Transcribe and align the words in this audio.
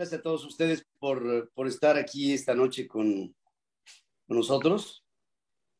Gracias 0.00 0.20
a 0.20 0.22
todos 0.22 0.46
ustedes 0.46 0.86
por, 0.98 1.52
por 1.52 1.66
estar 1.66 1.98
aquí 1.98 2.32
esta 2.32 2.54
noche 2.54 2.88
con, 2.88 3.36
con 4.26 4.34
nosotros. 4.38 5.04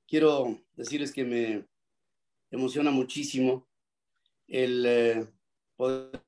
Quiero 0.06 0.60
decirles 0.74 1.10
que 1.10 1.24
me 1.24 1.66
emociona 2.50 2.90
muchísimo 2.90 3.66
el 4.46 4.84
eh, 4.84 5.26
poder 5.74 6.20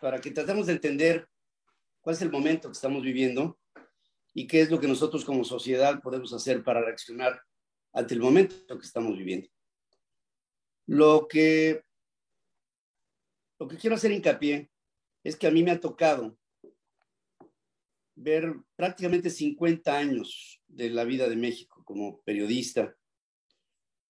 para 0.00 0.20
que 0.20 0.30
tratemos 0.30 0.68
de 0.68 0.72
entender 0.74 1.28
cuál 2.00 2.14
es 2.14 2.22
el 2.22 2.30
momento 2.30 2.68
que 2.68 2.74
estamos 2.74 3.02
viviendo 3.02 3.58
y 4.34 4.46
qué 4.46 4.60
es 4.60 4.70
lo 4.70 4.78
que 4.78 4.86
nosotros 4.86 5.24
como 5.24 5.42
sociedad 5.42 6.00
podemos 6.00 6.32
hacer 6.32 6.62
para 6.62 6.80
reaccionar 6.80 7.42
ante 7.96 8.12
el 8.12 8.20
momento 8.20 8.78
que 8.78 8.86
estamos 8.86 9.16
viviendo. 9.16 9.48
Lo 10.86 11.26
que, 11.26 11.82
lo 13.58 13.66
que 13.66 13.78
quiero 13.78 13.96
hacer 13.96 14.12
hincapié 14.12 14.70
es 15.24 15.34
que 15.34 15.46
a 15.46 15.50
mí 15.50 15.62
me 15.62 15.70
ha 15.70 15.80
tocado 15.80 16.38
ver 18.14 18.54
prácticamente 18.76 19.30
50 19.30 19.96
años 19.96 20.62
de 20.68 20.90
la 20.90 21.04
vida 21.04 21.26
de 21.26 21.36
México 21.36 21.82
como 21.86 22.20
periodista, 22.20 22.94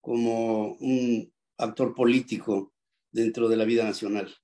como 0.01 0.75
un 0.75 1.33
actor 1.57 1.95
político 1.95 2.75
dentro 3.13 3.49
de 3.49 3.57
la 3.57 3.65
vida 3.65 3.85
nacional, 3.85 4.35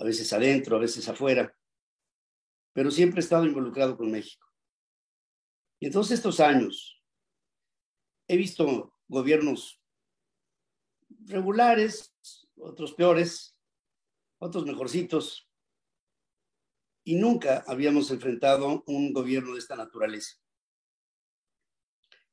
a 0.00 0.04
veces 0.04 0.32
adentro, 0.32 0.76
a 0.76 0.80
veces 0.80 1.08
afuera, 1.08 1.56
pero 2.72 2.90
siempre 2.90 3.20
he 3.20 3.22
estado 3.22 3.46
involucrado 3.46 3.96
con 3.96 4.10
México. 4.10 4.48
Y 5.78 5.86
en 5.86 5.92
todos 5.92 6.10
estos 6.10 6.40
años 6.40 7.00
he 8.28 8.36
visto 8.36 8.94
gobiernos 9.08 9.80
regulares, 11.26 12.14
otros 12.56 12.92
peores, 12.94 13.56
otros 14.38 14.64
mejorcitos, 14.66 15.48
y 17.04 17.16
nunca 17.16 17.62
habíamos 17.66 18.10
enfrentado 18.10 18.82
un 18.86 19.12
gobierno 19.12 19.52
de 19.52 19.58
esta 19.58 19.76
naturaleza. 19.76 20.36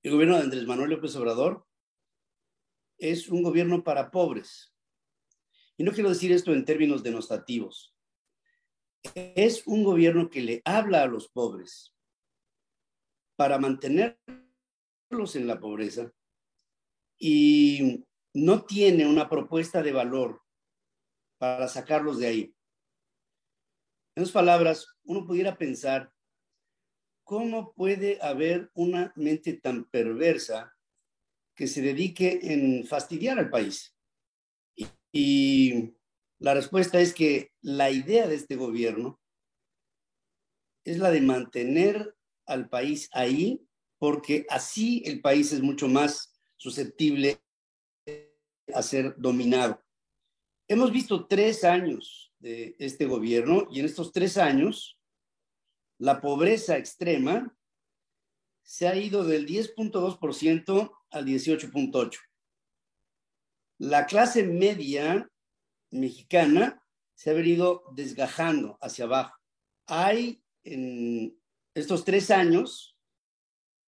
El 0.02 0.14
gobierno 0.14 0.38
de 0.38 0.44
Andrés 0.44 0.66
Manuel 0.66 0.92
López 0.92 1.16
Obrador 1.16 1.68
es 2.98 3.28
un 3.28 3.44
gobierno 3.44 3.84
para 3.84 4.10
pobres. 4.10 4.74
Y 5.78 5.84
no 5.84 5.92
quiero 5.92 6.10
decir 6.10 6.32
esto 6.32 6.54
en 6.54 6.66
términos 6.66 7.04
denostativos. 7.04 7.94
Es 9.14 9.68
un 9.68 9.84
gobierno 9.84 10.30
que 10.30 10.42
le 10.42 10.62
habla 10.64 11.04
a 11.04 11.08
los 11.08 11.28
pobres 11.28 11.94
para 13.36 13.60
mantenerlos 15.12 15.36
en 15.36 15.48
la 15.48 15.60
pobreza 15.60 16.12
y 17.20 18.04
no 18.34 18.66
tiene 18.66 19.06
una 19.06 19.30
propuesta 19.30 19.82
de 19.84 19.92
valor 19.92 20.42
para 21.38 21.68
sacarlos 21.68 22.20
de 22.20 22.28
ahí. 22.28 22.56
En 24.16 24.24
otras 24.24 24.32
palabras, 24.32 24.88
uno 25.04 25.26
pudiera 25.26 25.58
pensar, 25.58 26.12
¿cómo 27.24 27.74
puede 27.74 28.20
haber 28.22 28.72
una 28.74 29.14
mente 29.16 29.54
tan 29.54 29.86
perversa 29.86 30.74
que 31.56 31.68
se 31.68 31.82
dedique 31.82 32.40
en 32.42 32.86
fastidiar 32.86 33.40
al 33.40 33.50
país? 33.50 33.96
Y 35.12 35.94
la 36.40 36.54
respuesta 36.54 37.00
es 37.00 37.14
que 37.14 37.52
la 37.62 37.92
idea 37.92 38.28
de 38.28 38.36
este 38.36 38.56
gobierno 38.56 39.20
es 40.86 40.98
la 40.98 41.12
de 41.12 41.22
mantener 41.22 42.16
al 42.48 42.70
país 42.70 43.10
ahí, 43.14 43.66
porque 44.02 44.48
así 44.50 45.04
el 45.06 45.22
país 45.22 45.54
es 45.54 45.62
mucho 45.62 45.88
más 45.88 46.34
susceptible 46.58 47.40
a 48.74 48.82
ser 48.82 49.14
dominado. 49.20 49.80
Hemos 50.68 50.92
visto 50.92 51.28
tres 51.28 51.64
años 51.64 52.34
de 52.40 52.76
este 52.80 53.06
gobierno 53.06 53.68
y 53.70 53.80
en 53.80 53.86
estos 53.86 54.12
tres 54.12 54.40
años 54.40 55.00
la 56.00 56.20
pobreza 56.20 56.80
extrema 56.80 57.56
se 58.64 58.88
ha 58.88 58.96
ido 58.96 59.24
del 59.24 59.46
10.2% 59.46 60.92
al 61.12 61.26
18.8%. 61.26 62.18
La 63.78 64.08
clase 64.08 64.44
media 64.48 65.30
mexicana 65.92 66.84
se 67.14 67.30
ha 67.30 67.34
venido 67.34 67.84
desgajando 67.94 68.80
hacia 68.82 69.06
abajo. 69.06 69.38
Hay 69.86 70.44
en 70.64 71.40
estos 71.76 72.04
tres 72.04 72.32
años, 72.32 72.98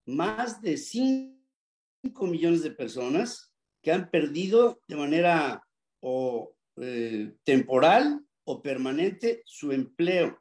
más 0.06 0.62
de 0.62 0.78
5 0.78 2.28
millones 2.28 2.64
de 2.64 2.72
personas 2.72 3.52
que 3.82 3.92
han 3.92 4.10
perdido 4.10 4.82
de 4.88 4.96
manera 4.96 5.64
o, 6.02 6.56
eh, 6.78 7.34
temporal 7.44 8.26
o 8.46 8.62
permanente 8.62 9.44
su 9.46 9.72
empleo. 9.72 10.40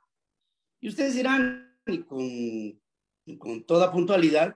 Y 0.81 0.89
ustedes 0.89 1.15
dirán, 1.15 1.78
y 1.87 2.03
con, 2.05 3.39
con 3.39 3.65
toda 3.65 3.93
puntualidad, 3.93 4.55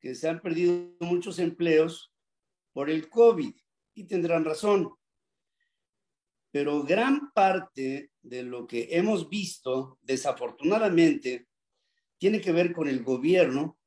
que 0.00 0.14
se 0.14 0.28
han 0.28 0.40
perdido 0.40 0.94
muchos 1.00 1.38
empleos 1.38 2.12
por 2.72 2.90
el 2.90 3.08
COVID 3.08 3.54
y 3.94 4.04
tendrán 4.04 4.44
razón. 4.44 4.92
Pero 6.50 6.82
gran 6.84 7.32
parte 7.32 8.12
de 8.22 8.42
lo 8.42 8.66
que 8.66 8.88
hemos 8.90 9.28
visto, 9.28 9.98
desafortunadamente, 10.02 11.48
tiene 12.18 12.40
que 12.40 12.52
ver 12.52 12.72
con 12.72 12.88
el 12.88 13.02
gobierno 13.02 13.78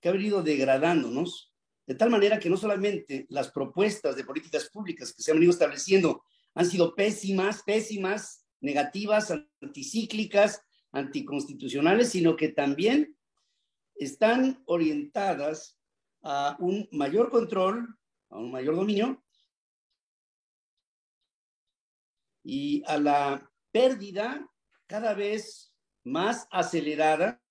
que 0.00 0.08
ha 0.08 0.12
venido 0.12 0.42
degradándonos, 0.42 1.52
de 1.86 1.94
tal 1.94 2.10
manera 2.10 2.38
que 2.38 2.50
no 2.50 2.56
solamente 2.56 3.26
las 3.30 3.50
propuestas 3.50 4.16
de 4.16 4.24
políticas 4.24 4.68
públicas 4.70 5.12
que 5.12 5.22
se 5.22 5.30
han 5.30 5.36
venido 5.36 5.52
estableciendo 5.52 6.22
han 6.54 6.66
sido 6.66 6.94
pésimas, 6.94 7.62
pésimas, 7.62 8.44
negativas, 8.60 9.32
anticíclicas, 9.60 10.62
anticonstitucionales, 10.92 12.10
sino 12.10 12.36
que 12.36 12.48
también 12.48 13.16
están 13.94 14.62
orientadas 14.66 15.78
a 16.22 16.56
un 16.58 16.88
mayor 16.92 17.30
control, 17.30 17.96
a 18.30 18.38
un 18.38 18.50
mayor 18.50 18.76
dominio 18.76 19.22
y 22.42 22.82
a 22.86 22.98
la 22.98 23.50
pérdida 23.72 24.48
cada 24.86 25.14
vez 25.14 25.74
más 26.04 26.46
acelerada 26.50 27.42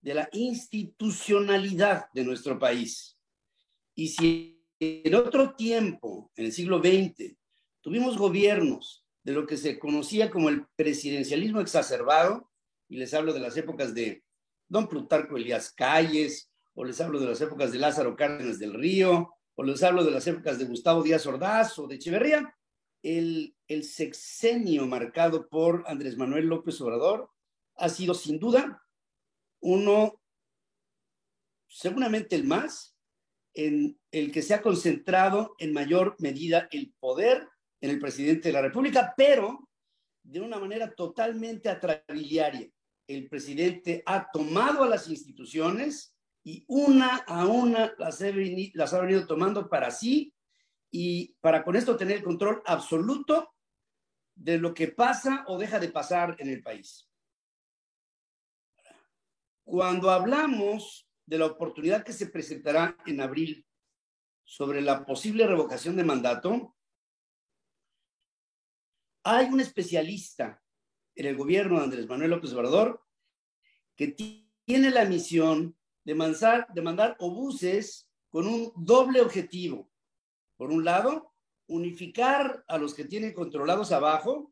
de 0.00 0.14
la 0.14 0.28
institucionalidad 0.32 2.06
de 2.12 2.24
nuestro 2.24 2.58
país. 2.58 3.18
Y 3.94 4.08
si 4.08 4.64
en 4.80 5.14
otro 5.14 5.54
tiempo, 5.54 6.30
en 6.36 6.46
el 6.46 6.52
siglo 6.52 6.78
XX, 6.78 7.36
tuvimos 7.80 8.16
gobiernos 8.16 9.04
de 9.24 9.32
lo 9.32 9.46
que 9.46 9.56
se 9.56 9.78
conocía 9.78 10.30
como 10.30 10.48
el 10.48 10.66
presidencialismo 10.76 11.60
exacerbado, 11.60 12.50
y 12.88 12.96
les 12.96 13.12
hablo 13.12 13.32
de 13.32 13.40
las 13.40 13.56
épocas 13.56 13.92
de 13.94 14.24
don 14.68 14.88
Plutarco 14.88 15.36
Elías 15.36 15.72
Calles, 15.72 16.50
o 16.74 16.84
les 16.84 17.00
hablo 17.00 17.18
de 17.18 17.26
las 17.26 17.40
épocas 17.40 17.72
de 17.72 17.78
Lázaro 17.78 18.14
Cárdenas 18.16 18.58
del 18.58 18.74
Río, 18.74 19.34
o 19.56 19.62
les 19.64 19.82
hablo 19.82 20.04
de 20.04 20.12
las 20.12 20.26
épocas 20.26 20.58
de 20.58 20.66
Gustavo 20.66 21.02
Díaz 21.02 21.26
Ordaz 21.26 21.78
o 21.78 21.88
de 21.88 21.96
Echeverría, 21.96 22.54
el, 23.02 23.56
el 23.66 23.84
sexenio 23.84 24.86
marcado 24.86 25.48
por 25.48 25.84
Andrés 25.86 26.16
Manuel 26.16 26.46
López 26.46 26.80
Obrador 26.80 27.30
ha 27.76 27.88
sido 27.88 28.14
sin 28.14 28.38
duda 28.38 28.82
uno, 29.60 30.20
seguramente 31.66 32.36
el 32.36 32.44
más, 32.44 32.96
en 33.54 33.98
el 34.10 34.30
que 34.30 34.42
se 34.42 34.54
ha 34.54 34.62
concentrado 34.62 35.54
en 35.58 35.72
mayor 35.72 36.16
medida 36.18 36.68
el 36.70 36.94
poder 37.00 37.48
en 37.80 37.90
el 37.90 37.98
presidente 37.98 38.48
de 38.48 38.52
la 38.52 38.62
República, 38.62 39.14
pero 39.16 39.68
de 40.22 40.40
una 40.40 40.58
manera 40.58 40.92
totalmente 40.92 41.68
atrabiliaria. 41.68 42.68
El 43.06 43.28
presidente 43.28 44.02
ha 44.04 44.30
tomado 44.30 44.84
a 44.84 44.88
las 44.88 45.08
instituciones 45.08 46.14
y 46.44 46.64
una 46.68 47.16
a 47.26 47.46
una 47.46 47.94
las, 47.98 48.22
las 48.74 48.94
ha 48.94 49.00
venido 49.00 49.26
tomando 49.26 49.68
para 49.68 49.90
sí 49.90 50.34
y 50.90 51.34
para 51.40 51.64
con 51.64 51.76
esto 51.76 51.96
tener 51.96 52.18
el 52.18 52.22
control 52.22 52.62
absoluto 52.66 53.54
de 54.34 54.58
lo 54.58 54.72
que 54.72 54.88
pasa 54.88 55.44
o 55.48 55.58
deja 55.58 55.78
de 55.78 55.88
pasar 55.88 56.36
en 56.38 56.48
el 56.48 56.62
país. 56.62 57.07
Cuando 59.70 60.10
hablamos 60.10 61.06
de 61.26 61.36
la 61.36 61.44
oportunidad 61.44 62.02
que 62.02 62.14
se 62.14 62.28
presentará 62.28 62.96
en 63.04 63.20
abril 63.20 63.66
sobre 64.42 64.80
la 64.80 65.04
posible 65.04 65.46
revocación 65.46 65.94
de 65.94 66.04
mandato, 66.04 66.74
hay 69.24 69.44
un 69.48 69.60
especialista 69.60 70.62
en 71.14 71.26
el 71.26 71.36
gobierno 71.36 71.76
de 71.76 71.84
Andrés 71.84 72.08
Manuel 72.08 72.30
López 72.30 72.50
Obrador 72.54 73.04
que 73.94 74.08
tiene 74.64 74.90
la 74.90 75.04
misión 75.04 75.76
de 76.02 76.14
de 76.14 76.82
mandar 76.82 77.16
obuses 77.18 78.08
con 78.30 78.46
un 78.46 78.72
doble 78.74 79.20
objetivo. 79.20 79.90
Por 80.56 80.70
un 80.70 80.82
lado, 80.82 81.34
unificar 81.66 82.64
a 82.68 82.78
los 82.78 82.94
que 82.94 83.04
tienen 83.04 83.34
controlados 83.34 83.92
abajo 83.92 84.50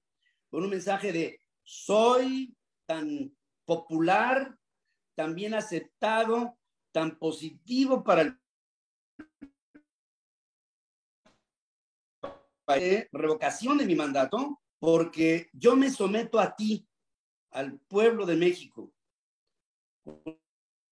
con 0.50 0.62
un 0.62 0.68
mensaje 0.68 1.10
de 1.10 1.40
soy 1.62 2.54
tan 2.84 3.34
popular 3.64 4.54
tan 5.16 5.34
bien 5.34 5.54
aceptado, 5.54 6.56
tan 6.92 7.18
positivo 7.18 8.04
para 8.04 8.22
el 8.22 8.38
revocación 13.12 13.78
de 13.78 13.86
mi 13.86 13.94
mandato 13.94 14.60
porque 14.78 15.48
yo 15.52 15.76
me 15.76 15.90
someto 15.90 16.38
a 16.38 16.54
ti, 16.54 16.86
al 17.52 17.78
pueblo 17.80 18.26
de 18.26 18.36
México. 18.36 18.92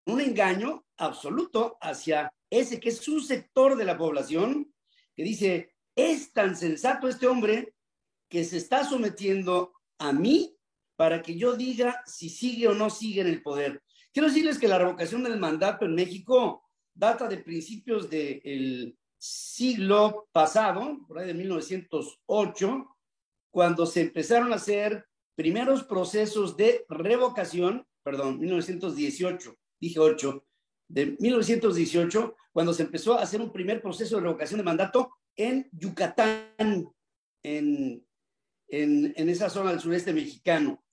Un 0.07 0.21
engaño 0.21 0.87
absoluto 0.97 1.77
hacia 1.81 2.33
ese 2.49 2.81
que 2.81 2.91
es 2.91 2.99
su 2.99 3.21
sector 3.21 3.77
de 3.77 3.85
la 3.85 3.99
población, 3.99 4.73
que 5.15 5.25
dice, 5.25 5.75
es 5.95 6.33
tan 6.33 6.57
sensato 6.57 7.09
este 7.09 7.27
hombre 7.27 7.75
que 8.29 8.45
se 8.45 8.57
está 8.57 8.85
sometiendo 8.85 9.75
a 9.99 10.13
mí 10.13 10.57
para 10.97 11.23
que 11.23 11.37
yo 11.37 11.57
diga 11.57 12.03
si 12.07 12.29
sigue 12.29 12.69
o 12.69 12.75
no 12.75 12.89
sigue 12.89 13.21
en 13.21 13.27
el 13.27 13.43
poder. 13.43 13.83
Quiero 14.15 14.29
decirles 14.29 14.61
que 14.61 14.69
la 14.69 14.79
revocación 14.79 15.25
del 15.25 15.41
mandato 15.41 15.85
en 15.85 15.97
México 15.97 16.63
data 16.95 17.27
de 17.27 17.39
principios 17.39 18.09
del 18.09 18.97
siglo 19.19 20.29
pasado, 20.31 21.01
por 21.09 21.19
ahí 21.19 21.27
de 21.27 21.35
1908, 21.35 22.97
cuando 23.51 23.85
se 23.87 24.03
empezaron 24.03 24.53
a 24.53 24.57
hacer 24.57 25.05
primeros 25.35 25.83
procesos 25.83 26.57
de 26.57 26.87
revocación, 26.89 27.85
perdón, 28.05 28.39
1918, 28.39 29.57
dije 29.81 29.99
8, 29.99 30.47
de 30.87 31.17
1918, 31.19 32.37
cuando 32.53 32.73
se 32.73 32.85
empezó 32.85 33.15
a 33.15 33.23
hacer 33.23 33.41
un 33.41 33.51
primer 33.51 33.83
proceso 33.83 34.15
de 34.15 34.23
revocación 34.23 34.59
de 34.59 34.65
mandato 34.65 35.11
en 35.35 35.69
Yucatán, 35.73 36.89
en, 37.43 38.07
en, 38.69 39.29
esa 39.29 39.51
zona 39.51 39.73
del 39.73 39.81
sureste 39.81 40.13
mexicano. 40.13 40.85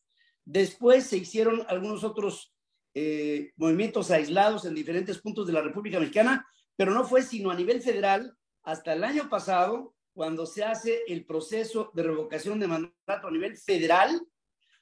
Después 0.44 1.06
se 1.06 1.18
hicieron 1.18 1.64
algunos 1.68 2.04
otros 2.04 2.52
eh, 2.94 3.52
movimientos 3.56 4.12
aislados 4.12 4.66
en 4.66 4.76
diferentes 4.76 5.20
puntos 5.20 5.48
de 5.48 5.54
la 5.54 5.62
República 5.62 6.00
Mexicana, 6.00 6.46
pero 6.76 6.94
no 6.94 7.04
fue 7.06 7.22
sino 7.22 7.52
a 7.52 7.56
nivel 7.56 7.82
federal 7.82 8.36
hasta 8.64 8.94
el 8.94 9.04
año 9.04 9.30
pasado 9.30 9.96
cuando 10.14 10.46
se 10.46 10.64
hace 10.64 11.04
el 11.08 11.26
proceso 11.26 11.92
de 11.94 12.04
revocación 12.04 12.60
de 12.60 12.68
mandato 12.68 13.28
a 13.28 13.32
nivel 13.32 13.58
federal 13.58 14.22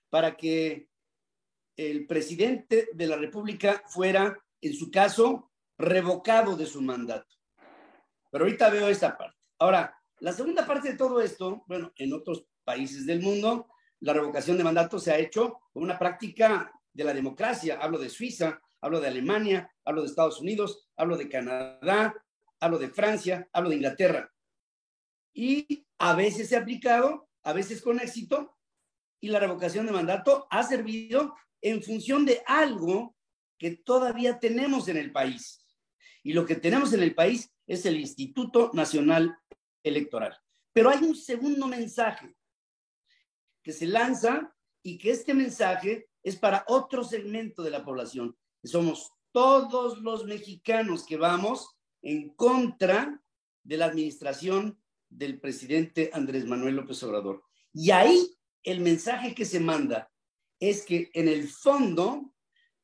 para 0.10 0.36
que 0.36 0.88
el 1.78 2.08
presidente 2.08 2.90
de 2.94 3.08
la 3.08 3.16
República 3.16 3.84
fuera, 3.88 4.38
en 4.60 4.74
su 4.74 4.92
caso, 4.92 5.52
revocado 5.78 6.58
de 6.58 6.66
su 6.66 6.82
mandato. 6.82 7.36
Pero 8.32 8.44
ahorita 8.44 8.70
veo 8.70 8.90
esta 8.90 9.18
parte. 9.18 9.38
Ahora, 9.60 9.96
la 10.20 10.34
segunda 10.34 10.66
parte 10.66 10.92
de 10.92 10.98
todo 10.98 11.22
esto, 11.22 11.64
bueno, 11.68 11.94
en 11.96 12.14
otros 12.14 12.46
países 12.64 13.06
del 13.06 13.22
mundo, 13.22 13.68
la 14.02 14.14
revocación 14.14 14.58
de 14.58 14.64
mandato 14.64 15.00
se 15.00 15.12
ha 15.12 15.18
hecho 15.18 15.60
como 15.72 15.86
una 15.86 15.98
práctica 15.98 16.72
de 16.94 17.04
la 17.04 17.14
democracia. 17.14 17.80
Hablo 17.82 17.98
de 17.98 18.10
Suiza, 18.10 18.62
hablo 18.82 19.00
de 19.00 19.08
Alemania, 19.08 19.72
hablo 19.86 20.02
de 20.02 20.08
Estados 20.08 20.40
Unidos, 20.40 20.90
hablo 20.96 21.18
de 21.18 21.30
Canadá, 21.30 22.14
hablo 22.60 22.78
de 22.78 22.90
Francia, 22.90 23.48
hablo 23.54 23.70
de 23.70 23.76
Inglaterra 23.76 24.32
y 25.34 25.86
a 26.00 26.16
veces 26.16 26.50
se 26.50 26.58
ha 26.58 26.60
aplicado, 26.60 27.30
a 27.44 27.54
veces 27.54 27.82
con 27.82 28.00
éxito, 28.02 28.58
y 29.22 29.30
la 29.30 29.40
revocación 29.40 29.86
de 29.86 29.94
mandato 29.94 30.48
ha 30.50 30.64
servido 30.64 31.34
en 31.62 31.82
función 31.82 32.26
de 32.26 32.42
algo 32.46 33.16
que 33.58 33.78
todavía 33.78 34.38
tenemos 34.38 34.90
en 34.90 34.98
el 34.98 35.14
país. 35.14 35.66
Y 36.24 36.34
lo 36.34 36.46
que 36.46 36.56
tenemos 36.56 36.92
en 36.92 37.04
el 37.04 37.16
país 37.16 37.50
es 37.66 37.86
el 37.86 38.02
Instituto 38.02 38.72
Nacional 38.74 39.34
Electoral. 39.82 40.38
Pero 40.74 40.90
hay 40.90 41.00
un 41.04 41.16
segundo 41.16 41.68
mensaje 41.68 42.36
que 43.64 43.72
se 43.72 43.88
lanza 43.88 44.54
y 44.84 44.98
que 44.98 45.12
este 45.12 45.34
mensaje 45.34 46.09
es 46.30 46.38
para 46.38 46.64
otro 46.68 47.04
segmento 47.04 47.64
de 47.64 47.72
la 47.72 47.84
población, 47.84 48.38
somos 48.64 49.12
todos 49.32 50.00
los 50.00 50.26
mexicanos 50.26 51.06
que 51.06 51.18
vamos 51.18 51.76
en 52.02 52.30
contra 52.36 53.22
de 53.64 53.78
la 53.78 53.86
administración 53.86 54.80
del 55.10 55.40
presidente 55.40 56.12
Andrés 56.14 56.46
Manuel 56.46 56.76
López 56.76 57.02
Obrador. 57.04 57.44
Y 57.74 57.92
ahí 57.92 58.38
el 58.64 58.80
mensaje 58.82 59.34
que 59.34 59.46
se 59.46 59.60
manda 59.60 60.12
es 60.60 60.86
que 60.86 61.10
en 61.14 61.28
el 61.28 61.48
fondo 61.48 62.34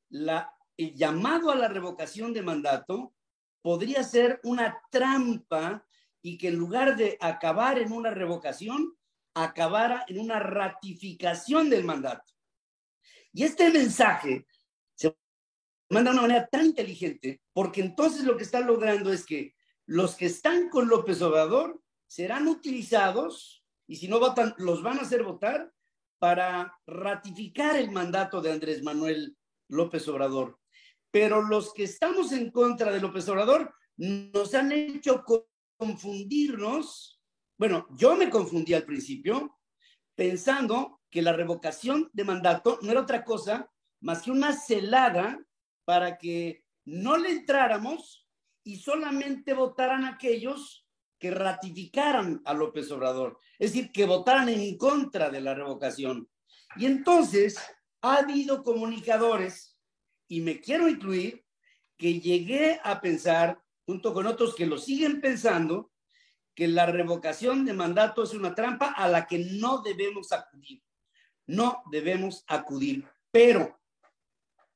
la, 0.09 0.51
el 0.77 0.95
llamado 0.95 1.51
a 1.51 1.55
la 1.55 1.67
revocación 1.67 2.33
de 2.33 2.41
mandato 2.41 3.13
podría 3.61 4.03
ser 4.03 4.39
una 4.43 4.79
trampa 4.89 5.85
y 6.21 6.37
que 6.37 6.47
en 6.47 6.55
lugar 6.55 6.95
de 6.95 7.17
acabar 7.21 7.77
en 7.77 7.91
una 7.91 8.09
revocación, 8.09 8.97
acabara 9.35 10.05
en 10.07 10.19
una 10.19 10.39
ratificación 10.39 11.69
del 11.69 11.83
mandato. 11.83 12.34
Y 13.35 13.43
este 13.43 13.69
mensaje 13.69 14.47
se 14.95 15.13
manda 15.89 16.11
de 16.11 16.17
una 16.17 16.27
manera 16.27 16.47
tan 16.47 16.67
inteligente 16.67 17.41
porque 17.51 17.81
entonces 17.81 18.23
lo 18.23 18.37
que 18.37 18.43
está 18.43 18.61
logrando 18.61 19.11
es 19.11 19.25
que 19.25 19.53
los 19.85 20.15
que 20.15 20.27
están 20.27 20.69
con 20.69 20.87
López 20.87 21.21
Obrador 21.21 21.83
serán 22.07 22.47
utilizados, 22.47 23.61
y 23.87 23.97
si 23.97 24.07
no 24.07 24.19
votan, 24.19 24.55
los 24.57 24.81
van 24.81 24.99
a 24.99 25.01
hacer 25.01 25.21
votar 25.21 25.69
para 26.17 26.79
ratificar 26.87 27.75
el 27.75 27.91
mandato 27.91 28.41
de 28.41 28.53
Andrés 28.53 28.81
Manuel 28.83 29.35
López 29.67 30.07
Obrador. 30.07 30.57
Pero 31.11 31.41
los 31.41 31.73
que 31.73 31.83
estamos 31.83 32.31
en 32.31 32.51
contra 32.51 32.89
de 32.89 33.01
López 33.01 33.27
Obrador 33.27 33.75
nos 33.97 34.53
han 34.53 34.71
hecho 34.71 35.25
confundirnos. 35.77 37.21
Bueno, 37.57 37.85
yo 37.97 38.15
me 38.15 38.29
confundí 38.29 38.73
al 38.73 38.85
principio 38.85 39.59
pensando 40.15 41.01
que 41.15 41.21
la 41.21 41.31
revocación 41.31 42.09
de 42.11 42.25
mandato 42.25 42.77
no 42.81 42.91
era 42.91 42.99
otra 42.99 43.23
cosa 43.23 43.71
más 44.01 44.23
que 44.23 44.31
una 44.31 44.51
celada 44.51 45.41
para 45.85 46.17
que 46.17 46.65
no 46.83 47.15
le 47.15 47.29
entráramos 47.29 48.27
y 48.65 48.79
solamente 48.79 49.53
votaran 49.53 50.03
aquellos 50.03 50.85
que 51.17 51.31
ratificaran 51.31 52.41
a 52.43 52.53
López 52.53 52.91
Obrador, 52.91 53.39
es 53.57 53.71
decir, 53.71 53.93
que 53.93 54.05
votaran 54.05 54.49
en 54.49 54.77
contra 54.77 55.29
de 55.29 55.39
la 55.39 55.53
revocación. 55.53 56.29
Y 56.75 56.85
entonces 56.85 57.57
ha 58.01 58.17
habido 58.17 58.61
comunicadores, 58.61 59.79
y 60.27 60.41
me 60.41 60.59
quiero 60.59 60.89
incluir, 60.89 61.45
que 61.95 62.19
llegué 62.19 62.81
a 62.83 62.99
pensar, 62.99 63.63
junto 63.85 64.13
con 64.13 64.27
otros 64.27 64.53
que 64.53 64.65
lo 64.65 64.77
siguen 64.77 65.21
pensando, 65.21 65.93
que 66.53 66.67
la 66.67 66.85
revocación 66.87 67.63
de 67.63 67.71
mandato 67.71 68.23
es 68.23 68.33
una 68.33 68.53
trampa 68.53 68.87
a 68.87 69.07
la 69.07 69.25
que 69.25 69.39
no 69.39 69.81
debemos 69.81 70.33
acudir. 70.33 70.84
No 71.47 71.83
debemos 71.91 72.43
acudir. 72.47 73.07
Pero 73.31 73.79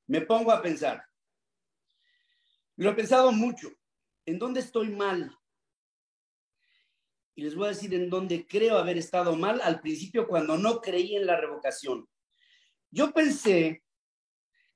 me 0.08 0.22
pongo 0.22 0.52
a 0.52 0.62
pensar. 0.62 1.06
Lo 2.76 2.92
he 2.92 2.94
pensado 2.94 3.32
mucho. 3.32 3.70
¿En 4.26 4.38
dónde 4.38 4.60
estoy 4.60 4.90
mal? 4.90 5.40
y 7.40 7.42
les 7.42 7.56
voy 7.56 7.68
a 7.68 7.70
decir 7.70 7.94
en 7.94 8.10
dónde 8.10 8.46
creo 8.46 8.78
haber 8.78 8.98
estado 8.98 9.34
mal 9.34 9.62
al 9.62 9.80
principio 9.80 10.28
cuando 10.28 10.58
no 10.58 10.82
creí 10.82 11.16
en 11.16 11.26
la 11.26 11.40
revocación. 11.40 12.06
Yo 12.92 13.14
pensé 13.14 13.82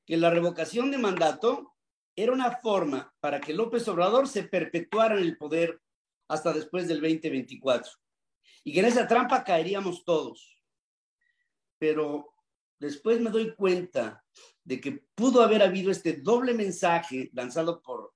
que 0.05 0.15
la 0.15 0.29
revocación 0.29 0.89
de 0.89 0.97
mandato 0.97 1.75
era 2.15 2.31
una 2.31 2.51
forma 2.51 3.13
para 3.19 3.41
que 3.41 3.51
López 3.51 3.85
Obrador 3.89 4.29
se 4.29 4.43
perpetuara 4.43 5.17
en 5.17 5.23
el 5.23 5.37
poder 5.37 5.81
hasta 6.29 6.53
después 6.53 6.87
del 6.87 7.01
2024 7.01 7.91
y 8.63 8.71
que 8.71 8.79
en 8.79 8.85
esa 8.85 9.09
trampa 9.09 9.43
caeríamos 9.43 10.05
todos. 10.05 10.57
Pero 11.83 12.33
después 12.79 13.19
me 13.19 13.29
doy 13.29 13.53
cuenta 13.55 14.23
de 14.63 14.79
que 14.79 15.03
pudo 15.13 15.41
haber 15.41 15.61
habido 15.61 15.91
este 15.91 16.13
doble 16.13 16.53
mensaje 16.53 17.29
lanzado 17.33 17.81
por 17.81 18.13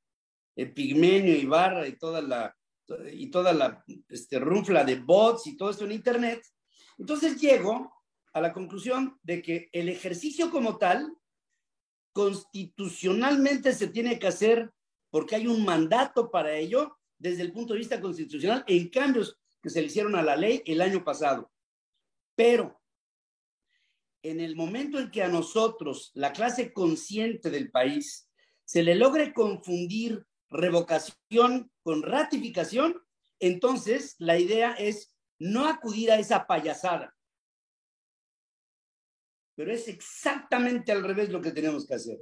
Epigmenio 0.55 1.35
Ibarra 1.35 1.85
y 1.85 1.97
toda 1.97 2.21
la 2.21 2.55
y 3.11 3.29
toda 3.29 3.51
la 3.51 3.83
este, 4.07 4.39
runfla 4.39 4.85
de 4.85 4.95
bots 4.95 5.47
y 5.47 5.57
todo 5.57 5.69
esto 5.69 5.83
en 5.83 5.91
Internet. 5.91 6.47
Entonces 6.97 7.41
llego 7.41 7.91
a 8.31 8.39
la 8.39 8.53
conclusión 8.53 9.19
de 9.21 9.41
que 9.41 9.69
el 9.73 9.89
ejercicio 9.89 10.49
como 10.49 10.77
tal 10.77 11.13
constitucionalmente 12.13 13.73
se 13.73 13.87
tiene 13.89 14.17
que 14.17 14.27
hacer 14.27 14.71
porque 15.09 15.35
hay 15.35 15.47
un 15.47 15.65
mandato 15.65 16.31
para 16.31 16.55
ello 16.55 16.97
desde 17.17 17.41
el 17.41 17.51
punto 17.51 17.73
de 17.73 17.79
vista 17.79 17.99
constitucional 17.99 18.63
en 18.65 18.87
cambios 18.87 19.37
que 19.61 19.69
se 19.69 19.81
le 19.81 19.87
hicieron 19.87 20.15
a 20.15 20.23
la 20.23 20.37
ley 20.37 20.63
el 20.65 20.79
año 20.79 21.03
pasado. 21.03 21.51
Pero 22.33 22.77
en 24.29 24.39
el 24.39 24.55
momento 24.55 24.99
en 24.99 25.11
que 25.11 25.23
a 25.23 25.27
nosotros, 25.27 26.11
la 26.13 26.33
clase 26.33 26.73
consciente 26.73 27.49
del 27.49 27.71
país, 27.71 28.29
se 28.65 28.83
le 28.83 28.95
logre 28.95 29.33
confundir 29.33 30.25
revocación 30.49 31.71
con 31.83 32.03
ratificación, 32.03 33.01
entonces 33.39 34.15
la 34.19 34.37
idea 34.37 34.73
es 34.73 35.15
no 35.39 35.67
acudir 35.67 36.11
a 36.11 36.19
esa 36.19 36.45
payasada. 36.47 37.15
Pero 39.55 39.71
es 39.71 39.87
exactamente 39.87 40.91
al 40.91 41.03
revés 41.03 41.29
lo 41.29 41.41
que 41.41 41.51
tenemos 41.51 41.87
que 41.87 41.95
hacer. 41.95 42.17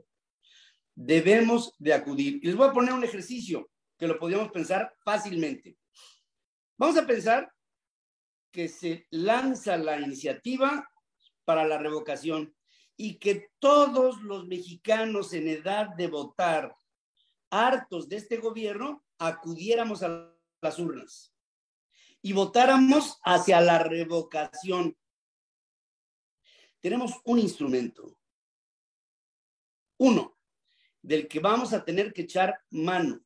Debemos 0.95 1.73
de 1.77 1.93
acudir. 1.93 2.39
Y 2.41 2.47
les 2.47 2.55
voy 2.55 2.69
a 2.69 2.73
poner 2.73 2.93
un 2.93 3.03
ejercicio 3.03 3.69
que 3.97 4.07
lo 4.07 4.17
podríamos 4.17 4.51
pensar 4.51 4.93
fácilmente. 5.03 5.77
Vamos 6.77 6.97
a 6.97 7.05
pensar 7.05 7.51
que 8.51 8.67
se 8.69 9.07
lanza 9.11 9.77
la 9.77 9.99
iniciativa 9.99 10.87
para 11.45 11.65
la 11.65 11.77
revocación 11.77 12.55
y 12.97 13.17
que 13.19 13.49
todos 13.59 14.21
los 14.21 14.47
mexicanos 14.47 15.33
en 15.33 15.47
edad 15.47 15.89
de 15.95 16.07
votar 16.07 16.75
hartos 17.49 18.09
de 18.09 18.17
este 18.17 18.37
gobierno, 18.37 19.05
acudiéramos 19.17 20.03
a 20.03 20.33
las 20.61 20.79
urnas. 20.79 21.31
y 22.21 22.33
votáramos 22.33 23.19
hacia 23.23 23.61
la 23.61 23.77
revocación. 23.77 24.97
Tenemos 26.79 27.13
un 27.23 27.37
instrumento. 27.37 28.17
Uno, 29.99 30.35
del 31.03 31.27
que 31.27 31.39
vamos 31.39 31.71
a 31.71 31.85
tener 31.85 32.11
que 32.11 32.23
echar 32.23 32.59
mano 32.71 33.23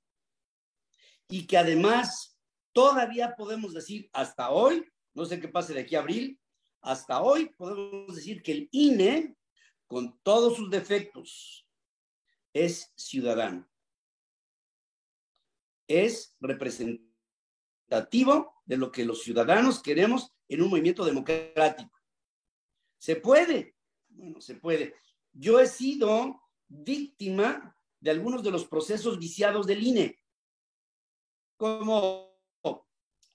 y 1.30 1.48
que 1.48 1.58
además 1.58 2.38
todavía 2.74 3.36
podemos 3.38 3.74
decir 3.74 4.10
hasta 4.12 4.50
hoy, 4.50 4.86
no 5.14 5.24
sé 5.24 5.40
qué 5.40 5.48
pase 5.48 5.74
de 5.74 5.82
aquí 5.82 5.96
a 5.96 6.00
abril, 6.00 6.38
hasta 6.82 7.22
hoy 7.22 7.50
podemos 7.58 8.16
decir 8.16 8.42
que 8.42 8.54
el 8.54 8.70
INE, 8.72 9.36
con 9.88 10.20
todos 10.22 10.56
sus 10.56 10.70
defectos, 10.70 11.68
es 12.54 12.94
ciudadano. 12.96 13.70
Es 15.88 16.36
representativo 16.40 18.54
de 18.66 18.78
lo 18.78 18.92
que 18.92 19.06
los 19.06 19.24
ciudadanos 19.24 19.82
queremos 19.82 20.32
en 20.48 20.62
un 20.62 20.70
movimiento 20.70 21.04
democrático. 21.04 21.92
¿Se 22.98 23.16
puede? 23.16 23.76
Bueno, 24.08 24.42
se 24.42 24.56
puede. 24.56 24.96
Yo 25.32 25.60
he 25.60 25.68
sido 25.68 26.42
víctima 26.68 27.76
de 28.00 28.12
algunos 28.12 28.44
de 28.44 28.52
los 28.52 28.68
procesos 28.68 29.18
viciados 29.18 29.66
del 29.68 29.84
INE, 29.84 30.20
como 31.58 32.30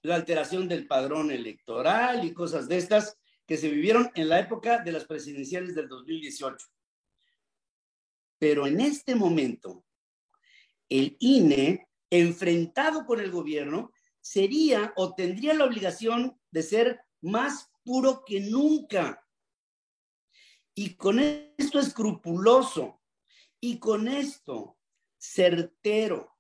la 0.02 0.16
alteración 0.16 0.68
del 0.68 0.86
padrón 0.86 1.30
electoral 1.30 2.24
y 2.24 2.34
cosas 2.34 2.68
de 2.68 2.76
estas 2.76 3.18
que 3.46 3.56
se 3.56 3.68
vivieron 3.68 4.10
en 4.14 4.28
la 4.28 4.40
época 4.40 4.78
de 4.78 4.92
las 4.92 5.04
presidenciales 5.04 5.74
del 5.74 5.88
2018. 5.88 6.66
Pero 8.38 8.66
en 8.66 8.80
este 8.80 9.14
momento, 9.14 9.84
el 10.88 11.16
INE, 11.20 11.88
enfrentado 12.10 13.06
con 13.06 13.20
el 13.20 13.30
gobierno, 13.30 13.92
sería 14.20 14.92
o 14.96 15.14
tendría 15.14 15.54
la 15.54 15.64
obligación 15.64 16.38
de 16.50 16.62
ser 16.62 17.00
más 17.20 17.70
puro 17.82 18.24
que 18.26 18.40
nunca. 18.40 19.26
Y 20.74 20.94
con 20.96 21.18
esto 21.20 21.78
escrupuloso, 21.78 23.00
y 23.64 23.78
con 23.78 24.08
esto 24.08 24.76
certero. 25.16 26.36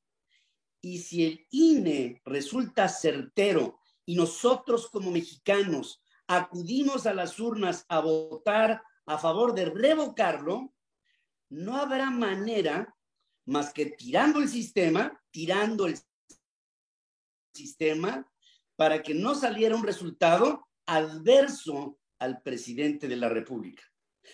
Y 0.82 0.98
si 0.98 1.24
el 1.24 1.46
INE 1.48 2.20
resulta 2.26 2.86
certero 2.86 3.80
y 4.04 4.14
nosotros 4.14 4.90
como 4.90 5.10
mexicanos 5.10 6.03
acudimos 6.26 7.06
a 7.06 7.14
las 7.14 7.38
urnas 7.38 7.84
a 7.88 8.00
votar 8.00 8.82
a 9.06 9.18
favor 9.18 9.54
de 9.54 9.66
revocarlo, 9.66 10.72
no 11.50 11.76
habrá 11.76 12.10
manera 12.10 12.94
más 13.46 13.72
que 13.72 13.86
tirando 13.86 14.40
el 14.40 14.48
sistema, 14.48 15.20
tirando 15.30 15.86
el 15.86 15.98
sistema, 17.52 18.26
para 18.76 19.02
que 19.02 19.14
no 19.14 19.34
saliera 19.34 19.76
un 19.76 19.84
resultado 19.84 20.66
adverso 20.86 21.98
al 22.18 22.42
presidente 22.42 23.06
de 23.06 23.16
la 23.16 23.28
República. 23.28 23.82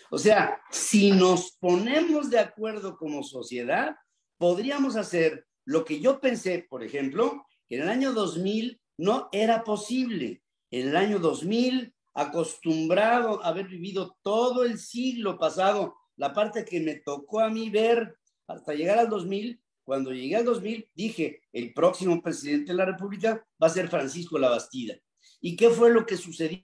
O 0.09 0.17
sea, 0.17 0.61
si 0.71 1.11
nos 1.11 1.57
ponemos 1.57 2.29
de 2.29 2.39
acuerdo 2.39 2.97
como 2.97 3.23
sociedad, 3.23 3.95
podríamos 4.37 4.95
hacer 4.95 5.45
lo 5.65 5.85
que 5.85 5.99
yo 5.99 6.19
pensé, 6.19 6.65
por 6.69 6.83
ejemplo, 6.83 7.45
que 7.67 7.75
en 7.75 7.83
el 7.83 7.89
año 7.89 8.13
2000 8.13 8.81
no 8.97 9.29
era 9.31 9.63
posible. 9.63 10.41
En 10.71 10.87
el 10.87 10.95
año 10.95 11.19
2000, 11.19 11.93
acostumbrado 12.13 13.43
a 13.43 13.49
haber 13.49 13.67
vivido 13.67 14.17
todo 14.21 14.63
el 14.63 14.79
siglo 14.79 15.37
pasado 15.37 15.95
la 16.15 16.33
parte 16.33 16.65
que 16.65 16.79
me 16.79 16.95
tocó 16.95 17.39
a 17.39 17.49
mí 17.49 17.69
ver 17.69 18.17
hasta 18.47 18.73
llegar 18.73 18.99
al 18.99 19.09
2000, 19.09 19.61
cuando 19.83 20.13
llegué 20.13 20.35
al 20.35 20.45
2000 20.45 20.89
dije, 20.93 21.41
el 21.51 21.73
próximo 21.73 22.21
presidente 22.21 22.71
de 22.71 22.77
la 22.77 22.85
República 22.85 23.45
va 23.61 23.67
a 23.67 23.71
ser 23.71 23.89
Francisco 23.89 24.37
Labastida. 24.37 24.95
¿Y 25.39 25.55
qué 25.55 25.69
fue 25.69 25.91
lo 25.91 26.05
que 26.05 26.17
sucedió? 26.17 26.63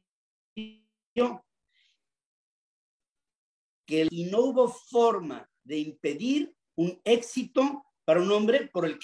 Que 3.86 4.08
no 4.32 4.42
hubo 4.42 4.68
forma 4.68 5.50
de 5.64 5.80
impedir 5.80 6.54
un 6.76 7.02
éxito 7.04 7.84
para 8.06 8.22
un 8.22 8.32
hombre 8.32 8.68
por 8.68 8.86
el 8.86 9.00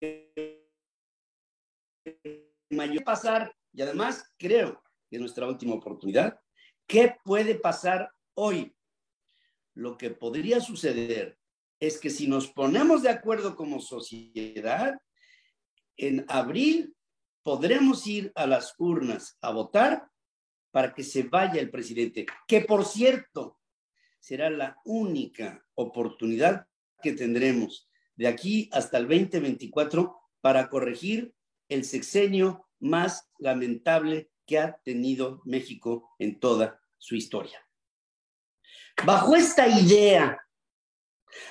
que 0.00 0.68
mayor 2.70 3.04
pasar, 3.04 3.54
y 3.72 3.82
además 3.82 4.24
creo 4.36 4.82
que 5.08 5.16
es 5.16 5.20
nuestra 5.20 5.46
última 5.46 5.74
oportunidad, 5.74 6.38
¿qué 6.86 7.16
puede 7.24 7.54
pasar 7.54 8.10
hoy, 8.34 8.74
lo 9.74 9.96
que 9.96 10.10
podría 10.10 10.60
suceder 10.60 11.38
es 11.80 11.98
que 11.98 12.10
si 12.10 12.26
nos 12.26 12.48
ponemos 12.48 13.02
de 13.02 13.10
acuerdo 13.10 13.54
como 13.54 13.80
sociedad, 13.80 15.00
en 15.96 16.24
abril 16.28 16.94
podremos 17.42 18.06
ir 18.06 18.32
a 18.34 18.46
las 18.46 18.74
urnas 18.78 19.38
a 19.40 19.50
votar 19.50 20.08
para 20.70 20.94
que 20.94 21.02
se 21.02 21.22
vaya 21.22 21.60
el 21.60 21.70
presidente, 21.70 22.26
que 22.46 22.62
por 22.62 22.84
cierto 22.84 23.58
será 24.20 24.50
la 24.50 24.76
única 24.84 25.64
oportunidad 25.74 26.66
que 27.02 27.12
tendremos 27.12 27.88
de 28.16 28.26
aquí 28.26 28.68
hasta 28.72 28.98
el 28.98 29.08
2024 29.08 30.16
para 30.40 30.68
corregir 30.68 31.32
el 31.68 31.84
sexenio 31.84 32.68
más 32.80 33.30
lamentable 33.38 34.30
que 34.46 34.58
ha 34.58 34.78
tenido 34.78 35.42
México 35.44 36.14
en 36.18 36.40
toda 36.40 36.80
su 36.96 37.14
historia. 37.14 37.64
Bajo 39.04 39.36
esta 39.36 39.68
idea, 39.68 40.38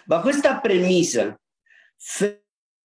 bajo 0.06 0.30
esta 0.30 0.62
premisa, 0.62 1.40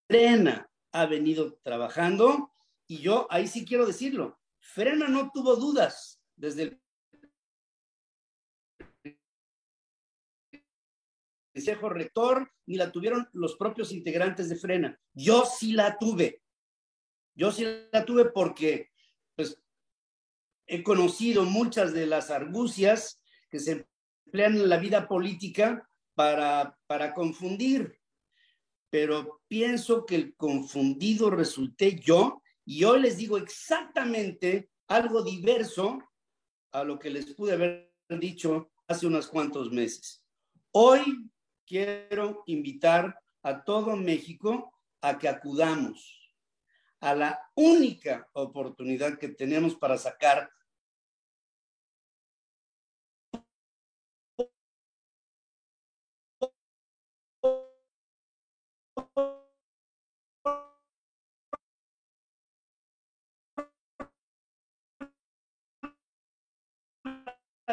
Frena 0.06 0.70
ha 0.92 1.06
venido 1.06 1.58
trabajando 1.62 2.52
y 2.86 2.98
yo 2.98 3.26
ahí 3.30 3.48
sí 3.48 3.64
quiero 3.64 3.86
decirlo, 3.86 4.38
Frena 4.60 5.08
no 5.08 5.30
tuvo 5.32 5.56
dudas 5.56 6.22
desde 6.36 6.62
el 6.62 6.82
consejo 11.54 11.88
rector 11.88 12.50
ni 12.66 12.76
la 12.76 12.90
tuvieron 12.90 13.28
los 13.32 13.56
propios 13.56 13.92
integrantes 13.92 14.48
de 14.48 14.56
Frena. 14.56 14.98
Yo 15.12 15.44
sí 15.44 15.72
la 15.72 15.98
tuve. 15.98 16.42
Yo 17.34 17.50
sí 17.50 17.66
la 17.92 18.04
tuve 18.04 18.26
porque 18.26 18.90
pues, 19.34 19.58
he 20.66 20.82
conocido 20.82 21.44
muchas 21.44 21.92
de 21.92 22.06
las 22.06 22.30
argucias 22.30 23.20
que 23.50 23.58
se 23.58 23.86
emplean 24.26 24.68
la 24.68 24.76
vida 24.76 25.08
política 25.08 25.88
para, 26.14 26.78
para 26.86 27.14
confundir, 27.14 27.98
pero 28.90 29.40
pienso 29.48 30.04
que 30.04 30.16
el 30.16 30.36
confundido 30.36 31.30
resulté 31.30 31.98
yo 31.98 32.42
y 32.64 32.84
hoy 32.84 33.00
les 33.00 33.16
digo 33.16 33.38
exactamente 33.38 34.70
algo 34.88 35.22
diverso 35.22 35.98
a 36.72 36.84
lo 36.84 36.98
que 36.98 37.10
les 37.10 37.34
pude 37.34 37.54
haber 37.54 37.92
dicho 38.08 38.70
hace 38.86 39.06
unos 39.06 39.28
cuantos 39.28 39.70
meses. 39.70 40.22
Hoy 40.70 41.30
quiero 41.66 42.42
invitar 42.46 43.18
a 43.42 43.64
todo 43.64 43.96
México 43.96 44.72
a 45.00 45.18
que 45.18 45.28
acudamos 45.28 46.21
a 47.02 47.14
la 47.16 47.50
única 47.56 48.28
oportunidad 48.32 49.18
que 49.18 49.28
tenemos 49.28 49.74
para 49.74 49.98
sacar 49.98 50.48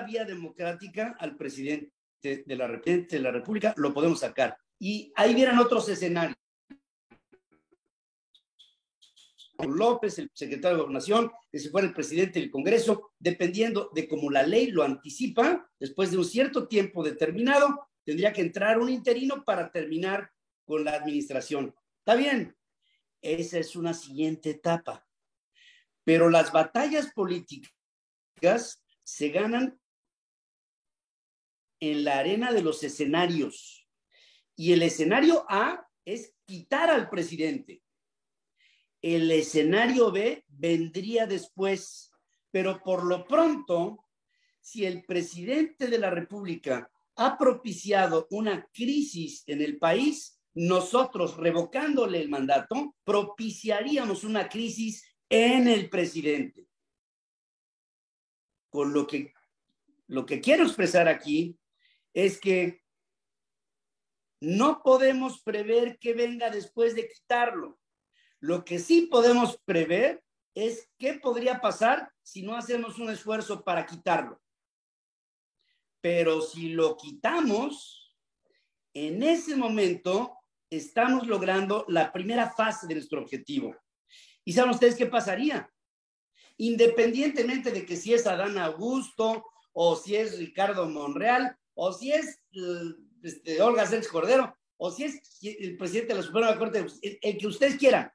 vía 0.06 0.26
democrática 0.26 1.16
al 1.20 1.36
presidente 1.36 1.92
de 2.22 2.56
la, 2.56 2.68
de 2.68 3.20
la 3.20 3.32
República, 3.32 3.74
lo 3.78 3.94
podemos 3.94 4.22
sacar. 4.22 4.58
Y 4.80 5.12
ahí 5.16 5.36
vieran 5.36 5.60
otros 5.60 5.88
escenarios. 5.90 6.39
López, 9.68 10.20
el 10.20 10.30
secretario 10.34 10.78
de 10.78 10.84
Gobernación, 10.84 11.32
que 11.52 11.60
se 11.60 11.70
fuera 11.70 11.88
el 11.88 11.94
presidente 11.94 12.40
del 12.40 12.52
Congreso, 12.52 13.12
dependiendo 13.20 13.90
de 13.94 14.08
cómo 14.08 14.30
la 14.30 14.44
ley 14.44 14.68
lo 14.68 14.84
anticipa, 14.84 15.70
después 15.80 16.12
de 16.12 16.18
un 16.18 16.26
cierto 16.26 16.68
tiempo 16.68 17.04
determinado, 17.04 17.88
tendría 18.06 18.32
que 18.32 18.42
entrar 18.42 18.80
un 18.80 18.90
interino 18.90 19.44
para 19.44 19.72
terminar 19.72 20.32
con 20.66 20.84
la 20.84 20.94
administración. 20.94 21.76
Está 22.00 22.16
bien, 22.16 22.56
esa 23.22 23.60
es 23.60 23.76
una 23.76 23.94
siguiente 23.94 24.52
etapa. 24.52 25.08
Pero 26.04 26.30
las 26.30 26.52
batallas 26.52 27.12
políticas 27.14 28.84
se 29.04 29.30
ganan 29.30 29.80
en 31.80 32.04
la 32.04 32.20
arena 32.20 32.52
de 32.52 32.62
los 32.62 32.84
escenarios. 32.84 33.88
Y 34.56 34.74
el 34.74 34.84
escenario 34.84 35.46
A 35.50 35.88
es 36.06 36.34
quitar 36.46 36.90
al 36.90 37.10
presidente. 37.10 37.82
El 39.02 39.32
escenario 39.32 40.12
B 40.12 40.44
vendría 40.48 41.26
después, 41.26 42.12
pero 42.52 42.82
por 42.84 43.06
lo 43.06 43.26
pronto, 43.26 44.06
si 44.60 44.86
el 44.86 45.04
presidente 45.06 45.88
de 45.88 46.00
la 46.00 46.10
República 46.10 46.92
ha 47.16 47.38
propiciado 47.38 48.28
una 48.32 48.68
crisis 48.74 49.44
en 49.48 49.62
el 49.62 49.78
país, 49.78 50.40
nosotros 50.54 51.38
revocándole 51.38 52.20
el 52.20 52.30
mandato, 52.30 52.96
propiciaríamos 53.04 54.24
una 54.24 54.50
crisis 54.50 55.06
en 55.30 55.68
el 55.68 55.90
presidente. 55.90 56.68
Con 58.70 58.94
lo 58.94 59.08
que, 59.08 59.34
lo 60.08 60.26
que 60.26 60.42
quiero 60.42 60.64
expresar 60.64 61.08
aquí 61.08 61.58
es 62.14 62.40
que 62.40 62.82
no 64.42 64.82
podemos 64.84 65.42
prever 65.42 65.98
qué 66.00 66.14
venga 66.14 66.50
después 66.50 66.96
de 66.96 67.08
quitarlo. 67.08 67.80
Lo 68.40 68.64
que 68.64 68.80
sí 68.80 69.08
podemos 69.12 69.60
prever 69.66 70.24
es 70.56 70.90
qué 70.98 71.16
podría 71.16 71.60
pasar 71.62 72.12
si 72.22 72.42
no 72.42 72.56
hacemos 72.56 72.98
un 73.00 73.10
esfuerzo 73.10 73.64
para 73.64 73.86
quitarlo. 73.86 74.42
Pero 76.02 76.42
si 76.42 76.70
lo 76.70 76.96
quitamos, 76.96 78.16
en 78.94 79.24
ese 79.24 79.56
momento 79.56 80.38
estamos 80.70 81.28
logrando 81.28 81.86
la 81.88 82.12
primera 82.12 82.52
fase 82.52 82.88
de 82.88 82.96
nuestro 82.96 83.22
objetivo. 83.22 83.76
¿Y 84.46 84.54
saben 84.54 84.72
ustedes 84.72 84.96
qué 84.96 85.06
pasaría? 85.06 85.70
Independientemente 86.58 87.72
de 87.72 87.86
que 87.86 87.96
si 87.96 88.14
es 88.14 88.26
Adán 88.28 88.58
Augusto 88.58 89.46
o 89.74 89.96
si 89.96 90.16
es 90.16 90.38
Ricardo 90.38 90.88
Monreal 90.88 91.58
o 91.74 91.92
si 91.92 92.12
es 92.12 92.42
este, 93.24 93.62
Olga 93.62 93.86
Sánchez 93.86 94.10
Cordero 94.10 94.56
o 94.78 94.92
si 94.92 95.04
es 95.04 95.22
el 95.42 95.78
presidente 95.78 96.14
de 96.14 96.20
la 96.20 96.26
Suprema 96.26 96.58
Corte, 96.58 96.86
el 97.22 97.38
que 97.38 97.48
ustedes 97.48 97.78
quieran, 97.78 98.12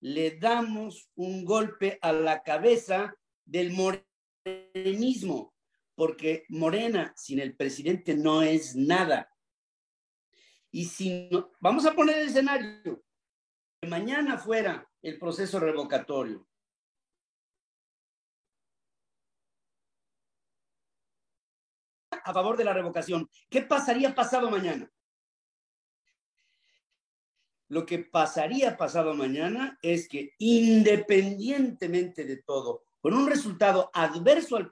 le 0.00 0.38
damos 0.38 1.10
un 1.14 1.44
golpe 1.44 1.98
a 2.02 2.12
la 2.12 2.42
cabeza 2.42 3.14
del 3.44 3.72
morenismo, 3.72 5.54
porque 5.94 6.44
Morena 6.48 7.12
sin 7.16 7.40
el 7.40 7.56
presidente 7.56 8.14
no 8.14 8.42
es 8.42 8.76
nada. 8.76 9.30
Y 10.70 10.84
si 10.84 11.28
no, 11.30 11.52
vamos 11.60 11.86
a 11.86 11.94
poner 11.94 12.18
el 12.18 12.28
escenario, 12.28 13.02
mañana 13.88 14.36
fuera 14.36 14.88
el 15.02 15.18
proceso 15.18 15.58
revocatorio. 15.58 16.46
A 22.10 22.32
favor 22.32 22.56
de 22.56 22.64
la 22.64 22.72
revocación, 22.72 23.30
¿qué 23.48 23.62
pasaría 23.62 24.14
pasado 24.14 24.50
mañana? 24.50 24.90
Lo 27.68 27.84
que 27.84 27.98
pasaría 27.98 28.76
pasado 28.76 29.14
mañana 29.14 29.78
es 29.82 30.08
que 30.08 30.32
independientemente 30.38 32.24
de 32.24 32.36
todo, 32.38 32.84
con 33.00 33.14
un 33.14 33.28
resultado 33.28 33.90
adverso 33.92 34.56
al 34.56 34.70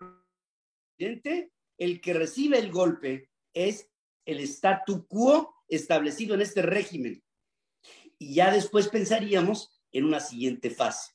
presidente, 0.96 1.52
el 1.76 2.00
que 2.00 2.14
recibe 2.14 2.58
el 2.58 2.70
golpe 2.70 3.30
es 3.52 3.90
el 4.24 4.40
statu 4.40 5.06
quo 5.06 5.54
establecido 5.68 6.34
en 6.34 6.42
este 6.42 6.62
régimen. 6.62 7.22
Y 8.18 8.34
ya 8.34 8.52
después 8.52 8.88
pensaríamos 8.88 9.82
en 9.90 10.04
una 10.04 10.20
siguiente 10.20 10.70
fase. 10.70 11.12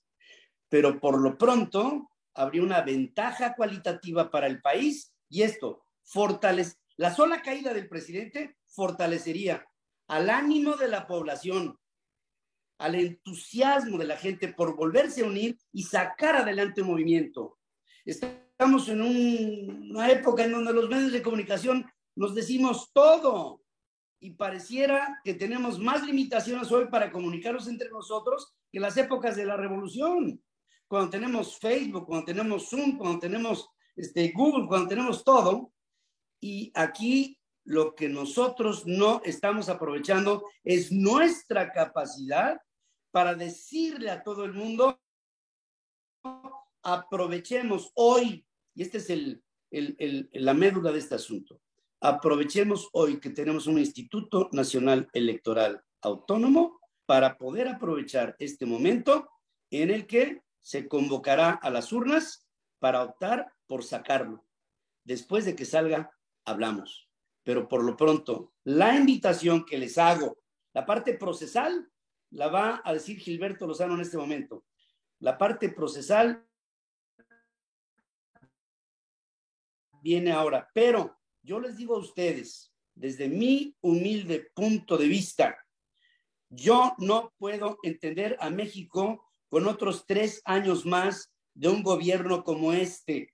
Pero 0.67 0.99
por 0.99 1.19
lo 1.19 1.37
pronto 1.37 2.11
habría 2.33 2.61
una 2.61 2.81
ventaja 2.81 3.55
cualitativa 3.55 4.29
para 4.29 4.47
el 4.47 4.61
país 4.61 5.13
y 5.29 5.43
esto 5.43 5.83
fortalece 6.03 6.75
la 6.99 7.15
sola 7.15 7.41
caída 7.41 7.73
del 7.73 7.87
presidente 7.87 8.57
fortalecería 8.67 9.65
al 10.09 10.29
ánimo 10.29 10.75
de 10.75 10.87
la 10.87 11.07
población, 11.07 11.79
al 12.79 12.95
entusiasmo 12.95 13.97
de 13.97 14.05
la 14.05 14.17
gente 14.17 14.47
por 14.49 14.75
volverse 14.75 15.21
a 15.21 15.27
unir 15.27 15.57
y 15.71 15.83
sacar 15.83 16.35
adelante 16.35 16.81
un 16.81 16.87
movimiento. 16.87 17.59
Estamos 18.05 18.89
en 18.89 19.01
una 19.01 20.09
época 20.11 20.43
en 20.43 20.51
donde 20.51 20.73
los 20.73 20.89
medios 20.89 21.11
de 21.11 21.21
comunicación 21.21 21.85
nos 22.15 22.33
decimos 22.33 22.89
todo 22.91 23.61
y 24.19 24.31
pareciera 24.31 25.21
que 25.23 25.35
tenemos 25.35 25.79
más 25.79 26.03
limitaciones 26.03 26.71
hoy 26.71 26.87
para 26.87 27.11
comunicarnos 27.11 27.67
entre 27.67 27.89
nosotros 27.89 28.53
que 28.71 28.79
las 28.79 28.97
épocas 28.97 29.35
de 29.35 29.45
la 29.45 29.57
revolución. 29.57 30.43
Cuando 30.87 31.11
tenemos 31.11 31.59
Facebook, 31.59 32.07
cuando 32.07 32.25
tenemos 32.25 32.67
Zoom, 32.67 32.97
cuando 32.97 33.19
tenemos 33.19 33.69
este, 33.95 34.31
Google, 34.35 34.67
cuando 34.67 34.87
tenemos 34.87 35.23
todo. 35.23 35.71
Y 36.41 36.71
aquí 36.73 37.38
lo 37.69 37.93
que 37.93 38.09
nosotros 38.09 38.87
no 38.87 39.21
estamos 39.23 39.69
aprovechando 39.69 40.43
es 40.63 40.91
nuestra 40.91 41.71
capacidad 41.71 42.59
para 43.11 43.35
decirle 43.35 44.09
a 44.09 44.23
todo 44.23 44.43
el 44.43 44.53
mundo, 44.53 44.99
aprovechemos 46.81 47.91
hoy, 47.93 48.43
y 48.73 48.81
esta 48.81 48.97
es 48.97 49.11
el, 49.11 49.43
la 50.31 50.55
médula 50.55 50.91
de 50.91 50.97
este 50.97 51.13
asunto, 51.13 51.61
aprovechemos 52.01 52.89
hoy 52.91 53.19
que 53.19 53.29
tenemos 53.29 53.67
un 53.67 53.77
Instituto 53.77 54.49
Nacional 54.51 55.07
Electoral 55.13 55.83
Autónomo 56.01 56.79
para 57.05 57.37
poder 57.37 57.67
aprovechar 57.67 58.35
este 58.39 58.65
momento 58.65 59.29
en 59.69 59.91
el 59.91 60.07
que 60.07 60.41
se 60.59 60.87
convocará 60.87 61.51
a 61.51 61.69
las 61.69 61.93
urnas 61.93 62.47
para 62.79 63.03
optar 63.03 63.53
por 63.67 63.83
sacarlo. 63.83 64.43
Después 65.03 65.45
de 65.45 65.55
que 65.55 65.65
salga, 65.65 66.11
hablamos 66.45 67.08
pero 67.49 67.67
por 67.67 67.83
lo 67.83 67.97
pronto, 67.97 68.53
la 68.63 68.95
invitación 68.95 69.65
que 69.65 69.79
les 69.79 69.97
hago, 69.97 70.37
la 70.71 70.85
parte 70.85 71.15
procesal, 71.15 71.89
la 72.29 72.47
va 72.47 72.79
a 72.85 72.93
decir 72.93 73.17
Gilberto 73.17 73.65
Lozano 73.65 73.95
en 73.95 74.01
este 74.01 74.19
momento. 74.19 74.65
La 75.17 75.35
parte 75.35 75.69
procesal 75.69 76.47
viene 80.03 80.31
ahora, 80.31 80.69
pero 80.75 81.17
yo 81.41 81.59
les 81.59 81.75
digo 81.75 81.95
a 81.95 81.99
ustedes, 82.01 82.71
desde 82.93 83.27
mi 83.27 83.75
humilde 83.81 84.51
punto 84.53 84.95
de 84.95 85.07
vista, 85.07 85.57
yo 86.49 86.93
no 86.99 87.33
puedo 87.39 87.79
entender 87.81 88.37
a 88.41 88.51
México 88.51 89.27
con 89.47 89.65
otros 89.65 90.05
tres 90.05 90.43
años 90.45 90.85
más 90.85 91.33
de 91.55 91.69
un 91.69 91.81
gobierno 91.81 92.43
como 92.43 92.73
este, 92.73 93.33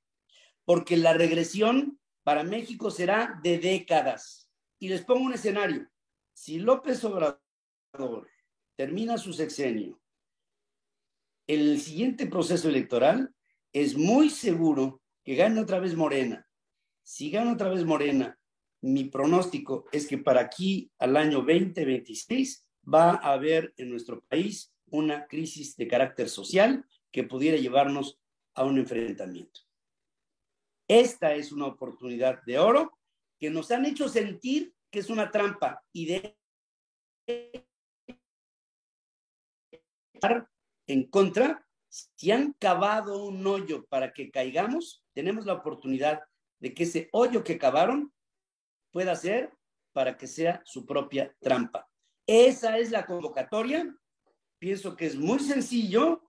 porque 0.63 0.95
la 0.95 1.11
regresión 1.11 1.99
para 2.25 2.43
México 2.43 2.89
será 2.89 3.39
de 3.43 3.59
décadas. 3.59 4.49
Y 4.79 4.89
les 4.89 5.03
pongo 5.03 5.25
un 5.25 5.33
escenario. 5.33 5.87
Si 6.33 6.57
López 6.57 7.03
Obrador 7.03 8.27
termina 8.75 9.17
su 9.19 9.31
sexenio, 9.31 10.01
el 11.47 11.79
siguiente 11.79 12.25
proceso 12.25 12.67
electoral 12.67 13.33
es 13.71 13.95
muy 13.95 14.31
seguro 14.31 15.03
que 15.23 15.35
gane 15.35 15.61
otra 15.61 15.79
vez 15.79 15.95
Morena. 15.95 16.47
Si 17.03 17.29
gana 17.29 17.53
otra 17.53 17.69
vez 17.69 17.85
Morena, 17.85 18.37
mi 18.81 19.03
pronóstico 19.03 19.85
es 19.91 20.07
que 20.07 20.17
para 20.17 20.41
aquí 20.41 20.91
al 20.97 21.17
año 21.17 21.37
2026 21.37 22.67
va 22.91 23.11
a 23.11 23.33
haber 23.33 23.75
en 23.77 23.91
nuestro 23.91 24.21
país 24.21 24.73
una 24.87 25.27
crisis 25.27 25.77
de 25.77 25.87
carácter 25.87 26.27
social 26.29 26.87
que 27.11 27.23
pudiera 27.23 27.57
llevarnos 27.57 28.19
a 28.55 28.65
un 28.65 28.79
enfrentamiento. 28.79 29.64
Esta 30.87 31.33
es 31.33 31.51
una 31.51 31.67
oportunidad 31.67 32.43
de 32.43 32.59
oro 32.59 32.97
que 33.39 33.49
nos 33.49 33.71
han 33.71 33.85
hecho 33.85 34.07
sentir 34.07 34.73
que 34.91 34.99
es 34.99 35.09
una 35.09 35.31
trampa 35.31 35.83
y 35.91 36.05
de 36.05 36.37
en 40.87 41.03
contra, 41.09 41.65
si 41.89 42.31
han 42.31 42.53
cavado 42.53 43.23
un 43.25 43.45
hoyo 43.45 43.85
para 43.85 44.13
que 44.13 44.31
caigamos, 44.31 45.03
tenemos 45.13 45.45
la 45.45 45.53
oportunidad 45.53 46.21
de 46.59 46.73
que 46.73 46.83
ese 46.83 47.09
hoyo 47.11 47.43
que 47.43 47.57
cavaron 47.57 48.13
pueda 48.91 49.15
ser 49.15 49.51
para 49.93 50.17
que 50.17 50.27
sea 50.27 50.61
su 50.65 50.85
propia 50.85 51.35
trampa. 51.39 51.89
Esa 52.27 52.77
es 52.77 52.91
la 52.91 53.05
convocatoria. 53.05 53.95
Pienso 54.59 54.95
que 54.95 55.05
es 55.05 55.15
muy 55.15 55.39
sencillo 55.39 56.23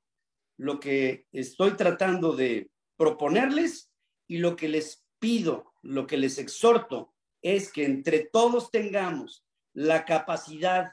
lo 0.59 0.79
que 0.81 1.27
estoy 1.33 1.73
tratando 1.73 2.35
de 2.35 2.71
proponerles 2.97 3.90
y 4.27 4.39
lo 4.39 4.57
que 4.57 4.69
les 4.69 5.05
pido, 5.19 5.73
lo 5.83 6.07
que 6.07 6.17
les 6.17 6.39
exhorto 6.39 7.15
es 7.43 7.73
que 7.73 7.85
entre 7.85 8.29
todos 8.33 8.71
tengamos 8.71 9.45
la 9.73 10.05
capacidad 10.05 10.93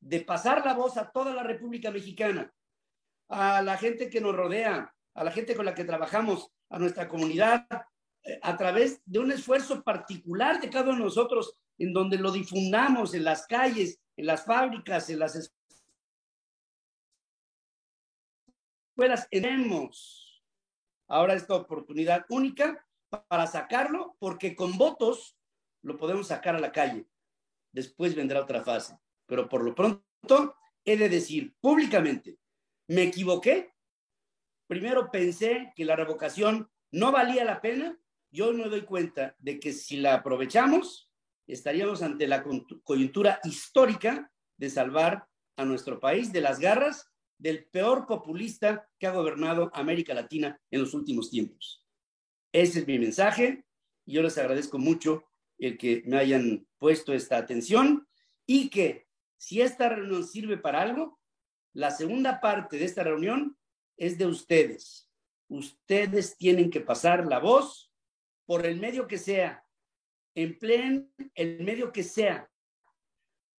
de 0.00 0.20
pasar 0.20 0.64
la 0.64 0.74
voz 0.74 0.96
a 0.96 1.10
toda 1.10 1.34
la 1.34 1.42
República 1.42 1.90
Mexicana, 1.90 2.52
a 3.28 3.62
la 3.62 3.76
gente 3.76 4.10
que 4.10 4.20
nos 4.20 4.34
rodea, 4.34 4.94
a 5.14 5.24
la 5.24 5.30
gente 5.30 5.56
con 5.56 5.64
la 5.64 5.74
que 5.74 5.84
trabajamos, 5.84 6.50
a 6.70 6.78
nuestra 6.78 7.08
comunidad, 7.08 7.66
eh, 8.22 8.38
a 8.42 8.56
través 8.56 9.00
de 9.06 9.18
un 9.18 9.32
esfuerzo 9.32 9.82
particular 9.82 10.60
de 10.60 10.70
cada 10.70 10.90
uno 10.90 10.98
de 10.98 11.04
nosotros, 11.04 11.58
en 11.78 11.92
donde 11.92 12.18
lo 12.18 12.30
difundamos 12.30 13.14
en 13.14 13.24
las 13.24 13.46
calles, 13.46 13.98
en 14.16 14.26
las 14.26 14.44
fábricas, 14.44 15.08
en 15.10 15.18
las 15.20 15.50
escuelas. 18.94 19.28
Tenemos 19.30 20.27
ahora 21.08 21.34
esta 21.34 21.54
oportunidad 21.54 22.24
única 22.28 22.86
para 23.28 23.46
sacarlo, 23.46 24.16
porque 24.18 24.54
con 24.54 24.76
votos 24.76 25.36
lo 25.82 25.96
podemos 25.96 26.28
sacar 26.28 26.54
a 26.54 26.60
la 26.60 26.72
calle. 26.72 27.06
Después 27.72 28.14
vendrá 28.14 28.40
otra 28.40 28.62
fase. 28.62 28.98
Pero 29.26 29.48
por 29.48 29.62
lo 29.62 29.74
pronto, 29.74 30.56
he 30.84 30.96
de 30.96 31.08
decir 31.08 31.54
públicamente, 31.60 32.38
me 32.88 33.04
equivoqué. 33.04 33.74
Primero 34.66 35.10
pensé 35.10 35.72
que 35.74 35.84
la 35.84 35.96
revocación 35.96 36.70
no 36.90 37.12
valía 37.12 37.44
la 37.44 37.60
pena. 37.60 37.98
Yo 38.30 38.52
me 38.52 38.68
doy 38.68 38.82
cuenta 38.82 39.34
de 39.38 39.58
que 39.58 39.72
si 39.72 39.96
la 39.96 40.14
aprovechamos, 40.14 41.10
estaríamos 41.46 42.02
ante 42.02 42.26
la 42.26 42.44
coyuntura 42.84 43.40
histórica 43.44 44.30
de 44.58 44.68
salvar 44.68 45.26
a 45.56 45.64
nuestro 45.64 45.98
país 45.98 46.32
de 46.32 46.42
las 46.42 46.58
garras 46.58 47.10
del 47.38 47.64
peor 47.66 48.06
populista 48.06 48.88
que 48.98 49.06
ha 49.06 49.12
gobernado 49.12 49.70
América 49.72 50.12
Latina 50.12 50.60
en 50.70 50.80
los 50.80 50.92
últimos 50.94 51.30
tiempos. 51.30 51.86
Ese 52.52 52.80
es 52.80 52.86
mi 52.86 52.98
mensaje. 52.98 53.64
y 54.04 54.14
Yo 54.14 54.22
les 54.22 54.36
agradezco 54.38 54.78
mucho 54.78 55.24
el 55.58 55.78
que 55.78 56.02
me 56.06 56.18
hayan 56.18 56.66
puesto 56.78 57.12
esta 57.12 57.36
atención 57.36 58.06
y 58.46 58.70
que 58.70 59.06
si 59.36 59.60
esta 59.60 59.88
reunión 59.88 60.26
sirve 60.26 60.56
para 60.56 60.82
algo, 60.82 61.20
la 61.72 61.90
segunda 61.90 62.40
parte 62.40 62.78
de 62.78 62.84
esta 62.84 63.04
reunión 63.04 63.56
es 63.96 64.18
de 64.18 64.26
ustedes. 64.26 65.10
Ustedes 65.48 66.36
tienen 66.36 66.70
que 66.70 66.80
pasar 66.80 67.26
la 67.26 67.38
voz 67.38 67.92
por 68.46 68.66
el 68.66 68.80
medio 68.80 69.06
que 69.06 69.18
sea, 69.18 69.64
empleen 70.34 71.12
el 71.34 71.62
medio 71.62 71.92
que 71.92 72.02
sea 72.02 72.50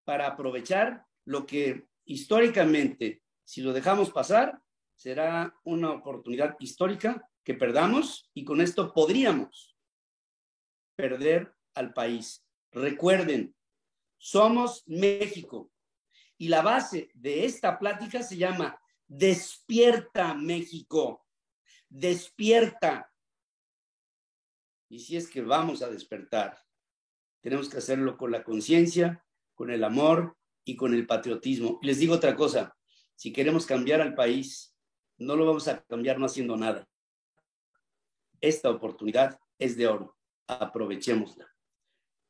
para 0.04 0.28
aprovechar 0.28 1.06
lo 1.26 1.46
que 1.46 1.88
históricamente, 2.06 3.22
si 3.50 3.64
lo 3.64 3.74
dejamos 3.74 4.12
pasar, 4.12 4.62
será 4.94 5.60
una 5.64 5.90
oportunidad 5.90 6.56
histórica 6.60 7.28
que 7.44 7.56
perdamos 7.56 8.30
y 8.36 8.46
con 8.46 8.62
esto 8.62 8.94
podríamos 8.94 9.76
perder 10.96 11.56
al 11.74 11.92
país. 11.92 12.46
Recuerden, 12.72 13.56
somos 14.20 14.84
México 14.86 15.72
y 16.38 16.50
la 16.50 16.62
base 16.62 17.10
de 17.16 17.46
esta 17.46 17.80
plática 17.80 18.22
se 18.22 18.38
llama 18.38 18.80
Despierta 19.08 20.36
México, 20.36 21.26
despierta. 21.90 23.12
Y 24.90 25.00
si 25.00 25.18
es 25.18 25.28
que 25.28 25.42
vamos 25.42 25.82
a 25.82 25.90
despertar, 25.90 26.56
tenemos 27.42 27.68
que 27.68 27.78
hacerlo 27.78 28.16
con 28.16 28.30
la 28.30 28.44
conciencia, 28.44 29.26
con 29.56 29.72
el 29.72 29.84
amor 29.84 30.38
y 30.64 30.76
con 30.76 30.94
el 30.94 31.08
patriotismo. 31.08 31.80
les 31.82 31.98
digo 31.98 32.14
otra 32.14 32.36
cosa, 32.36 32.76
si 33.19 33.34
queremos 33.34 33.65
cambiar 33.65 33.99
al 33.99 34.15
país, 34.15 34.73
no 35.17 35.36
lo 35.36 35.45
vamos 35.45 35.67
a 35.67 35.84
cambiar 35.84 36.17
no 36.17 36.25
haciendo 36.25 36.55
nada. 36.55 36.88
Esta 38.39 38.69
oportunidad 38.69 39.38
es 39.58 39.75
de 39.75 39.88
oro. 39.88 40.15
Aprovechémosla. 40.47 41.53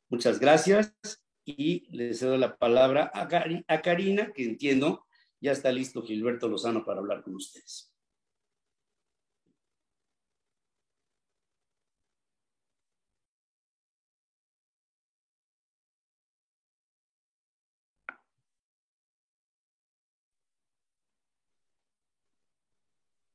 Muchas 0.10 0.39
gracias 0.39 0.95
y 1.45 1.88
le 1.95 2.15
cedo 2.15 2.38
la 2.38 2.58
palabra 2.58 3.12
a, 3.13 3.28
Karina, 3.28 4.34
que 4.34 4.43
entiendo 4.43 5.06
ya 5.39 5.52
está 5.52 5.71
listo 5.71 6.02
Gilberto 6.02 6.47
Lozano 6.47 6.84
para 6.84 7.02
hablar 7.02 7.21
con 7.21 7.36
ustedes. 7.36 7.93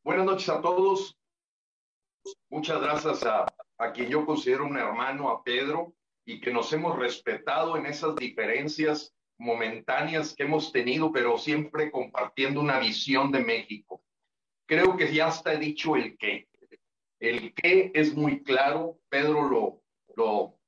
Buenas 0.05 0.27
noches 0.27 0.51
a 0.51 0.61
todos. 0.61 1.19
Muchas 2.51 2.79
gracias 2.79 3.25
a, 3.25 3.47
a, 3.79 3.93
quien 3.93 4.11
yo 4.11 4.27
considero 4.27 4.67
un 4.67 4.77
hermano, 4.77 5.31
a 5.31 5.43
Pedro, 5.43 5.95
y 6.27 6.43
que 6.43 6.53
nos 6.53 6.71
hemos 6.75 6.99
respetado 6.99 7.79
en 7.79 7.87
esas 7.87 8.15
diferencias 8.15 9.15
momentáneas 9.39 10.35
que 10.35 10.43
hemos 10.43 10.73
tenido, 10.73 11.11
pero 11.11 11.39
siempre 11.39 11.91
compartiendo 11.91 12.61
una 12.61 12.79
visión 12.81 13.33
de 13.33 13.41
México. 13.41 14.03
Creo 14.67 14.95
que 14.95 15.11
ya 15.11 15.29
está 15.29 15.57
dicho 15.57 15.97
el 15.97 16.19
qué. 16.19 16.49
El 17.19 17.55
qué 17.55 17.91
es 17.95 18.15
muy 18.15 18.43
claro. 18.43 18.99
Pedro 19.09 19.49
lo, 19.49 19.83
lo 20.17 20.59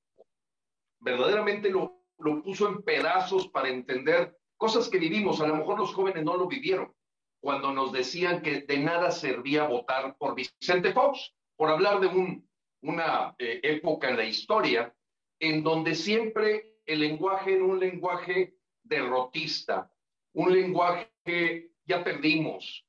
verdaderamente 1.01 1.69
lo, 1.69 2.03
lo 2.21 2.43
puso 2.43 2.69
en 2.69 2.83
pedazos 2.83 3.49
para 3.49 3.69
entender 3.69 4.35
cosas 4.57 4.89
que 4.89 4.97
vivimos. 4.97 5.43
A 5.43 5.47
lo 5.47 5.57
mejor 5.57 5.79
los 5.79 5.93
jóvenes 5.93 6.25
no 6.25 6.39
lo 6.39 6.47
vivieron 6.47 6.97
cuando 7.41 7.73
nos 7.73 7.93
decían 7.93 8.43
que 8.43 8.63
de 8.63 8.79
nada 8.79 9.11
servía 9.11 9.65
votar 9.65 10.17
por 10.19 10.35
Vicente 10.35 10.93
Fox, 10.93 11.35
por 11.57 11.71
hablar 11.71 12.01
de 12.01 12.09
un, 12.09 12.49
una 12.83 13.35
eh, 13.39 13.61
época 13.63 14.11
en 14.11 14.17
la 14.17 14.25
historia 14.25 14.95
en 15.39 15.63
donde 15.63 15.95
siempre 15.95 16.77
el 16.87 17.01
lenguaje 17.01 17.55
era 17.55 17.65
un 17.65 17.79
lenguaje 17.79 18.57
derrotista, 18.83 19.93
un 20.35 20.53
lenguaje 20.53 21.71
ya 21.85 22.03
perdimos, 22.05 22.87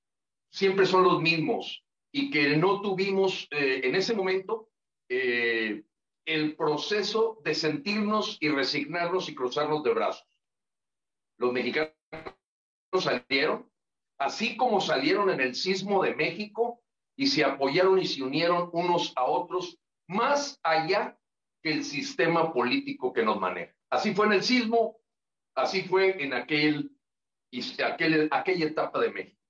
siempre 0.50 0.86
son 0.86 1.04
los 1.04 1.22
mismos 1.22 1.84
y 2.12 2.30
que 2.32 2.56
no 2.58 2.82
tuvimos 2.82 3.48
eh, 3.52 3.82
en 3.84 3.96
ese 3.96 4.16
momento 4.16 4.70
eh, 5.10 5.84
el 6.26 6.56
proceso 6.56 7.40
de 7.44 7.56
sentirnos 7.56 8.38
y 8.42 8.50
resignarnos 8.50 9.30
y 9.30 9.36
cruzarnos 9.36 9.84
de 9.84 9.94
brazos. 9.94 10.28
Los 11.38 11.54
mexicanos 11.54 11.94
salieron, 13.00 13.72
así 14.18 14.58
como 14.58 14.82
salieron 14.82 15.30
en 15.30 15.42
el 15.42 15.56
sismo 15.56 16.04
de 16.04 16.16
México 16.16 16.82
y 17.16 17.28
se 17.28 17.44
apoyaron 17.44 18.00
y 18.00 18.06
se 18.06 18.24
unieron 18.24 18.70
unos 18.74 19.14
a 19.16 19.26
otros, 19.26 19.78
más 20.08 20.60
allá 20.64 21.18
que 21.64 21.74
el 21.74 21.84
sistema 21.84 22.54
político 22.54 23.12
que 23.12 23.24
nos 23.24 23.40
maneja. 23.40 23.74
Así 23.90 24.14
fue 24.14 24.28
en 24.28 24.34
el 24.34 24.44
sismo, 24.44 25.00
así 25.56 25.84
fue 25.84 26.24
en 26.24 26.34
aquel, 26.34 26.92
aquel, 27.84 28.28
aquella 28.32 28.66
etapa 28.66 29.00
de 29.00 29.12
México. 29.12 29.42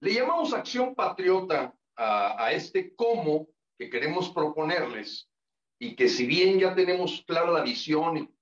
Le 0.00 0.14
llamamos 0.14 0.54
acción 0.54 0.94
patriota 0.94 1.74
a, 1.96 2.52
este 2.52 2.94
cómo 2.94 3.48
que 3.78 3.90
queremos 3.90 4.30
proponerles 4.30 5.28
y 5.80 5.96
que 5.96 6.08
si 6.08 6.26
bien 6.26 6.58
ya 6.58 6.74
tenemos 6.74 7.24
clara 7.26 7.50
la 7.50 7.62
visión, 7.62 8.32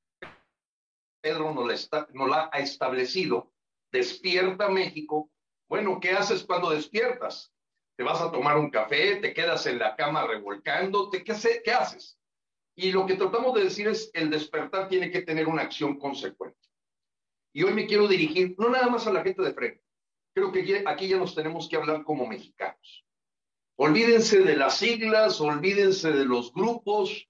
Pedro 1.23 1.55
nos 1.55 1.91
nos 2.13 2.29
la 2.29 2.51
ha 2.53 2.59
establecido, 2.59 3.53
despierta 3.91 4.69
México. 4.69 5.31
Bueno, 5.69 5.99
¿qué 6.01 6.11
haces 6.11 6.45
cuando 6.45 6.71
despiertas? 6.71 7.53
¿Te 7.97 8.05
vas 8.05 8.21
a 8.21 8.31
tomar 8.31 8.59
un 8.59 8.71
café? 8.71 9.17
¿Te 9.17 9.33
quedas 9.33 9.67
en 9.67 9.79
la 9.79 9.97
cama 9.97 10.27
revolcándote? 10.27 11.25
¿Qué, 11.25 11.73
haces? 11.73 12.19
Y 12.75 12.93
lo 12.93 13.07
que 13.07 13.15
tratamos 13.15 13.55
de 13.55 13.65
decir 13.65 13.89
es, 13.89 14.11
el 14.13 14.31
despertar 14.31 14.89
tiene 14.89 15.11
que 15.11 15.23
tener 15.23 15.49
una 15.49 15.63
acción 15.63 15.99
consecuente. 15.99 16.59
Y 17.55 17.63
hoy 17.63 17.73
me 17.73 17.87
quiero 17.87 18.07
dirigir 18.07 18.55
no 18.59 18.69
nada 18.69 18.89
más 18.89 19.07
a 19.07 19.13
la 19.13 19.23
gente 19.23 19.43
de 19.43 19.55
frente. 19.55 19.83
Creo 20.35 20.53
que 20.53 20.85
aquí 20.87 21.09
ya 21.09 21.17
nos 21.17 21.35
tenemos 21.35 21.69
que 21.69 21.77
hablar 21.77 22.05
como 22.05 22.27
mexicanos. 22.27 23.07
Olvídense 23.79 24.41
de 24.41 24.57
las 24.57 24.77
siglas, 24.77 25.41
olvídense 25.41 26.13
de 26.13 26.27
los 26.27 26.53
grupos. 26.53 27.27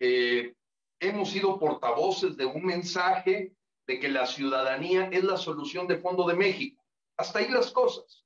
Eh, 0.00 0.54
hemos 0.98 1.30
sido 1.30 1.58
portavoces 1.58 2.36
de 2.38 2.46
un 2.46 2.64
mensaje 2.64 3.52
de 3.86 4.00
que 4.00 4.08
la 4.08 4.26
ciudadanía 4.26 5.08
es 5.12 5.24
la 5.24 5.36
solución 5.36 5.86
de 5.86 5.98
fondo 5.98 6.26
de 6.26 6.34
México. 6.34 6.82
Hasta 7.16 7.38
ahí 7.38 7.48
las 7.48 7.70
cosas. 7.70 8.24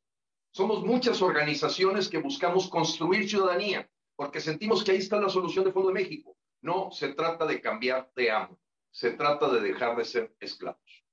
Somos 0.53 0.85
muchas 0.85 1.23
organizaciones 1.23 2.09
que 2.09 2.18
buscamos 2.18 2.68
construir 2.68 3.29
ciudadanía 3.29 3.88
porque 4.16 4.40
sentimos 4.40 4.85
que 4.85 4.90
ahí 4.90 4.99
está 4.99 5.18
la 5.20 5.29
solución 5.29 5.64
de 5.64 5.73
fondo 5.73 5.88
de 5.88 5.94
México. 5.94 6.37
No 6.61 6.90
se 6.90 7.14
trata 7.14 7.46
de 7.46 7.61
cambiar 7.61 8.11
de 8.14 8.31
amo, 8.31 8.59
se 8.90 9.12
trata 9.12 9.49
de 9.49 9.61
dejar 9.61 9.96
de 9.96 10.05
ser 10.05 10.35
esclavos. 10.40 11.05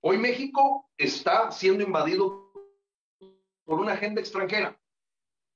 Hoy 0.00 0.18
México 0.18 0.90
está 0.98 1.50
siendo 1.50 1.82
invadido 1.82 2.52
por 3.64 3.80
una 3.80 3.92
agenda 3.92 4.20
extranjera. 4.20 4.78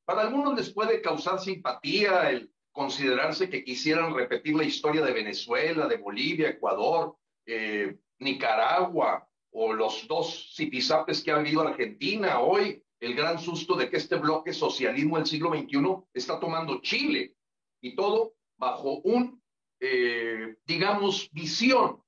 Para 0.06 0.22
algunos 0.22 0.56
les 0.56 0.72
puede 0.72 1.02
causar 1.02 1.40
simpatía 1.40 2.30
el 2.30 2.50
considerarse 2.70 3.50
que 3.50 3.64
quisieran 3.64 4.14
repetir 4.14 4.54
la 4.54 4.64
historia 4.64 5.02
de 5.02 5.12
Venezuela, 5.12 5.88
de 5.88 5.96
Bolivia, 5.96 6.50
Ecuador, 6.50 7.16
eh, 7.44 7.98
Nicaragua 8.18 9.28
o 9.50 9.72
los 9.72 10.06
dos 10.06 10.52
zipizapes 10.54 11.22
que 11.22 11.30
ha 11.30 11.38
vivido 11.38 11.62
Argentina, 11.62 12.40
hoy 12.40 12.82
el 13.00 13.14
gran 13.14 13.38
susto 13.38 13.74
de 13.74 13.90
que 13.90 13.96
este 13.96 14.16
bloque 14.16 14.52
socialismo 14.52 15.16
del 15.16 15.26
siglo 15.26 15.50
XXI 15.50 16.04
está 16.14 16.40
tomando 16.40 16.80
Chile 16.80 17.34
y 17.80 17.94
todo 17.94 18.34
bajo 18.58 18.98
un, 19.00 19.42
eh, 19.80 20.56
digamos, 20.64 21.30
visión 21.32 22.02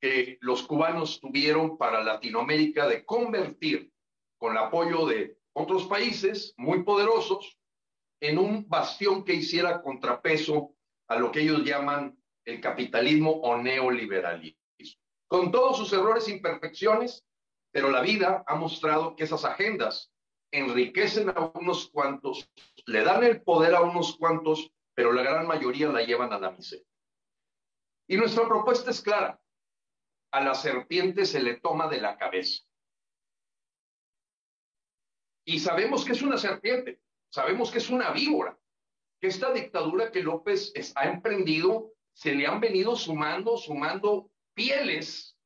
que 0.00 0.38
los 0.40 0.62
cubanos 0.62 1.20
tuvieron 1.20 1.78
para 1.78 2.02
Latinoamérica 2.02 2.88
de 2.88 3.04
convertir 3.04 3.90
con 4.38 4.52
el 4.52 4.58
apoyo 4.58 5.06
de 5.06 5.36
otros 5.54 5.86
países 5.86 6.54
muy 6.56 6.82
poderosos 6.82 7.58
en 8.20 8.38
un 8.38 8.68
bastión 8.68 9.24
que 9.24 9.34
hiciera 9.34 9.82
contrapeso 9.82 10.74
a 11.08 11.16
lo 11.16 11.30
que 11.30 11.40
ellos 11.40 11.64
llaman 11.64 12.18
el 12.44 12.60
capitalismo 12.60 13.30
o 13.30 13.56
neoliberalismo 13.56 14.61
con 15.32 15.50
todos 15.50 15.78
sus 15.78 15.90
errores 15.94 16.28
e 16.28 16.32
imperfecciones, 16.32 17.26
pero 17.70 17.88
la 17.88 18.02
vida 18.02 18.44
ha 18.46 18.54
mostrado 18.54 19.16
que 19.16 19.24
esas 19.24 19.46
agendas 19.46 20.12
enriquecen 20.50 21.30
a 21.30 21.50
unos 21.54 21.88
cuantos, 21.90 22.52
le 22.84 23.02
dan 23.02 23.24
el 23.24 23.40
poder 23.40 23.74
a 23.74 23.80
unos 23.80 24.18
cuantos, 24.18 24.70
pero 24.92 25.10
la 25.10 25.22
gran 25.22 25.46
mayoría 25.46 25.88
la 25.88 26.02
llevan 26.02 26.34
a 26.34 26.38
la 26.38 26.50
miseria. 26.50 26.84
Y 28.06 28.18
nuestra 28.18 28.46
propuesta 28.46 28.90
es 28.90 29.00
clara. 29.00 29.40
A 30.32 30.44
la 30.44 30.54
serpiente 30.54 31.24
se 31.24 31.42
le 31.42 31.54
toma 31.54 31.88
de 31.88 32.02
la 32.02 32.18
cabeza. 32.18 32.64
Y 35.46 35.60
sabemos 35.60 36.04
que 36.04 36.12
es 36.12 36.20
una 36.20 36.36
serpiente, 36.36 37.00
sabemos 37.30 37.70
que 37.70 37.78
es 37.78 37.88
una 37.88 38.10
víbora, 38.10 38.58
que 39.18 39.28
esta 39.28 39.50
dictadura 39.50 40.12
que 40.12 40.22
López 40.22 40.74
ha 40.94 41.06
emprendido, 41.06 41.94
se 42.12 42.34
le 42.34 42.46
han 42.46 42.60
venido 42.60 42.94
sumando, 42.96 43.56
sumando 43.56 44.28
pieles 44.54 45.36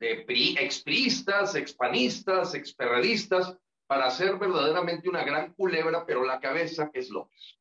de 0.00 0.24
expriistas, 0.58 1.54
expanistas, 1.54 2.54
experredistas, 2.54 3.56
para 3.86 4.06
hacer 4.06 4.38
verdaderamente 4.38 5.08
una 5.08 5.24
gran 5.24 5.52
culebra, 5.54 6.06
pero 6.06 6.24
la 6.24 6.38
cabeza 6.38 6.90
es 6.94 7.10
López. 7.10 7.58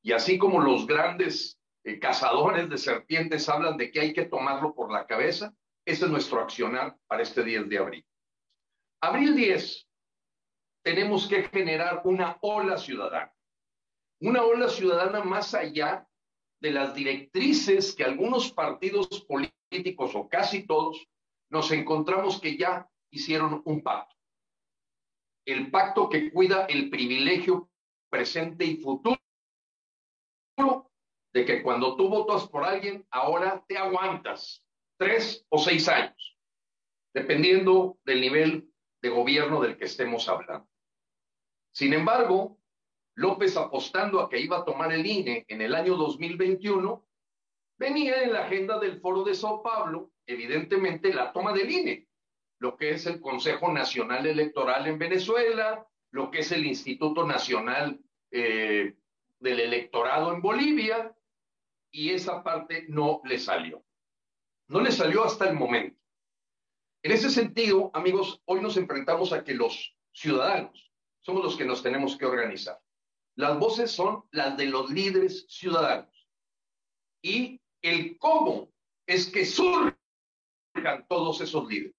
Y 0.00 0.12
así 0.12 0.38
como 0.38 0.60
los 0.60 0.86
grandes 0.86 1.58
eh, 1.82 1.98
cazadores 1.98 2.70
de 2.70 2.78
serpientes 2.78 3.48
hablan 3.48 3.76
de 3.76 3.90
que 3.90 4.00
hay 4.00 4.12
que 4.12 4.26
tomarlo 4.26 4.74
por 4.76 4.92
la 4.92 5.06
cabeza, 5.06 5.52
ese 5.84 6.04
es 6.04 6.10
nuestro 6.10 6.40
accionar 6.40 6.96
para 7.08 7.24
este 7.24 7.42
10 7.42 7.68
de 7.68 7.78
abril. 7.78 8.06
Abril 9.00 9.34
10, 9.34 9.88
tenemos 10.84 11.26
que 11.26 11.42
generar 11.42 12.02
una 12.04 12.38
ola 12.42 12.78
ciudadana. 12.78 13.34
Una 14.20 14.44
ola 14.44 14.68
ciudadana 14.68 15.24
más 15.24 15.52
allá 15.52 16.06
de 16.60 16.70
las 16.70 16.94
directrices 16.94 17.92
que 17.94 18.04
algunos 18.04 18.52
partidos 18.52 19.08
políticos 19.24 19.55
o 19.70 20.28
casi 20.28 20.66
todos 20.66 21.08
nos 21.50 21.70
encontramos 21.72 22.40
que 22.40 22.56
ya 22.56 22.88
hicieron 23.10 23.62
un 23.64 23.82
pacto. 23.82 24.14
El 25.44 25.70
pacto 25.70 26.08
que 26.08 26.30
cuida 26.32 26.66
el 26.66 26.90
privilegio 26.90 27.70
presente 28.10 28.64
y 28.64 28.76
futuro 28.78 29.18
de 31.32 31.44
que 31.44 31.62
cuando 31.62 31.96
tú 31.96 32.08
votas 32.08 32.48
por 32.48 32.64
alguien, 32.64 33.06
ahora 33.10 33.64
te 33.68 33.76
aguantas 33.76 34.64
tres 34.98 35.44
o 35.50 35.58
seis 35.58 35.88
años, 35.88 36.38
dependiendo 37.14 37.98
del 38.04 38.20
nivel 38.20 38.72
de 39.02 39.10
gobierno 39.10 39.60
del 39.60 39.76
que 39.76 39.84
estemos 39.84 40.28
hablando. 40.28 40.68
Sin 41.72 41.92
embargo, 41.92 42.58
López 43.14 43.56
apostando 43.56 44.20
a 44.20 44.28
que 44.28 44.40
iba 44.40 44.58
a 44.58 44.64
tomar 44.64 44.92
el 44.92 45.06
INE 45.06 45.44
en 45.48 45.60
el 45.60 45.74
año 45.74 45.96
2021, 45.96 47.05
venía 47.78 48.22
en 48.22 48.32
la 48.32 48.44
agenda 48.46 48.78
del 48.78 49.00
Foro 49.00 49.24
de 49.24 49.34
Sao 49.34 49.62
Paulo, 49.62 50.12
evidentemente, 50.26 51.12
la 51.12 51.32
toma 51.32 51.52
del 51.52 51.70
INE, 51.70 52.08
lo 52.58 52.76
que 52.76 52.90
es 52.90 53.06
el 53.06 53.20
Consejo 53.20 53.72
Nacional 53.72 54.26
Electoral 54.26 54.86
en 54.86 54.98
Venezuela, 54.98 55.86
lo 56.10 56.30
que 56.30 56.40
es 56.40 56.52
el 56.52 56.66
Instituto 56.66 57.26
Nacional 57.26 58.00
eh, 58.30 58.96
del 59.38 59.60
Electorado 59.60 60.32
en 60.32 60.40
Bolivia, 60.40 61.14
y 61.90 62.10
esa 62.10 62.42
parte 62.42 62.86
no 62.88 63.20
le 63.24 63.38
salió. 63.38 63.84
No 64.68 64.80
le 64.80 64.90
salió 64.90 65.24
hasta 65.24 65.48
el 65.48 65.56
momento. 65.56 65.98
En 67.02 67.12
ese 67.12 67.30
sentido, 67.30 67.90
amigos, 67.94 68.42
hoy 68.46 68.60
nos 68.60 68.76
enfrentamos 68.76 69.32
a 69.32 69.44
que 69.44 69.54
los 69.54 69.96
ciudadanos 70.12 70.92
somos 71.20 71.44
los 71.44 71.56
que 71.56 71.64
nos 71.64 71.82
tenemos 71.82 72.16
que 72.16 72.26
organizar. 72.26 72.80
Las 73.36 73.58
voces 73.58 73.90
son 73.90 74.24
las 74.30 74.56
de 74.56 74.66
los 74.66 74.90
líderes 74.90 75.46
ciudadanos. 75.48 76.28
Y 77.22 77.60
el 77.90 78.18
cómo 78.18 78.68
es 79.06 79.30
que 79.30 79.44
surjan 79.44 79.96
todos 81.08 81.40
esos 81.40 81.68
líderes. 81.68 81.94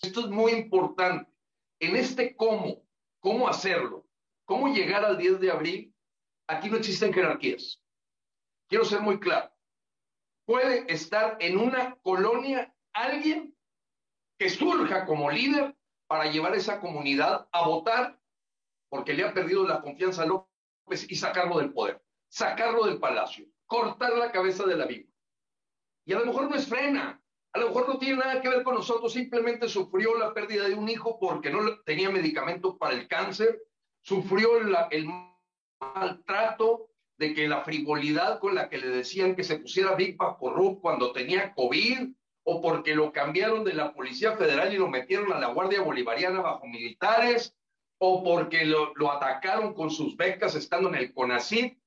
Esto 0.00 0.20
es 0.20 0.26
muy 0.28 0.52
importante. 0.52 1.30
En 1.78 1.96
este 1.96 2.34
cómo, 2.34 2.82
cómo 3.20 3.48
hacerlo, 3.48 4.06
cómo 4.46 4.68
llegar 4.68 5.04
al 5.04 5.18
10 5.18 5.40
de 5.40 5.50
abril, 5.50 5.94
aquí 6.46 6.70
no 6.70 6.78
existen 6.78 7.12
jerarquías. 7.12 7.82
Quiero 8.68 8.84
ser 8.84 9.00
muy 9.00 9.20
claro. 9.20 9.52
Puede 10.46 10.90
estar 10.92 11.36
en 11.40 11.58
una 11.58 11.96
colonia 11.96 12.74
alguien 12.92 13.54
que 14.38 14.48
surja 14.48 15.04
como 15.04 15.30
líder 15.30 15.76
para 16.06 16.30
llevar 16.30 16.54
esa 16.54 16.80
comunidad 16.80 17.48
a 17.52 17.68
votar 17.68 18.18
porque 18.88 19.12
le 19.12 19.24
ha 19.24 19.34
perdido 19.34 19.66
la 19.66 19.80
confianza 19.82 20.22
a 20.22 20.26
López 20.26 21.08
y 21.08 21.14
sacarlo 21.16 21.58
del 21.58 21.72
poder, 21.72 22.02
sacarlo 22.30 22.86
del 22.86 22.98
palacio, 22.98 23.46
cortar 23.66 24.16
la 24.16 24.32
cabeza 24.32 24.64
de 24.64 24.76
la 24.76 24.86
víctima. 24.86 25.14
Y 26.06 26.14
a 26.14 26.20
lo 26.20 26.26
mejor 26.26 26.48
no 26.48 26.56
es 26.56 26.66
frena, 26.66 27.22
a 27.52 27.58
lo 27.58 27.68
mejor 27.68 27.88
no 27.88 27.98
tiene 27.98 28.16
nada 28.16 28.40
que 28.40 28.48
ver 28.48 28.62
con 28.62 28.74
nosotros, 28.74 29.12
simplemente 29.12 29.68
sufrió 29.68 30.16
la 30.16 30.32
pérdida 30.32 30.68
de 30.68 30.74
un 30.74 30.88
hijo 30.88 31.18
porque 31.18 31.50
no 31.50 31.78
tenía 31.80 32.08
medicamento 32.08 32.78
para 32.78 32.94
el 32.94 33.06
cáncer, 33.08 33.60
sufrió 34.00 34.56
el 34.58 35.08
maltrato 35.80 36.90
de 37.18 37.34
que 37.34 37.48
la 37.48 37.62
frivolidad 37.62 38.38
con 38.38 38.54
la 38.54 38.70
que 38.70 38.78
le 38.78 38.88
decían 38.88 39.36
que 39.36 39.44
se 39.44 39.58
pusiera 39.58 39.94
Big 39.94 40.16
Vaporub 40.16 40.80
cuando 40.80 41.12
tenía 41.12 41.52
COVID, 41.54 42.08
o 42.44 42.62
porque 42.62 42.94
lo 42.94 43.12
cambiaron 43.12 43.64
de 43.64 43.74
la 43.74 43.92
Policía 43.92 44.36
Federal 44.36 44.72
y 44.72 44.78
lo 44.78 44.88
metieron 44.88 45.32
a 45.32 45.38
la 45.38 45.48
Guardia 45.48 45.82
Bolivariana 45.82 46.40
bajo 46.40 46.66
militares, 46.66 47.54
o 47.98 48.24
porque 48.24 48.64
lo, 48.64 49.12
atacaron 49.12 49.74
con 49.74 49.90
sus 49.90 50.16
becas 50.16 50.54
estando 50.54 50.88
en 50.88 50.94
el 50.94 51.12
CONACYT, 51.12 51.78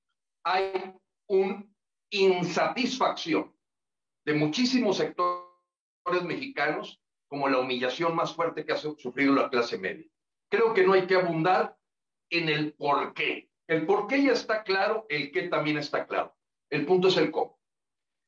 hay 0.43 0.93
una 1.27 1.65
insatisfacción 2.11 3.53
de 4.25 4.33
muchísimos 4.33 4.97
sectores 4.97 6.23
mexicanos 6.23 7.01
como 7.27 7.49
la 7.49 7.59
humillación 7.59 8.15
más 8.15 8.35
fuerte 8.35 8.65
que 8.65 8.73
ha 8.73 8.77
sufrido 8.77 9.33
la 9.33 9.49
clase 9.49 9.77
media. 9.77 10.05
Creo 10.49 10.73
que 10.73 10.85
no 10.85 10.93
hay 10.93 11.07
que 11.07 11.15
abundar 11.15 11.77
en 12.29 12.49
el 12.49 12.73
por 12.73 13.13
qué. 13.13 13.49
El 13.67 13.85
por 13.85 14.07
qué 14.07 14.23
ya 14.23 14.33
está 14.33 14.63
claro, 14.63 15.05
el 15.09 15.31
qué 15.31 15.47
también 15.47 15.77
está 15.77 16.05
claro. 16.05 16.35
El 16.69 16.85
punto 16.85 17.07
es 17.07 17.17
el 17.17 17.31
cómo. 17.31 17.59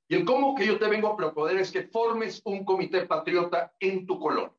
Y 0.07 0.15
el 0.15 0.25
cómo 0.25 0.55
que 0.55 0.65
yo 0.65 0.79
te 0.79 0.87
vengo 0.87 1.09
a 1.09 1.17
proponer 1.17 1.57
es 1.57 1.71
que 1.71 1.83
formes 1.83 2.41
un 2.45 2.63
comité 2.63 3.05
patriota 3.05 3.75
en 3.79 4.05
tu 4.05 4.19
colonia. 4.19 4.55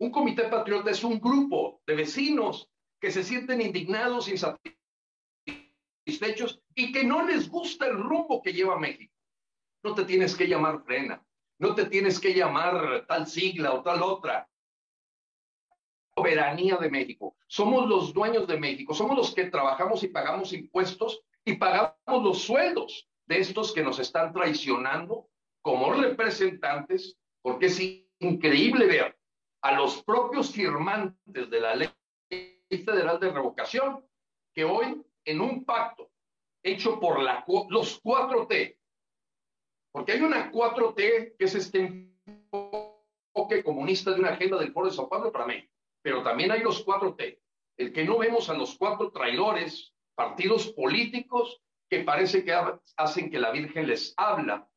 Un 0.00 0.10
comité 0.10 0.44
patriota 0.44 0.90
es 0.90 1.02
un 1.04 1.20
grupo 1.20 1.82
de 1.86 1.96
vecinos 1.96 2.70
que 3.00 3.10
se 3.10 3.22
sienten 3.22 3.60
indignados, 3.60 4.28
insatisfechos 4.28 4.77
y 6.74 6.92
que 6.92 7.04
no 7.04 7.26
les 7.26 7.48
gusta 7.48 7.86
el 7.86 7.98
rumbo 7.98 8.42
que 8.42 8.52
lleva 8.52 8.78
México. 8.78 9.12
No 9.82 9.94
te 9.94 10.04
tienes 10.04 10.34
que 10.34 10.48
llamar 10.48 10.82
frena, 10.84 11.22
no 11.58 11.74
te 11.74 11.84
tienes 11.86 12.18
que 12.18 12.34
llamar 12.34 13.04
tal 13.06 13.26
sigla 13.26 13.74
o 13.74 13.82
tal 13.82 14.02
otra. 14.02 14.48
Soberanía 16.14 16.76
de 16.76 16.90
México. 16.90 17.36
Somos 17.46 17.88
los 17.88 18.12
dueños 18.12 18.46
de 18.46 18.58
México, 18.58 18.94
somos 18.94 19.16
los 19.16 19.34
que 19.34 19.44
trabajamos 19.44 20.02
y 20.02 20.08
pagamos 20.08 20.52
impuestos 20.52 21.20
y 21.44 21.54
pagamos 21.54 22.24
los 22.24 22.42
sueldos 22.42 23.08
de 23.26 23.38
estos 23.38 23.72
que 23.72 23.82
nos 23.82 23.98
están 23.98 24.32
traicionando 24.32 25.28
como 25.62 25.92
representantes, 25.92 27.16
porque 27.42 27.66
es 27.66 27.80
increíble 28.18 28.86
ver 28.86 29.18
a 29.62 29.72
los 29.72 30.02
propios 30.02 30.50
firmantes 30.50 31.50
de 31.50 31.60
la 31.60 31.76
ley 31.76 31.90
federal 32.70 33.20
de 33.20 33.30
revocación, 33.30 34.04
que 34.54 34.64
hoy 34.64 35.02
en 35.30 35.40
un 35.40 35.64
pacto 35.64 36.10
hecho 36.62 36.98
por 36.98 37.20
los 37.22 38.02
4T, 38.02 38.78
porque 39.92 40.12
hay 40.12 40.20
una 40.22 40.50
4T 40.50 41.36
que 41.36 41.44
es 41.44 41.54
este 41.54 41.80
enfoque 42.26 43.62
comunista 43.62 44.10
de 44.12 44.20
una 44.20 44.30
agenda 44.30 44.58
del 44.58 44.72
Foro 44.72 44.88
de 44.88 44.94
Sao 44.94 45.08
Paulo 45.08 45.30
para 45.30 45.46
México, 45.46 45.72
pero 46.02 46.22
también 46.22 46.50
hay 46.50 46.62
los 46.62 46.84
4T, 46.84 47.38
el 47.76 47.92
que 47.92 48.04
no 48.04 48.18
vemos 48.18 48.48
a 48.48 48.54
los 48.54 48.76
cuatro 48.76 49.10
traidores, 49.10 49.94
partidos 50.14 50.68
políticos 50.68 51.60
que 51.88 52.00
parece 52.00 52.44
que 52.44 52.54
hacen 52.96 53.30
que 53.30 53.38
la 53.38 53.50
Virgen 53.50 53.86
les 53.86 54.14
habla, 54.16 54.68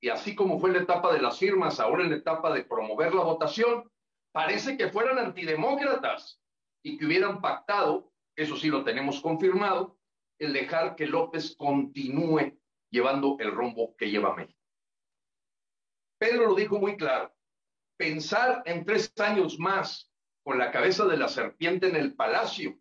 y 0.00 0.08
así 0.10 0.34
como 0.34 0.60
fue 0.60 0.70
en 0.70 0.76
la 0.76 0.82
etapa 0.82 1.12
de 1.12 1.20
las 1.20 1.38
firmas, 1.38 1.80
ahora 1.80 2.04
en 2.04 2.10
la 2.10 2.16
etapa 2.16 2.52
de 2.52 2.64
promover 2.64 3.14
la 3.14 3.22
votación, 3.22 3.90
parece 4.32 4.76
que 4.76 4.90
fueran 4.90 5.18
antidemócratas 5.18 6.40
y 6.84 6.96
que 6.96 7.06
hubieran 7.06 7.40
pactado, 7.40 8.12
eso 8.38 8.56
sí 8.56 8.68
lo 8.68 8.84
tenemos 8.84 9.20
confirmado, 9.20 9.98
el 10.38 10.52
dejar 10.52 10.94
que 10.94 11.06
López 11.06 11.56
continúe 11.56 12.56
llevando 12.88 13.36
el 13.40 13.50
rumbo 13.50 13.96
que 13.96 14.10
lleva 14.10 14.36
México. 14.36 14.60
Pedro 16.18 16.46
lo 16.46 16.54
dijo 16.54 16.78
muy 16.78 16.96
claro, 16.96 17.34
pensar 17.96 18.62
en 18.64 18.84
tres 18.84 19.12
años 19.18 19.58
más 19.58 20.12
con 20.44 20.56
la 20.56 20.70
cabeza 20.70 21.04
de 21.06 21.16
la 21.16 21.28
serpiente 21.28 21.88
en 21.88 21.96
el 21.96 22.14
palacio 22.14 22.78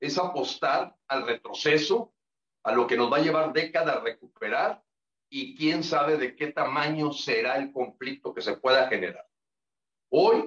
es 0.00 0.16
apostar 0.16 0.96
al 1.06 1.26
retroceso, 1.26 2.14
a 2.62 2.72
lo 2.72 2.86
que 2.86 2.96
nos 2.96 3.12
va 3.12 3.18
a 3.18 3.22
llevar 3.22 3.52
décadas 3.52 3.96
a 3.96 4.00
recuperar 4.00 4.82
y 5.28 5.54
quién 5.54 5.84
sabe 5.84 6.16
de 6.16 6.34
qué 6.34 6.50
tamaño 6.50 7.12
será 7.12 7.56
el 7.56 7.72
conflicto 7.72 8.32
que 8.32 8.40
se 8.40 8.56
pueda 8.56 8.88
generar. 8.88 9.28
Hoy 10.10 10.44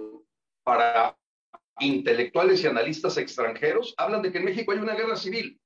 para 0.63 1.15
intelectuales 1.79 2.63
y 2.63 2.67
analistas 2.67 3.17
extranjeros, 3.17 3.93
hablan 3.97 4.21
de 4.21 4.31
que 4.31 4.39
en 4.39 4.45
México 4.45 4.71
hay 4.71 4.79
una 4.79 4.95
guerra 4.95 5.15
civil. 5.15 5.59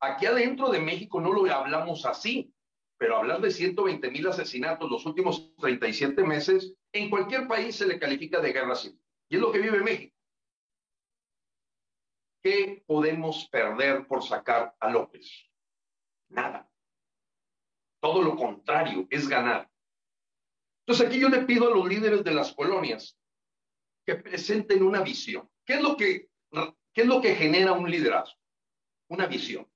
Aquí 0.00 0.26
adentro 0.26 0.70
de 0.70 0.80
México 0.80 1.20
no 1.20 1.32
lo 1.32 1.50
hablamos 1.50 2.04
así, 2.04 2.52
pero 2.98 3.16
hablar 3.16 3.40
de 3.40 3.50
120 3.50 4.10
mil 4.10 4.26
asesinatos 4.26 4.90
los 4.90 5.04
últimos 5.06 5.54
37 5.56 6.22
meses, 6.24 6.74
en 6.92 7.10
cualquier 7.10 7.46
país 7.46 7.76
se 7.76 7.86
le 7.86 7.98
califica 7.98 8.40
de 8.40 8.52
guerra 8.52 8.74
civil. 8.74 9.00
Y 9.28 9.36
es 9.36 9.40
lo 9.40 9.52
que 9.52 9.60
vive 9.60 9.80
México. 9.80 10.16
¿Qué 12.42 12.84
podemos 12.86 13.48
perder 13.50 14.06
por 14.06 14.22
sacar 14.22 14.74
a 14.78 14.90
López? 14.90 15.50
Nada. 16.28 16.70
Todo 18.00 18.22
lo 18.22 18.36
contrario, 18.36 19.06
es 19.10 19.28
ganar. 19.28 19.68
Entonces 20.86 21.06
aquí 21.06 21.18
yo 21.18 21.28
le 21.28 21.42
pido 21.42 21.66
a 21.66 21.74
los 21.74 21.88
líderes 21.88 22.22
de 22.22 22.32
las 22.32 22.52
colonias 22.54 23.18
que 24.06 24.14
presenten 24.14 24.82
una 24.82 25.02
visión. 25.02 25.50
¿Qué 25.64 25.74
es 25.74 25.82
lo 25.82 25.96
que, 25.96 26.30
qué 26.94 27.02
es 27.02 27.06
lo 27.06 27.20
que 27.20 27.34
genera 27.34 27.72
un 27.72 27.90
liderazgo? 27.90 28.38
Una 29.08 29.26
visión. 29.26 29.68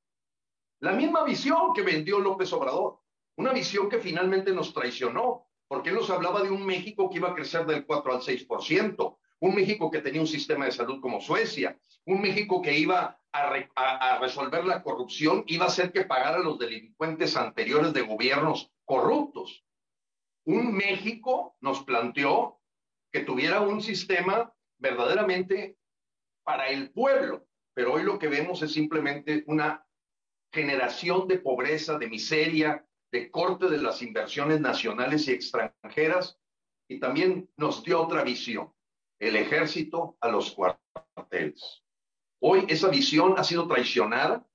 La 0.78 0.92
misma 0.92 1.24
visión 1.24 1.74
que 1.74 1.82
vendió 1.82 2.20
López 2.20 2.52
Obrador, 2.52 3.00
una 3.36 3.52
visión 3.52 3.88
que 3.88 3.98
finalmente 3.98 4.52
nos 4.52 4.72
traicionó, 4.72 5.48
porque 5.68 5.90
él 5.90 5.96
nos 5.96 6.10
hablaba 6.10 6.42
de 6.42 6.50
un 6.50 6.64
México 6.64 7.10
que 7.10 7.16
iba 7.16 7.30
a 7.30 7.34
crecer 7.34 7.66
del 7.66 7.84
4 7.84 8.12
al 8.12 8.20
6%, 8.20 9.18
un 9.40 9.54
México 9.54 9.90
que 9.90 10.00
tenía 10.00 10.20
un 10.20 10.26
sistema 10.26 10.66
de 10.66 10.72
salud 10.72 11.00
como 11.00 11.20
Suecia, 11.20 11.78
un 12.06 12.20
México 12.20 12.62
que 12.62 12.78
iba 12.78 13.20
a, 13.32 14.18
resolver 14.18 14.64
la 14.64 14.82
corrupción, 14.82 15.44
iba 15.46 15.64
a 15.64 15.68
hacer 15.68 15.92
que 15.92 16.04
pagara 16.04 16.38
los 16.38 16.58
delincuentes 16.58 17.36
anteriores 17.36 17.92
de 17.92 18.02
gobiernos 18.02 18.70
corruptos. 18.84 19.64
Un 20.44 20.74
México 20.74 21.56
nos 21.60 21.82
planteó 21.84 22.59
que 23.12 23.20
tuviera 23.20 23.60
un 23.60 23.82
sistema 23.82 24.52
verdaderamente 24.78 25.76
para 26.44 26.68
el 26.68 26.90
pueblo, 26.90 27.46
pero 27.74 27.94
hoy 27.94 28.02
lo 28.02 28.18
que 28.18 28.28
vemos 28.28 28.62
es 28.62 28.72
simplemente 28.72 29.44
una 29.46 29.86
generación 30.52 31.28
de 31.28 31.38
pobreza, 31.38 31.98
de 31.98 32.08
miseria, 32.08 32.86
de 33.12 33.30
corte 33.30 33.68
de 33.68 33.78
las 33.78 34.02
inversiones 34.02 34.60
nacionales 34.60 35.26
y 35.28 35.32
extranjeras, 35.32 36.38
y 36.88 36.98
también 36.98 37.48
nos 37.56 37.84
dio 37.84 38.02
otra 38.02 38.24
visión, 38.24 38.72
el 39.20 39.36
ejército 39.36 40.16
a 40.20 40.28
los 40.28 40.52
cuarteles. 40.52 41.84
Hoy 42.40 42.66
esa 42.68 42.88
visión 42.88 43.34
ha 43.36 43.44
sido 43.44 43.68
traicionada, 43.68 44.46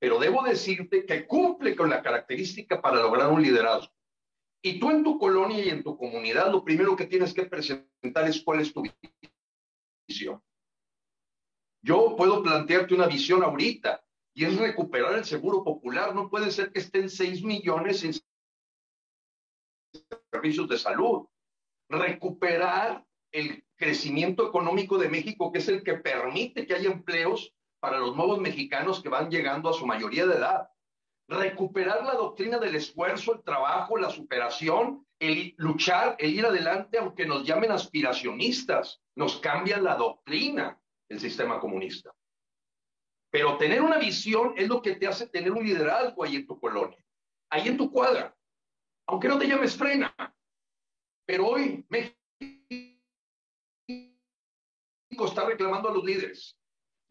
pero 0.00 0.18
debo 0.18 0.42
decirte 0.42 1.06
que 1.06 1.26
cumple 1.26 1.76
con 1.76 1.88
la 1.88 2.02
característica 2.02 2.80
para 2.80 3.00
lograr 3.00 3.30
un 3.30 3.42
liderazgo. 3.42 3.92
Y 4.62 4.80
tú 4.80 4.90
en 4.90 5.04
tu 5.04 5.18
colonia 5.18 5.64
y 5.64 5.68
en 5.68 5.82
tu 5.82 5.96
comunidad, 5.96 6.50
lo 6.50 6.64
primero 6.64 6.96
que 6.96 7.06
tienes 7.06 7.32
que 7.32 7.44
presentar 7.44 8.28
es 8.28 8.42
cuál 8.42 8.60
es 8.60 8.72
tu 8.72 8.82
visión. 10.08 10.42
Yo 11.82 12.16
puedo 12.16 12.42
plantearte 12.42 12.94
una 12.94 13.06
visión 13.06 13.42
ahorita 13.42 14.04
y 14.34 14.44
es 14.44 14.58
recuperar 14.58 15.14
el 15.14 15.24
seguro 15.24 15.62
popular. 15.62 16.14
No 16.14 16.28
puede 16.28 16.50
ser 16.50 16.72
que 16.72 16.80
estén 16.80 17.08
6 17.08 17.44
millones 17.44 18.04
en 18.04 18.14
servicios 20.32 20.68
de 20.68 20.78
salud. 20.78 21.26
Recuperar 21.88 23.06
el 23.32 23.64
crecimiento 23.76 24.48
económico 24.48 24.98
de 24.98 25.08
México, 25.08 25.52
que 25.52 25.58
es 25.58 25.68
el 25.68 25.82
que 25.82 25.94
permite 25.94 26.66
que 26.66 26.74
haya 26.74 26.90
empleos 26.90 27.54
para 27.80 27.98
los 27.98 28.16
nuevos 28.16 28.40
mexicanos 28.40 29.02
que 29.02 29.08
van 29.08 29.30
llegando 29.30 29.68
a 29.68 29.72
su 29.72 29.86
mayoría 29.86 30.26
de 30.26 30.34
edad. 30.34 30.68
Recuperar 31.28 32.04
la 32.04 32.14
doctrina 32.14 32.58
del 32.58 32.74
esfuerzo, 32.74 33.34
el 33.34 33.42
trabajo, 33.42 33.98
la 33.98 34.10
superación, 34.10 35.06
el 35.18 35.54
luchar, 35.58 36.16
el 36.18 36.34
ir 36.34 36.46
adelante, 36.46 36.98
aunque 36.98 37.26
nos 37.26 37.44
llamen 37.44 37.70
aspiracionistas, 37.70 39.02
nos 39.14 39.38
cambia 39.40 39.78
la 39.78 39.94
doctrina 39.94 40.80
el 41.08 41.20
sistema 41.20 41.60
comunista. 41.60 42.14
Pero 43.30 43.58
tener 43.58 43.82
una 43.82 43.98
visión 43.98 44.54
es 44.56 44.68
lo 44.68 44.80
que 44.80 44.96
te 44.96 45.06
hace 45.06 45.26
tener 45.26 45.52
un 45.52 45.64
liderazgo 45.64 46.24
ahí 46.24 46.36
en 46.36 46.46
tu 46.46 46.58
colonia, 46.58 46.98
ahí 47.50 47.68
en 47.68 47.76
tu 47.76 47.90
cuadra, 47.90 48.34
aunque 49.06 49.28
no 49.28 49.38
te 49.38 49.46
llames 49.46 49.76
frena. 49.76 50.14
Pero 51.26 51.46
hoy 51.48 51.84
México 51.88 52.16
está 55.26 55.44
reclamando 55.44 55.90
a 55.90 55.92
los 55.92 56.04
líderes. 56.04 56.56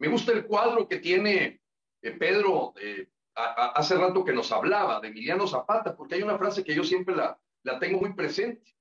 Me 0.00 0.08
gusta 0.08 0.32
el 0.32 0.46
cuadro 0.46 0.88
que 0.88 0.98
tiene 0.98 1.60
eh, 2.02 3.08
Hace 3.38 3.96
rato 3.96 4.24
que 4.24 4.32
nos 4.32 4.50
hablaba 4.50 5.00
de 5.00 5.08
Emiliano 5.08 5.46
Zapata, 5.46 5.96
porque 5.96 6.16
hay 6.16 6.22
una 6.22 6.36
frase 6.38 6.64
que 6.64 6.74
yo 6.74 6.82
siempre 6.82 7.14
la, 7.14 7.38
la 7.62 7.78
tengo 7.78 8.00
muy 8.00 8.12
presente. 8.12 8.74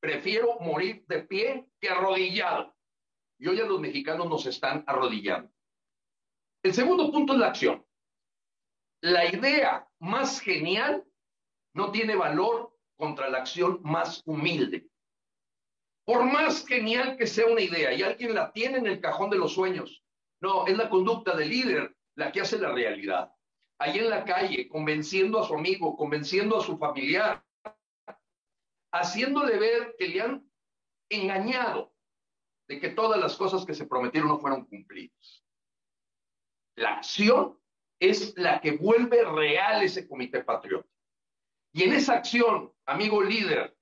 Prefiero 0.00 0.58
morir 0.58 1.04
de 1.06 1.22
pie 1.22 1.68
que 1.80 1.90
arrodillado. 1.90 2.74
Y 3.38 3.46
hoy 3.46 3.60
a 3.60 3.66
los 3.66 3.80
mexicanos 3.80 4.28
nos 4.28 4.46
están 4.46 4.82
arrodillando. 4.86 5.50
El 6.64 6.74
segundo 6.74 7.10
punto 7.12 7.34
es 7.34 7.38
la 7.38 7.46
acción. 7.46 7.86
La 9.00 9.24
idea 9.26 9.88
más 10.00 10.40
genial 10.40 11.04
no 11.72 11.92
tiene 11.92 12.16
valor 12.16 12.76
contra 12.96 13.30
la 13.30 13.38
acción 13.38 13.80
más 13.82 14.22
humilde. 14.26 14.88
Por 16.04 16.24
más 16.24 16.66
genial 16.66 17.16
que 17.16 17.26
sea 17.26 17.46
una 17.46 17.60
idea 17.60 17.92
y 17.92 18.02
alguien 18.02 18.34
la 18.34 18.52
tiene 18.52 18.78
en 18.78 18.86
el 18.86 19.00
cajón 19.00 19.30
de 19.30 19.38
los 19.38 19.54
sueños, 19.54 20.02
no, 20.40 20.66
es 20.66 20.76
la 20.76 20.90
conducta 20.90 21.36
del 21.36 21.48
líder 21.48 21.96
la 22.16 22.32
que 22.32 22.40
hace 22.40 22.58
la 22.58 22.72
realidad. 22.72 23.32
Ahí 23.82 23.98
en 23.98 24.10
la 24.10 24.26
calle, 24.26 24.68
convenciendo 24.68 25.40
a 25.40 25.46
su 25.46 25.54
amigo, 25.54 25.96
convenciendo 25.96 26.58
a 26.58 26.62
su 26.62 26.76
familiar, 26.76 27.42
haciéndole 28.92 29.58
ver 29.58 29.96
que 29.98 30.08
le 30.08 30.20
han 30.20 30.52
engañado, 31.08 31.90
de 32.68 32.78
que 32.78 32.90
todas 32.90 33.18
las 33.18 33.36
cosas 33.38 33.64
que 33.64 33.72
se 33.72 33.86
prometieron 33.86 34.28
no 34.28 34.38
fueron 34.38 34.66
cumplidas. 34.66 35.42
La 36.76 36.96
acción 36.96 37.58
es 37.98 38.36
la 38.36 38.60
que 38.60 38.72
vuelve 38.72 39.24
real 39.24 39.82
ese 39.82 40.06
comité 40.06 40.44
patriota. 40.44 40.88
Y 41.72 41.84
en 41.84 41.94
esa 41.94 42.16
acción, 42.16 42.74
amigo 42.84 43.22
líder 43.22 43.74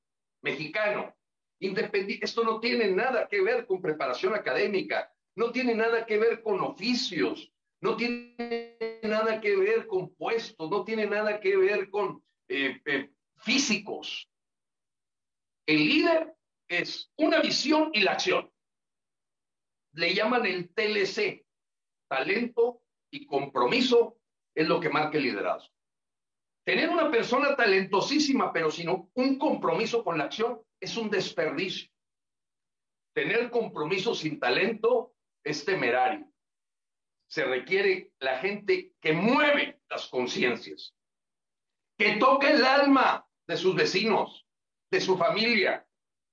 mexicano, 0.43 1.13
independiente, 1.59 2.25
esto 2.25 2.45
no 2.45 2.61
tiene 2.61 2.87
nada 2.93 3.27
que 3.27 3.43
ver 3.43 3.67
con 3.67 3.83
preparación 3.83 4.33
académica, 4.37 5.13
no 5.35 5.51
tiene 5.51 5.75
nada 5.75 6.07
que 6.07 6.19
ver 6.19 6.41
con 6.41 6.61
oficios, 6.61 7.53
no 7.81 7.97
tiene 7.97 8.77
nada 9.03 9.41
que 9.41 9.57
ver 9.57 9.87
con 9.87 10.14
puestos, 10.14 10.71
no 10.71 10.85
tiene 10.85 11.07
nada 11.07 11.41
que 11.41 11.57
ver 11.57 11.91
con 11.91 12.23
eh, 12.49 12.81
eh, 12.85 13.11
físicos. 13.37 14.29
El 15.67 15.87
líder 15.87 16.35
es 16.69 17.11
una 17.17 17.41
visión 17.41 17.91
y 17.93 18.01
la 18.01 18.12
acción 18.12 18.51
le 19.99 20.14
llaman 20.14 20.47
el 20.47 20.73
TLC, 20.73 21.45
talento 22.09 22.83
y 23.11 23.27
compromiso 23.27 24.19
es 24.55 24.69
lo 24.69 24.81
que 24.81 24.88
marca 24.88 25.19
el 25.19 25.25
liderazgo. 25.25 25.75
Tener 26.64 26.91
una 26.91 27.11
persona 27.11 27.57
talentosísima, 27.57 28.53
pero 28.53 28.71
sin 28.71 28.88
un 28.88 29.38
compromiso 29.38 30.05
con 30.05 30.19
la 30.19 30.25
acción, 30.25 30.61
es 30.81 30.97
un 30.97 31.11
desperdicio. 31.11 31.91
Tener 33.14 33.51
compromiso 33.51 34.14
sin 34.14 34.38
talento 34.38 35.14
es 35.43 35.64
temerario. 35.64 36.31
Se 37.29 37.45
requiere 37.45 38.12
la 38.21 38.38
gente 38.38 38.95
que 39.01 39.12
mueve 39.12 39.81
las 39.88 40.09
conciencias, 40.09 40.95
que 41.99 42.17
toque 42.17 42.51
el 42.51 42.64
alma 42.64 43.27
de 43.47 43.57
sus 43.57 43.75
vecinos, 43.75 44.47
de 44.91 45.01
su 45.01 45.17
familia, 45.17 45.87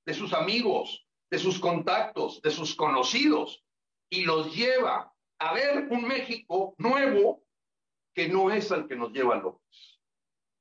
de 0.06 0.14
sus 0.14 0.34
amigos, 0.34 1.06
de 1.30 1.40
sus 1.40 1.60
contactos, 1.60 2.42
de 2.42 2.52
sus 2.52 2.76
conocidos, 2.76 3.64
y 4.10 4.24
los 4.24 4.56
lleva 4.56 5.14
a 5.40 5.54
ver 5.54 5.88
un 5.90 6.08
México 6.08 6.76
nuevo 6.78 7.44
que 8.14 8.30
no 8.30 8.52
es 8.52 8.72
al 8.72 8.88
que 8.88 8.96
nos 8.96 9.12
lleva 9.12 9.36
López. 9.36 10.00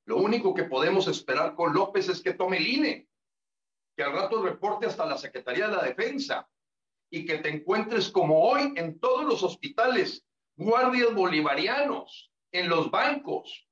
Lo 0.05 0.17
único 0.17 0.53
que 0.53 0.65
podemos 0.65 1.07
esperar 1.07 1.55
con 1.55 1.73
López 1.73 2.09
es 2.09 2.21
que 2.21 2.33
tome 2.33 2.57
el 2.57 2.67
INE, 2.67 3.07
que 3.95 4.03
al 4.03 4.11
rato 4.11 4.41
reporte 4.41 4.85
hasta 4.85 5.05
la 5.05 5.17
Secretaría 5.17 5.67
de 5.67 5.77
la 5.77 5.83
Defensa 5.83 6.49
y 7.09 7.25
que 7.25 7.37
te 7.37 7.49
encuentres 7.49 8.09
como 8.09 8.43
hoy 8.43 8.73
en 8.75 8.99
todos 8.99 9.25
los 9.25 9.43
hospitales, 9.43 10.25
guardias 10.55 11.13
bolivarianos, 11.13 12.31
en 12.51 12.69
los 12.69 12.89
bancos. 12.89 13.67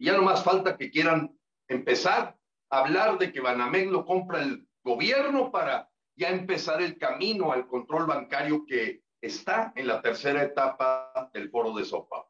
ya 0.00 0.12
no 0.12 0.22
más 0.22 0.44
falta 0.44 0.76
que 0.76 0.90
quieran 0.90 1.36
empezar 1.68 2.38
a 2.70 2.78
hablar 2.78 3.18
de 3.18 3.32
que 3.32 3.40
Banamex 3.40 3.90
lo 3.90 4.06
compra 4.06 4.42
el 4.42 4.66
gobierno 4.82 5.50
para 5.50 5.90
ya 6.16 6.30
empezar 6.30 6.80
el 6.80 6.98
camino 6.98 7.52
al 7.52 7.66
control 7.66 8.06
bancario 8.06 8.64
que 8.64 9.02
está 9.20 9.72
en 9.76 9.86
la 9.86 10.00
tercera 10.00 10.42
etapa 10.42 11.30
del 11.34 11.50
foro 11.50 11.74
de 11.74 11.84
Sopa. 11.84 12.28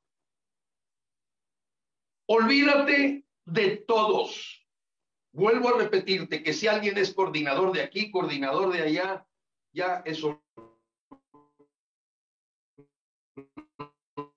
Olvídate 2.27 3.25
de 3.45 3.77
todos. 3.77 4.67
Vuelvo 5.33 5.69
a 5.69 5.79
repetirte 5.79 6.43
que 6.43 6.53
si 6.53 6.67
alguien 6.67 6.99
es 6.99 7.14
coordinador 7.14 7.73
de 7.73 7.83
aquí, 7.83 8.11
coordinador 8.11 8.73
de 8.73 8.83
allá, 8.83 9.27
ya 9.72 10.02
eso 10.04 10.42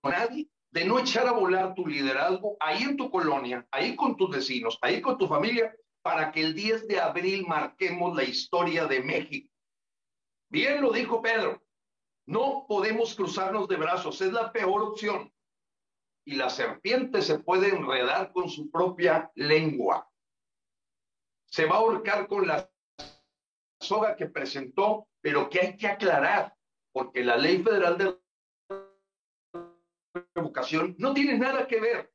nadie 0.03 0.49
de 0.71 0.85
no 0.85 0.99
echar 0.99 1.27
a 1.27 1.33
volar 1.33 1.75
tu 1.75 1.85
liderazgo 1.85 2.55
ahí 2.59 2.83
en 2.83 2.97
tu 2.97 3.09
colonia, 3.11 3.67
ahí 3.71 3.95
con 3.95 4.15
tus 4.15 4.29
vecinos, 4.29 4.77
ahí 4.81 5.01
con 5.01 5.17
tu 5.17 5.27
familia, 5.27 5.75
para 6.01 6.31
que 6.31 6.41
el 6.41 6.55
10 6.55 6.87
de 6.87 6.99
abril 6.99 7.45
marquemos 7.47 8.15
la 8.15 8.23
historia 8.23 8.85
de 8.85 9.01
México. 9.01 9.51
Bien 10.49 10.81
lo 10.81 10.91
dijo 10.91 11.21
Pedro, 11.21 11.61
no 12.25 12.65
podemos 12.67 13.15
cruzarnos 13.15 13.67
de 13.67 13.77
brazos, 13.77 14.21
es 14.21 14.31
la 14.31 14.51
peor 14.51 14.81
opción. 14.81 15.31
Y 16.25 16.35
la 16.35 16.49
serpiente 16.49 17.21
se 17.21 17.39
puede 17.39 17.69
enredar 17.69 18.31
con 18.31 18.49
su 18.49 18.69
propia 18.69 19.31
lengua. 19.35 20.07
Se 21.47 21.65
va 21.65 21.75
a 21.75 21.79
ahorcar 21.79 22.27
con 22.27 22.47
la 22.47 22.69
soga 23.81 24.15
que 24.15 24.27
presentó, 24.27 25.07
pero 25.21 25.49
que 25.49 25.59
hay 25.59 25.77
que 25.77 25.87
aclarar, 25.87 26.55
porque 26.93 27.23
la 27.23 27.37
ley 27.37 27.61
federal 27.63 27.97
de 27.97 28.17
revocación 30.35 30.95
no 30.97 31.13
tiene 31.13 31.37
nada 31.37 31.67
que 31.67 31.79
ver 31.79 32.13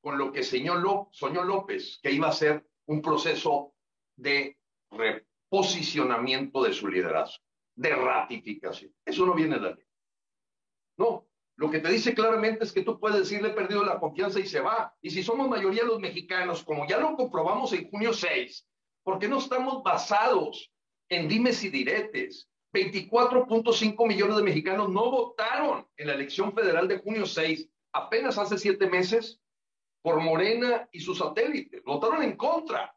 con 0.00 0.16
lo 0.16 0.32
que 0.32 0.42
señaló, 0.42 1.08
soñó 1.12 1.44
López, 1.44 1.98
que 2.02 2.12
iba 2.12 2.28
a 2.28 2.32
ser 2.32 2.66
un 2.86 3.02
proceso 3.02 3.74
de 4.16 4.58
reposicionamiento 4.90 6.62
de 6.62 6.72
su 6.72 6.88
liderazgo, 6.88 7.44
de 7.74 7.94
ratificación. 7.94 8.94
Eso 9.04 9.26
no 9.26 9.34
viene 9.34 9.56
de 9.56 9.60
la 9.60 9.74
ley. 9.74 9.86
No, 10.96 11.28
lo 11.56 11.70
que 11.70 11.80
te 11.80 11.90
dice 11.90 12.14
claramente 12.14 12.64
es 12.64 12.72
que 12.72 12.82
tú 12.82 12.98
puedes 12.98 13.18
decirle 13.18 13.48
he 13.48 13.52
perdido 13.52 13.84
la 13.84 14.00
confianza 14.00 14.40
y 14.40 14.46
se 14.46 14.60
va. 14.60 14.94
Y 15.02 15.10
si 15.10 15.22
somos 15.22 15.48
mayoría 15.48 15.84
los 15.84 16.00
mexicanos, 16.00 16.64
como 16.64 16.86
ya 16.86 16.98
lo 16.98 17.16
comprobamos 17.16 17.72
en 17.72 17.90
junio 17.90 18.12
6, 18.12 18.66
porque 19.02 19.28
no 19.28 19.38
estamos 19.38 19.82
basados 19.82 20.69
en 21.10 21.28
dimes 21.28 21.62
y 21.62 21.68
diretes. 21.68 22.48
24.5 22.72 24.06
millones 24.06 24.36
de 24.36 24.42
mexicanos 24.42 24.88
no 24.88 25.10
votaron 25.10 25.86
en 25.96 26.06
la 26.06 26.14
elección 26.14 26.54
federal 26.54 26.86
de 26.86 26.98
junio 26.98 27.26
6, 27.26 27.68
apenas 27.92 28.38
hace 28.38 28.56
siete 28.56 28.88
meses, 28.88 29.40
por 30.02 30.20
Morena 30.20 30.88
y 30.92 31.00
sus 31.00 31.18
satélites. 31.18 31.82
Votaron 31.84 32.22
en 32.22 32.36
contra. 32.36 32.96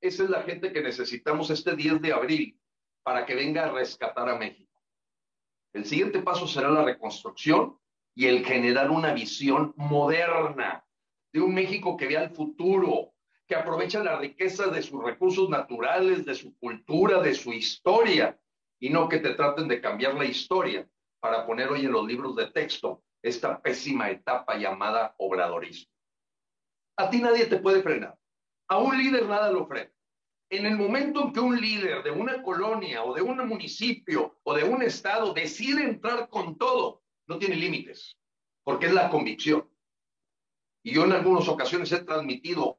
Esa 0.00 0.24
es 0.24 0.30
la 0.30 0.42
gente 0.42 0.72
que 0.72 0.82
necesitamos 0.82 1.50
este 1.50 1.74
10 1.74 2.00
de 2.02 2.12
abril 2.12 2.60
para 3.02 3.24
que 3.24 3.34
venga 3.34 3.64
a 3.64 3.72
rescatar 3.72 4.28
a 4.28 4.38
México. 4.38 4.72
El 5.72 5.84
siguiente 5.84 6.20
paso 6.20 6.46
será 6.46 6.70
la 6.70 6.84
reconstrucción 6.84 7.78
y 8.14 8.26
el 8.26 8.44
generar 8.44 8.90
una 8.90 9.12
visión 9.12 9.74
moderna 9.76 10.84
de 11.32 11.40
un 11.40 11.54
México 11.54 11.96
que 11.96 12.06
vea 12.06 12.24
el 12.24 12.30
futuro, 12.30 13.14
que 13.46 13.54
aprovecha 13.54 14.02
la 14.02 14.18
riqueza 14.18 14.66
de 14.66 14.82
sus 14.82 15.02
recursos 15.02 15.48
naturales, 15.48 16.24
de 16.24 16.34
su 16.34 16.56
cultura, 16.58 17.20
de 17.20 17.34
su 17.34 17.52
historia, 17.52 18.38
y 18.78 18.90
no 18.90 19.08
que 19.08 19.18
te 19.18 19.34
traten 19.34 19.68
de 19.68 19.80
cambiar 19.80 20.14
la 20.14 20.24
historia 20.24 20.88
para 21.20 21.46
poner 21.46 21.68
hoy 21.68 21.86
en 21.86 21.92
los 21.92 22.06
libros 22.06 22.36
de 22.36 22.50
texto 22.50 23.02
esta 23.22 23.60
pésima 23.60 24.10
etapa 24.10 24.56
llamada 24.56 25.14
obradorismo. 25.18 25.90
A 26.96 27.10
ti 27.10 27.20
nadie 27.20 27.46
te 27.46 27.58
puede 27.58 27.82
frenar. 27.82 28.16
A 28.68 28.78
un 28.78 28.96
líder 28.96 29.26
nada 29.26 29.50
lo 29.50 29.66
frena. 29.66 29.90
En 30.48 30.64
el 30.64 30.76
momento 30.76 31.24
en 31.24 31.32
que 31.32 31.40
un 31.40 31.60
líder 31.60 32.04
de 32.04 32.10
una 32.10 32.42
colonia 32.42 33.02
o 33.02 33.14
de 33.14 33.22
un 33.22 33.36
municipio 33.48 34.38
o 34.44 34.54
de 34.54 34.62
un 34.62 34.82
estado 34.82 35.34
decide 35.34 35.82
entrar 35.82 36.28
con 36.28 36.56
todo, 36.56 37.02
no 37.26 37.38
tiene 37.38 37.56
límites, 37.56 38.16
porque 38.62 38.86
es 38.86 38.92
la 38.92 39.10
convicción. 39.10 39.68
Y 40.84 40.94
yo 40.94 41.04
en 41.04 41.12
algunas 41.12 41.48
ocasiones 41.48 41.90
he 41.90 42.04
transmitido, 42.04 42.75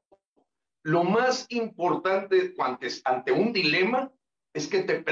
lo 0.87 1.03
más 1.03 1.45
importante 1.49 2.55
ante 3.03 3.33
un 3.33 3.51
dilema 3.51 4.09
es 4.53 4.69
que 4.69 4.83
te 4.83 5.03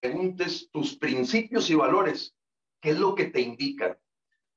preguntes 0.00 0.70
tus 0.70 0.96
principios 0.96 1.68
y 1.68 1.74
valores, 1.74 2.34
qué 2.80 2.90
es 2.92 2.98
lo 2.98 3.14
que 3.14 3.26
te 3.26 3.42
indican. 3.42 3.98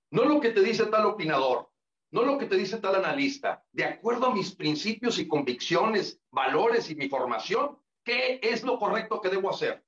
No 0.09 0.23
lo 0.23 0.39
que 0.39 0.51
te 0.51 0.61
dice 0.61 0.85
tal 0.85 1.05
opinador, 1.05 1.69
no 2.11 2.23
lo 2.23 2.37
que 2.37 2.45
te 2.45 2.55
dice 2.55 2.77
tal 2.77 2.95
analista, 2.95 3.65
de 3.73 3.83
acuerdo 3.83 4.27
a 4.27 4.33
mis 4.33 4.55
principios 4.55 5.19
y 5.19 5.27
convicciones, 5.27 6.21
valores 6.31 6.89
y 6.89 6.95
mi 6.95 7.09
formación, 7.09 7.77
¿qué 8.05 8.39
es 8.41 8.63
lo 8.63 8.79
correcto 8.79 9.19
que 9.19 9.27
debo 9.27 9.49
hacer? 9.49 9.83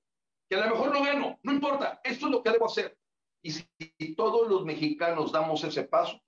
Que 0.50 0.58
a 0.58 0.66
lo 0.66 0.72
mejor 0.72 0.94
no 0.94 1.06
gano, 1.06 1.40
no 1.42 1.54
importa, 1.54 2.02
esto 2.04 2.26
es 2.26 2.32
lo 2.34 2.44
que 2.44 2.52
debo 2.52 2.66
hacer. 2.66 2.98
Y 3.42 3.52
si 3.52 4.16
todos 4.18 4.50
los 4.50 4.66
mexicanos 4.66 5.32
damos 5.32 5.64
ese 5.64 5.84
paso, 5.84 6.20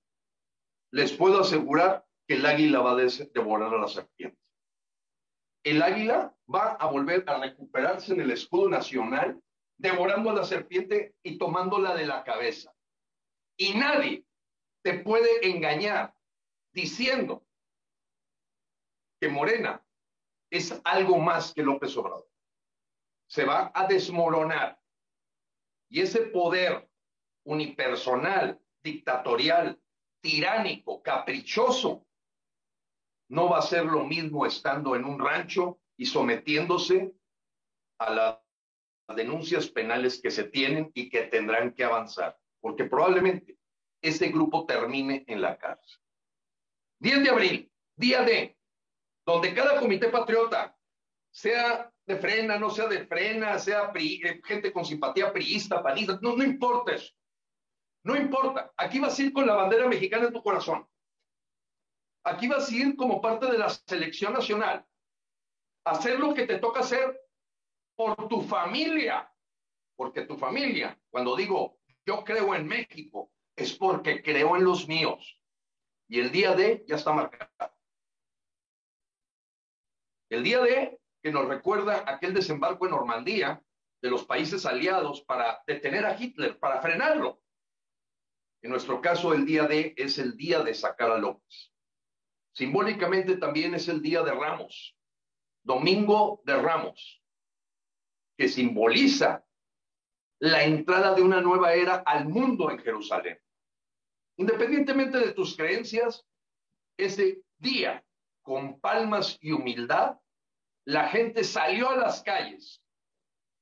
les 0.91 1.12
puedo 1.12 1.41
asegurar 1.41 2.08
que 2.28 2.36
el 2.36 2.45
águila 2.45 2.82
va 2.82 2.91
a 2.91 2.95
devorar 2.95 3.73
a 3.73 3.78
la 3.78 3.88
serpiente. 3.88 4.38
El 5.63 5.82
águila 5.82 6.36
va 6.53 6.73
a 6.73 6.88
volver 6.88 7.23
a 7.28 7.39
recuperarse 7.39 8.13
en 8.13 8.21
el 8.21 8.32
escudo 8.32 8.69
nacional, 8.69 9.41
devorando 9.78 10.30
a 10.30 10.34
la 10.34 10.43
serpiente 10.43 11.15
y 11.23 11.38
tomándola 11.38 11.95
de 11.95 12.05
la 12.05 12.23
cabeza. 12.23 12.73
Y 13.57 13.73
nadie, 13.73 14.25
te 14.84 14.99
puede 14.99 15.49
engañar 15.49 16.13
diciendo 16.73 17.45
que 19.19 19.30
Morena 19.30 19.84
es 20.49 20.80
algo 20.84 21.17
más 21.17 21.53
que 21.53 21.63
López 21.63 21.95
Obrador. 21.97 22.30
Se 23.30 23.43
va 23.43 23.71
a 23.73 23.88
desmoronar. 23.88 24.80
Y 25.89 26.01
ese 26.01 26.21
poder 26.28 26.89
unipersonal, 27.45 28.61
dictatorial, 28.82 29.82
tiránico, 30.21 31.01
caprichoso, 31.01 32.07
no 33.30 33.49
va 33.49 33.59
a 33.59 33.63
ser 33.63 33.86
lo 33.86 34.03
mismo 34.03 34.45
estando 34.45 34.95
en 34.95 35.05
un 35.05 35.19
rancho 35.19 35.80
y 35.97 36.05
sometiéndose 36.05 37.13
a 37.99 38.13
las 38.13 39.15
denuncias 39.15 39.67
penales 39.67 40.21
que 40.21 40.32
se 40.32 40.45
tienen 40.45 40.91
y 40.93 41.09
que 41.09 41.23
tendrán 41.23 41.73
que 41.73 41.84
avanzar, 41.84 42.38
porque 42.61 42.86
probablemente 42.86 43.57
ese 44.01 44.30
grupo 44.30 44.65
termine 44.65 45.23
en 45.28 45.41
la 45.41 45.57
cárcel. 45.57 45.99
10 46.99 47.23
de 47.23 47.30
abril, 47.30 47.71
día 47.95 48.21
de, 48.21 48.57
donde 49.25 49.53
cada 49.53 49.80
comité 49.80 50.09
patriota, 50.09 50.75
sea 51.32 51.91
de 52.05 52.15
frena, 52.17 52.57
no 52.57 52.69
sea 52.69 52.88
de 52.88 53.05
frena, 53.05 53.59
sea 53.59 53.91
eh, 53.93 54.41
gente 54.43 54.71
con 54.71 54.86
simpatía 54.86 55.32
priista, 55.32 55.84
panista, 55.84 56.17
no, 56.21 56.36
no 56.36 56.43
importa 56.43 56.95
eso. 56.95 57.13
No 58.03 58.15
importa. 58.15 58.71
Aquí 58.78 58.99
vas 58.99 59.19
a 59.19 59.21
ir 59.21 59.34
con 59.34 59.45
la 59.45 59.55
bandera 59.55 59.88
mexicana 59.88 60.28
en 60.28 60.34
tu 60.34 60.41
corazón. 60.41 60.88
Aquí 62.28 62.47
vas 62.49 62.69
a 62.69 62.75
ir 62.75 62.95
como 62.97 63.21
parte 63.21 63.45
de 63.45 63.57
la 63.57 63.69
selección 63.69 64.34
nacional. 64.34 64.86
Hacer 65.86 66.19
lo 66.19 66.34
que 66.34 66.45
te 66.45 66.59
toca 66.59 66.82
hacer 66.82 67.21
por 67.95 68.28
tu 68.28 68.41
familia. 68.41 69.32
Porque 69.95 70.23
tu 70.23 70.38
familia, 70.38 70.99
cuando 71.09 71.36
digo 71.36 71.80
yo 72.05 72.23
creo 72.23 72.53
en 72.53 72.67
México, 72.67 73.32
es 73.55 73.73
porque 73.73 74.21
creo 74.21 74.55
en 74.55 74.63
los 74.63 74.88
míos. 74.88 75.41
Y 76.09 76.19
el 76.19 76.32
día 76.32 76.53
de 76.53 76.86
ya 76.88 76.95
está 76.95 77.13
marcado. 77.13 77.73
El 80.30 80.43
día 80.43 80.61
de 80.61 80.99
que 81.23 81.32
nos 81.32 81.47
recuerda 81.47 82.03
aquel 82.07 82.34
desembarco 82.34 82.86
en 82.86 82.91
Normandía 82.91 83.61
de 84.01 84.09
los 84.09 84.25
países 84.25 84.65
aliados 84.65 85.21
para 85.21 85.63
detener 85.65 86.05
a 86.05 86.21
Hitler, 86.21 86.59
para 86.59 86.82
frenarlo. 86.82 87.41
En 88.61 88.71
nuestro 88.71 89.01
caso, 89.01 89.34
el 89.34 89.45
día 89.45 89.63
de 89.63 89.93
es 89.97 90.17
el 90.17 90.36
día 90.36 90.61
de 90.61 90.73
sacar 90.73 91.11
a 91.11 91.17
López. 91.17 91.73
Simbólicamente 92.58 93.38
también 93.38 93.76
es 93.76 93.88
el 93.88 94.01
día 94.01 94.24
de 94.24 94.32
Ramos, 94.32 94.97
Domingo 95.62 96.41
de 96.43 96.60
Ramos, 96.60 97.22
que 98.36 98.49
simboliza 98.49 99.45
la 100.39 100.64
entrada 100.64 101.14
de 101.14 101.22
una 101.22 101.39
nueva 101.39 101.76
era 101.76 101.97
al 101.97 102.28
mundo 102.28 102.72
en 102.72 102.80
Jerusalén. 102.80 103.39
Independientemente 104.38 105.20
de 105.20 105.34
tus 105.34 105.55
creencias, 105.55 106.26
ese 106.97 107.43
día, 107.60 108.03
con 108.41 108.80
palmas 108.80 109.38
y 109.39 109.51
humildad, 109.51 110.18
la 110.84 111.10
gente 111.10 111.43
salió 111.43 111.91
a 111.91 111.95
las 111.95 112.24
calles 112.24 112.82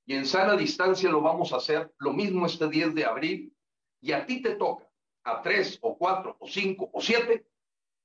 y 0.06 0.16
en 0.16 0.26
sana 0.26 0.56
distancia 0.56 1.10
lo 1.10 1.20
vamos 1.20 1.52
a 1.52 1.58
hacer 1.58 1.94
lo 1.98 2.14
mismo 2.14 2.46
este 2.46 2.70
10 2.70 2.96
de 2.96 3.04
abril 3.04 3.58
y 4.00 4.14
a 4.14 4.26
ti 4.26 4.42
te 4.42 4.56
toca, 4.56 4.90
a 5.26 5.42
tres 5.42 5.80
o 5.82 5.98
cuatro 5.98 6.38
o 6.40 6.48
cinco 6.48 6.90
o 6.94 7.02
siete, 7.02 7.46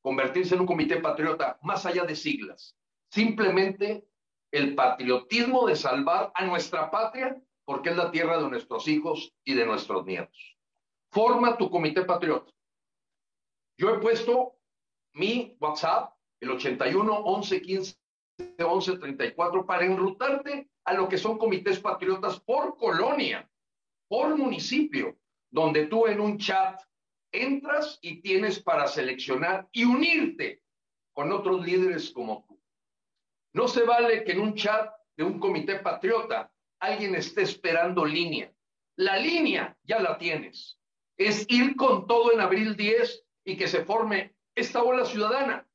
convertirse 0.03 0.55
en 0.55 0.63
un 0.63 0.67
comité 0.67 0.97
patriota 0.97 1.59
más 1.63 1.87
allá 1.87 2.05
de 2.05 2.17
siglas. 2.17 2.77
Simplemente 3.11 4.07
el 4.53 4.75
patriotismo 4.75 5.67
de 5.67 5.77
salvar 5.77 6.33
a 6.35 6.45
nuestra 6.47 6.91
patria 6.91 7.41
porque 7.65 7.91
es 7.91 7.97
la 7.97 8.11
tierra 8.11 8.43
de 8.43 8.49
nuestros 8.49 8.89
hijos 8.89 9.33
y 9.45 9.55
de 9.55 9.67
nuestros 9.67 10.05
nietos. 10.05 10.57
Forma 11.13 11.57
tu 11.57 11.71
comité 11.71 12.05
patriota. 12.05 12.53
Yo 13.77 13.91
he 13.91 13.99
puesto 13.99 14.57
mi 15.15 15.57
WhatsApp, 15.61 16.13
el 16.41 16.51
81 16.51 17.13
11 17.13 17.63
15 17.63 17.97
11 18.59 18.99
34, 18.99 19.67
para 19.67 19.85
enrutarte 19.85 20.71
a 20.85 20.95
lo 20.95 21.09
que 21.09 21.19
son 21.19 21.39
comités 21.39 21.79
patriotas 21.79 22.41
por 22.41 22.77
colonia, 22.77 23.49
por 24.09 24.37
municipio, 24.37 25.17
donde 25.51 25.87
tú 25.87 26.07
en 26.07 26.21
un 26.21 26.39
chat 26.39 26.81
entras 27.33 27.99
y 28.03 28.21
tienes 28.21 28.61
para 28.61 28.87
seleccionar 28.89 29.69
y 29.73 29.85
unirte 29.85 30.63
con 31.13 31.33
otros 31.33 31.65
líderes 31.65 32.11
como 32.11 32.45
tú. 32.47 32.61
No 33.53 33.69
se 33.69 33.83
vale 33.83 34.25
que 34.25 34.33
en 34.33 34.41
un 34.41 34.55
chat 34.55 34.93
de 35.17 35.25
un 35.25 35.39
comité 35.39 35.81
patriota 35.81 36.53
alguien 36.79 37.15
esté 37.15 37.43
esperando 37.43 38.05
línea. 38.05 38.53
La 38.97 39.17
línea 39.19 39.77
ya 39.85 40.01
la 40.01 40.19
tienes. 40.19 40.79
Es 41.17 41.47
ir 41.49 41.77
con 41.77 42.07
todo 42.07 42.33
en 42.33 42.41
abril 42.41 42.77
10 42.77 43.25
y 43.45 43.57
que 43.57 43.69
se 43.69 43.85
forme 43.85 44.35
esta 44.55 44.83
ola 44.83 45.05
ciudadana 45.05 45.67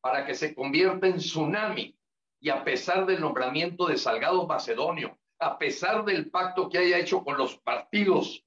para 0.00 0.24
que 0.26 0.34
se 0.34 0.54
convierta 0.54 1.06
en 1.06 1.16
tsunami 1.16 1.98
y 2.40 2.50
a 2.50 2.62
pesar 2.62 3.06
del 3.06 3.20
nombramiento 3.20 3.86
de 3.86 3.98
Salgado 3.98 4.46
Macedonio, 4.46 5.18
a 5.40 5.58
pesar 5.58 6.04
del 6.04 6.30
pacto 6.30 6.68
que 6.68 6.78
haya 6.78 6.98
hecho 6.98 7.24
con 7.24 7.36
los 7.36 7.58
partidos 7.58 8.44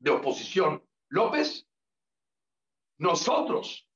de 0.00 0.10
oposición, 0.10 0.84
López, 1.08 1.68
nosotros 3.00 3.88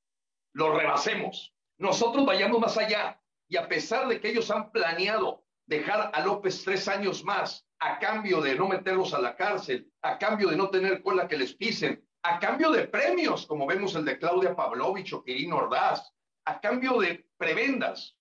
lo 0.53 0.75
rebasemos, 0.75 1.53
nosotros 1.77 2.25
vayamos 2.25 2.59
más 2.59 2.75
allá 2.77 3.21
y 3.47 3.55
a 3.55 3.67
pesar 3.67 4.07
de 4.07 4.19
que 4.19 4.29
ellos 4.29 4.49
han 4.49 4.71
planeado 4.71 5.45
dejar 5.67 6.09
a 6.11 6.19
López 6.21 6.63
tres 6.63 6.87
años 6.87 7.23
más 7.23 7.67
a 7.79 7.99
cambio 7.99 8.41
de 8.41 8.55
no 8.55 8.67
meterlos 8.67 9.13
a 9.13 9.21
la 9.21 9.35
cárcel, 9.35 9.91
a 10.01 10.17
cambio 10.17 10.49
de 10.49 10.57
no 10.57 10.71
tener 10.71 11.03
cola 11.03 11.27
que 11.27 11.37
les 11.37 11.53
pisen, 11.53 12.03
a 12.23 12.39
cambio 12.39 12.71
de 12.71 12.87
premios, 12.87 13.45
como 13.45 13.67
vemos 13.67 13.93
el 13.93 14.05
de 14.05 14.17
Claudia 14.17 14.55
Pavlovich 14.55 15.13
o 15.13 15.23
Quirino 15.23 15.57
Ordaz, 15.57 16.11
a 16.45 16.59
cambio 16.59 16.99
de 16.99 17.29
prebendas, 17.37 18.17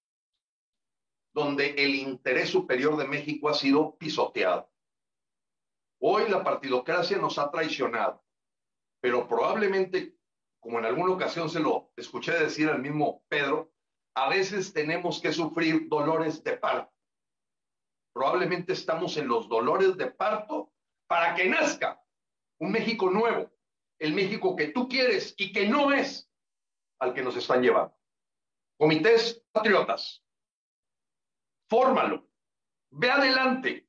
donde 1.32 1.70
el 1.78 1.94
interés 1.94 2.50
superior 2.50 2.98
de 2.98 3.08
México 3.08 3.48
ha 3.48 3.54
sido 3.54 3.96
pisoteado. 3.96 4.70
Hoy 6.00 6.28
la 6.28 6.44
partidocracia 6.44 7.16
nos 7.16 7.38
ha 7.38 7.50
traicionado, 7.50 8.22
pero 9.00 9.26
probablemente, 9.26 10.14
como 10.64 10.78
en 10.78 10.86
alguna 10.86 11.12
ocasión 11.12 11.50
se 11.50 11.60
lo 11.60 11.92
escuché 11.94 12.32
decir 12.32 12.70
al 12.70 12.80
mismo 12.80 13.22
Pedro, 13.28 13.70
a 14.16 14.30
veces 14.30 14.72
tenemos 14.72 15.20
que 15.20 15.30
sufrir 15.30 15.90
dolores 15.90 16.42
de 16.42 16.56
parto. 16.56 16.90
Probablemente 18.14 18.72
estamos 18.72 19.18
en 19.18 19.28
los 19.28 19.46
dolores 19.46 19.94
de 19.98 20.10
parto 20.10 20.72
para 21.06 21.34
que 21.34 21.50
nazca 21.50 22.02
un 22.58 22.72
México 22.72 23.10
nuevo, 23.10 23.52
el 23.98 24.14
México 24.14 24.56
que 24.56 24.68
tú 24.68 24.88
quieres 24.88 25.34
y 25.36 25.52
que 25.52 25.68
no 25.68 25.92
es 25.92 26.30
al 26.98 27.12
que 27.12 27.22
nos 27.22 27.36
están 27.36 27.60
llevando. 27.60 27.94
Comités 28.78 29.44
patriotas, 29.52 30.24
fórmalo, 31.68 32.26
ve 32.90 33.10
adelante, 33.10 33.86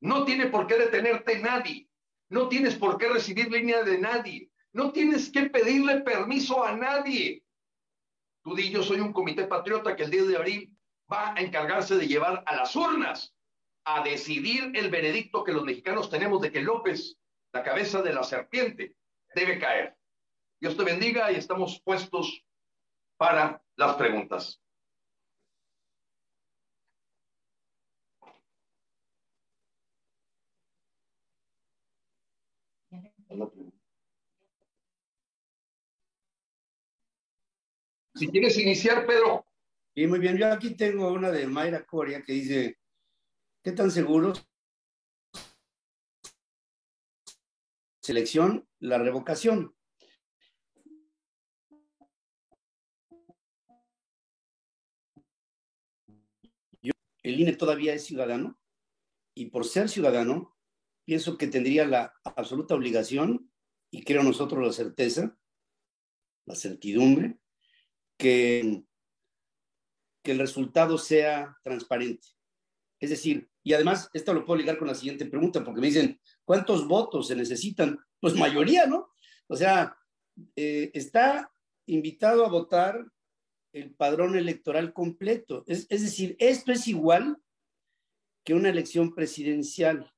no 0.00 0.24
tiene 0.24 0.46
por 0.46 0.68
qué 0.68 0.76
detenerte 0.76 1.40
nadie, 1.40 1.90
no 2.28 2.48
tienes 2.48 2.76
por 2.76 2.96
qué 2.96 3.08
recibir 3.08 3.50
línea 3.50 3.82
de 3.82 3.98
nadie, 3.98 4.51
no 4.72 4.92
tienes 4.92 5.30
que 5.30 5.50
pedirle 5.50 6.00
permiso 6.00 6.64
a 6.64 6.76
nadie. 6.76 7.44
Tú 8.42 8.54
di, 8.54 8.70
yo 8.70 8.82
soy 8.82 9.00
un 9.00 9.12
comité 9.12 9.46
patriota 9.46 9.94
que 9.94 10.04
el 10.04 10.10
10 10.10 10.28
de 10.28 10.36
abril 10.36 10.76
va 11.10 11.34
a 11.34 11.40
encargarse 11.40 11.96
de 11.96 12.08
llevar 12.08 12.42
a 12.46 12.56
las 12.56 12.74
urnas 12.74 13.34
a 13.84 14.02
decidir 14.02 14.72
el 14.74 14.90
veredicto 14.90 15.44
que 15.44 15.52
los 15.52 15.64
mexicanos 15.64 16.08
tenemos 16.08 16.40
de 16.40 16.50
que 16.50 16.62
López, 16.62 17.18
la 17.52 17.62
cabeza 17.62 18.02
de 18.02 18.12
la 18.12 18.22
serpiente, 18.22 18.96
debe 19.34 19.58
caer. 19.58 19.96
Dios 20.60 20.76
te 20.76 20.84
bendiga 20.84 21.30
y 21.32 21.36
estamos 21.36 21.80
puestos 21.84 22.44
para 23.16 23.62
las 23.76 23.96
preguntas. 23.96 24.60
Si 38.22 38.28
quieres 38.28 38.56
iniciar, 38.56 39.04
Pedro. 39.04 39.44
Y 39.96 40.06
muy 40.06 40.20
bien, 40.20 40.38
yo 40.38 40.46
aquí 40.46 40.76
tengo 40.76 41.12
una 41.12 41.32
de 41.32 41.44
Mayra 41.48 41.84
Coria 41.84 42.22
que 42.22 42.34
dice, 42.34 42.78
¿qué 43.64 43.72
tan 43.72 43.90
seguros 43.90 44.48
selección 48.00 48.64
la 48.78 48.98
revocación? 48.98 49.74
el 57.24 57.40
INE 57.40 57.56
todavía 57.56 57.92
es 57.92 58.04
ciudadano 58.04 58.56
y 59.34 59.46
por 59.46 59.64
ser 59.64 59.88
ciudadano, 59.88 60.56
pienso 61.04 61.36
que 61.36 61.48
tendría 61.48 61.86
la 61.86 62.14
absoluta 62.22 62.76
obligación, 62.76 63.50
y 63.90 64.04
creo 64.04 64.22
nosotros 64.22 64.64
la 64.64 64.72
certeza, 64.72 65.36
la 66.46 66.54
certidumbre, 66.54 67.41
que, 68.18 68.82
que 70.22 70.32
el 70.32 70.38
resultado 70.38 70.98
sea 70.98 71.56
transparente. 71.62 72.28
Es 73.00 73.10
decir, 73.10 73.48
y 73.64 73.72
además, 73.72 74.10
esto 74.12 74.34
lo 74.34 74.44
puedo 74.44 74.58
ligar 74.58 74.78
con 74.78 74.88
la 74.88 74.94
siguiente 74.94 75.26
pregunta, 75.26 75.64
porque 75.64 75.80
me 75.80 75.88
dicen, 75.88 76.20
¿cuántos 76.44 76.86
votos 76.86 77.28
se 77.28 77.36
necesitan? 77.36 77.98
Pues 78.20 78.34
mayoría, 78.34 78.86
¿no? 78.86 79.12
O 79.48 79.56
sea, 79.56 79.96
eh, 80.56 80.90
está 80.94 81.52
invitado 81.86 82.44
a 82.44 82.48
votar 82.48 83.04
el 83.72 83.94
padrón 83.94 84.36
electoral 84.36 84.92
completo. 84.92 85.64
Es, 85.66 85.86
es 85.90 86.02
decir, 86.02 86.36
esto 86.38 86.72
es 86.72 86.86
igual 86.88 87.38
que 88.44 88.54
una 88.54 88.68
elección 88.68 89.14
presidencial. 89.14 90.12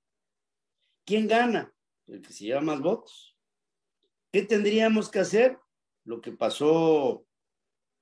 ¿Quién 1.07 1.29
gana? 1.29 1.75
El 2.07 2.23
que 2.23 2.33
se 2.33 2.45
lleva 2.45 2.61
más 2.61 2.81
votos. 2.81 3.37
¿Qué 4.33 4.43
tendríamos 4.43 5.11
que 5.11 5.21
hacer? 5.21 5.59
Lo 6.05 6.21
que 6.21 6.33
pasó 6.33 7.27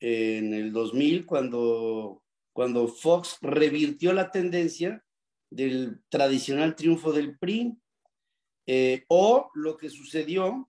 en 0.02 0.52
el 0.52 0.72
2000 0.72 1.26
cuando, 1.26 2.24
cuando 2.52 2.88
Fox 2.88 3.38
revirtió 3.40 4.12
la 4.12 4.32
tendencia 4.32 5.04
del 5.48 6.02
tradicional 6.08 6.74
triunfo 6.74 7.12
del 7.12 7.38
PRI, 7.38 7.76
eh, 8.66 9.04
o 9.08 9.48
lo 9.54 9.76
que 9.76 9.90
sucedió 9.90 10.68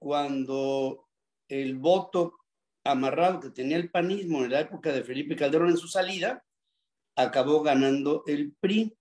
cuando 0.00 1.08
el 1.48 1.76
voto 1.76 2.34
amarrado 2.82 3.38
que 3.38 3.50
tenía 3.50 3.76
el 3.76 3.90
panismo 3.90 4.44
en 4.44 4.50
la 4.50 4.60
época 4.60 4.92
de 4.92 5.04
Felipe 5.04 5.36
Calderón 5.36 5.70
en 5.70 5.76
su 5.76 5.86
salida, 5.86 6.44
acabó 7.14 7.62
ganando 7.62 8.24
el 8.26 8.52
PRI. 8.58 8.96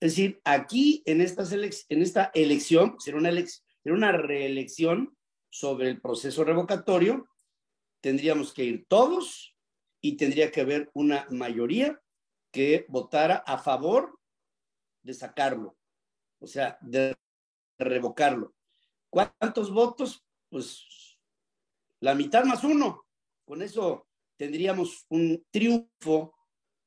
Es 0.00 0.12
decir, 0.12 0.40
aquí 0.44 1.02
en, 1.04 1.20
en 1.20 2.02
esta 2.02 2.30
elección, 2.32 2.96
será 3.00 3.18
una, 3.18 3.32
será 3.32 3.94
una 3.94 4.12
reelección 4.12 5.14
sobre 5.50 5.90
el 5.90 6.00
proceso 6.00 6.42
revocatorio, 6.42 7.28
tendríamos 8.00 8.52
que 8.52 8.64
ir 8.64 8.86
todos 8.88 9.56
y 10.00 10.16
tendría 10.16 10.50
que 10.50 10.60
haber 10.60 10.90
una 10.94 11.26
mayoría 11.30 12.00
que 12.52 12.86
votara 12.88 13.36
a 13.46 13.58
favor 13.58 14.18
de 15.02 15.14
sacarlo, 15.14 15.76
o 16.40 16.46
sea, 16.46 16.78
de 16.80 17.16
revocarlo. 17.78 18.54
¿Cuántos 19.10 19.72
votos? 19.72 20.24
Pues 20.50 21.18
la 22.00 22.14
mitad 22.14 22.44
más 22.44 22.64
uno. 22.64 23.04
Con 23.44 23.62
eso 23.62 24.06
tendríamos 24.36 25.06
un 25.08 25.44
triunfo 25.50 26.34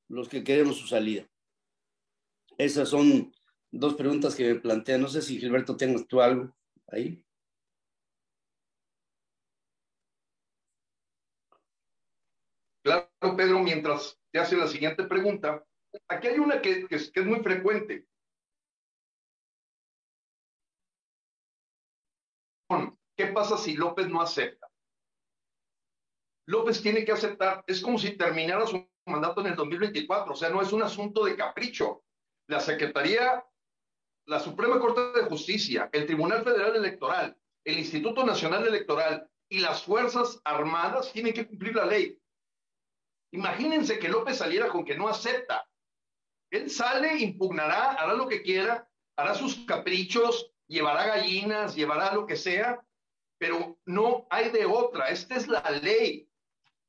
los 0.08 0.30
que 0.30 0.44
queremos 0.44 0.78
su 0.78 0.88
salida. 0.88 1.28
Esas 2.58 2.90
son 2.90 3.34
dos 3.72 3.96
preguntas 3.96 4.36
que 4.36 4.54
me 4.54 4.60
plantean. 4.60 5.02
No 5.02 5.08
sé 5.08 5.22
si 5.22 5.40
Gilberto 5.40 5.76
tengas 5.76 6.06
tú 6.08 6.22
algo 6.22 6.56
ahí. 6.88 7.24
Claro, 12.84 13.11
Pedro, 13.22 13.60
mientras 13.60 14.20
te 14.32 14.40
hace 14.40 14.58
la 14.58 14.68
siguiente 14.68 15.04
pregunta, 15.04 15.64
aquí 16.08 16.28
hay 16.28 16.40
una 16.40 16.62
que, 16.62 16.88
que 16.88 16.96
es 16.96 17.26
muy 17.26 17.40
frecuente. 17.42 18.08
¿Qué 23.16 23.28
pasa 23.28 23.58
si 23.58 23.76
López 23.76 24.08
no 24.08 24.22
acepta? 24.22 24.68
López 26.48 26.82
tiene 26.82 27.06
que 27.06 27.12
aceptar, 27.12 27.64
es 27.68 27.82
como 27.82 28.00
si 28.00 28.18
terminara 28.18 28.66
su 28.66 28.90
mandato 29.06 29.42
en 29.42 29.48
el 29.48 29.56
2024, 29.56 30.34
o 30.34 30.36
sea, 30.36 30.50
no 30.50 30.62
es 30.62 30.74
un 30.74 30.82
asunto 30.82 31.26
de 31.26 31.36
capricho. 31.36 32.04
La 32.48 32.60
Secretaría, 32.60 33.46
la 34.26 34.40
Suprema 34.40 34.80
Corte 34.80 35.20
de 35.20 35.28
Justicia, 35.28 35.90
el 35.92 36.06
Tribunal 36.06 36.44
Federal 36.44 36.76
Electoral, 36.76 37.38
el 37.64 37.78
Instituto 37.78 38.26
Nacional 38.26 38.68
Electoral 38.68 39.30
y 39.50 39.60
las 39.60 39.84
Fuerzas 39.84 40.42
Armadas 40.44 41.12
tienen 41.14 41.34
que 41.34 41.48
cumplir 41.48 41.76
la 41.76 41.86
ley. 41.86 42.21
Imagínense 43.32 43.98
que 43.98 44.10
López 44.10 44.38
saliera 44.38 44.68
con 44.70 44.84
que 44.84 44.98
no 44.98 45.08
acepta. 45.08 45.66
Él 46.50 46.70
sale, 46.70 47.18
impugnará, 47.18 47.94
hará 47.94 48.14
lo 48.14 48.28
que 48.28 48.42
quiera, 48.42 48.88
hará 49.16 49.34
sus 49.34 49.66
caprichos, 49.66 50.52
llevará 50.68 51.06
gallinas, 51.06 51.76
llevará 51.76 52.14
lo 52.14 52.26
que 52.26 52.36
sea, 52.36 52.86
pero 53.38 53.78
no 53.86 54.28
hay 54.30 54.50
de 54.50 54.66
otra. 54.66 55.10
Esta 55.10 55.36
es 55.36 55.48
la 55.48 55.62
ley. 55.82 56.30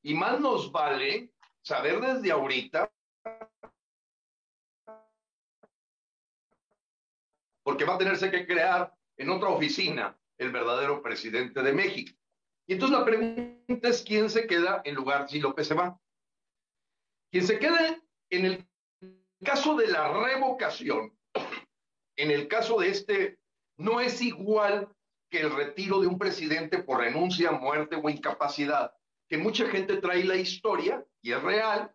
Y 0.02 0.14
más 0.14 0.40
nos 0.40 0.72
vale 0.72 1.32
saber 1.62 2.00
desde 2.00 2.32
ahorita, 2.32 2.90
porque 7.62 7.84
va 7.84 7.94
a 7.94 7.98
tenerse 7.98 8.30
que 8.32 8.46
crear 8.46 8.92
en 9.16 9.30
otra 9.30 9.48
oficina 9.50 10.18
el 10.38 10.50
verdadero 10.50 11.00
presidente 11.02 11.62
de 11.62 11.72
México. 11.72 12.18
Y 12.66 12.74
entonces 12.74 12.98
la 12.98 13.04
pregunta 13.04 13.88
es 13.88 14.02
quién 14.02 14.28
se 14.28 14.48
queda 14.48 14.82
en 14.84 14.96
lugar 14.96 15.28
si 15.28 15.38
López 15.38 15.68
se 15.68 15.74
va. 15.74 16.01
Quien 17.32 17.46
se 17.46 17.58
queda 17.58 17.98
en 18.30 18.44
el 18.44 18.66
caso 19.42 19.74
de 19.74 19.88
la 19.88 20.12
revocación, 20.12 21.18
en 22.16 22.30
el 22.30 22.46
caso 22.46 22.78
de 22.78 22.90
este, 22.90 23.38
no 23.78 24.00
es 24.00 24.22
igual 24.22 24.94
que 25.30 25.40
el 25.40 25.50
retiro 25.50 26.00
de 26.00 26.06
un 26.06 26.18
presidente 26.18 26.82
por 26.82 27.00
renuncia, 27.00 27.50
muerte 27.50 27.96
o 27.96 28.08
incapacidad 28.08 28.92
que 29.32 29.38
mucha 29.38 29.66
gente 29.66 29.96
trae 29.96 30.24
la 30.24 30.36
historia, 30.36 31.02
y 31.22 31.32
es 31.32 31.42
real, 31.42 31.90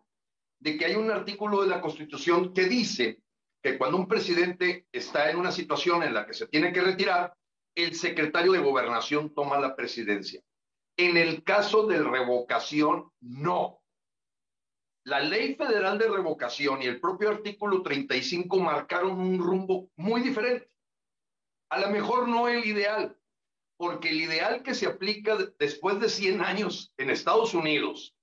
de 0.58 0.76
que 0.76 0.86
hay 0.86 0.96
un 0.96 1.08
artículo 1.08 1.62
de 1.62 1.68
la 1.68 1.80
Constitución 1.80 2.52
que 2.52 2.64
dice 2.64 3.22
que 3.62 3.78
cuando 3.78 3.96
un 3.96 4.08
presidente 4.08 4.88
está 4.90 5.30
en 5.30 5.38
una 5.38 5.52
situación 5.52 6.02
en 6.02 6.14
la 6.14 6.26
que 6.26 6.34
se 6.34 6.48
tiene 6.48 6.72
que 6.72 6.80
retirar, 6.80 7.32
el 7.76 7.94
secretario 7.94 8.50
de 8.50 8.58
gobernación 8.58 9.32
toma 9.34 9.60
la 9.60 9.76
presidencia. 9.76 10.42
En 10.96 11.16
el 11.16 11.44
caso 11.44 11.86
de 11.86 12.02
revocación, 12.02 13.12
no. 13.20 13.77
La 15.08 15.20
ley 15.20 15.54
federal 15.54 15.96
de 15.96 16.06
revocación 16.06 16.82
y 16.82 16.84
el 16.84 17.00
propio 17.00 17.30
artículo 17.30 17.80
35 17.80 18.58
marcaron 18.58 19.18
un 19.18 19.38
rumbo 19.38 19.88
muy 19.96 20.20
diferente. 20.20 20.70
A 21.70 21.80
lo 21.80 21.88
mejor 21.88 22.28
no 22.28 22.46
el 22.46 22.66
ideal, 22.66 23.18
porque 23.78 24.10
el 24.10 24.20
ideal 24.20 24.62
que 24.62 24.74
se 24.74 24.84
aplica 24.84 25.38
después 25.58 25.98
de 25.98 26.10
100 26.10 26.42
años 26.42 26.92
en 26.98 27.08
Estados 27.08 27.54
Unidos 27.54 28.14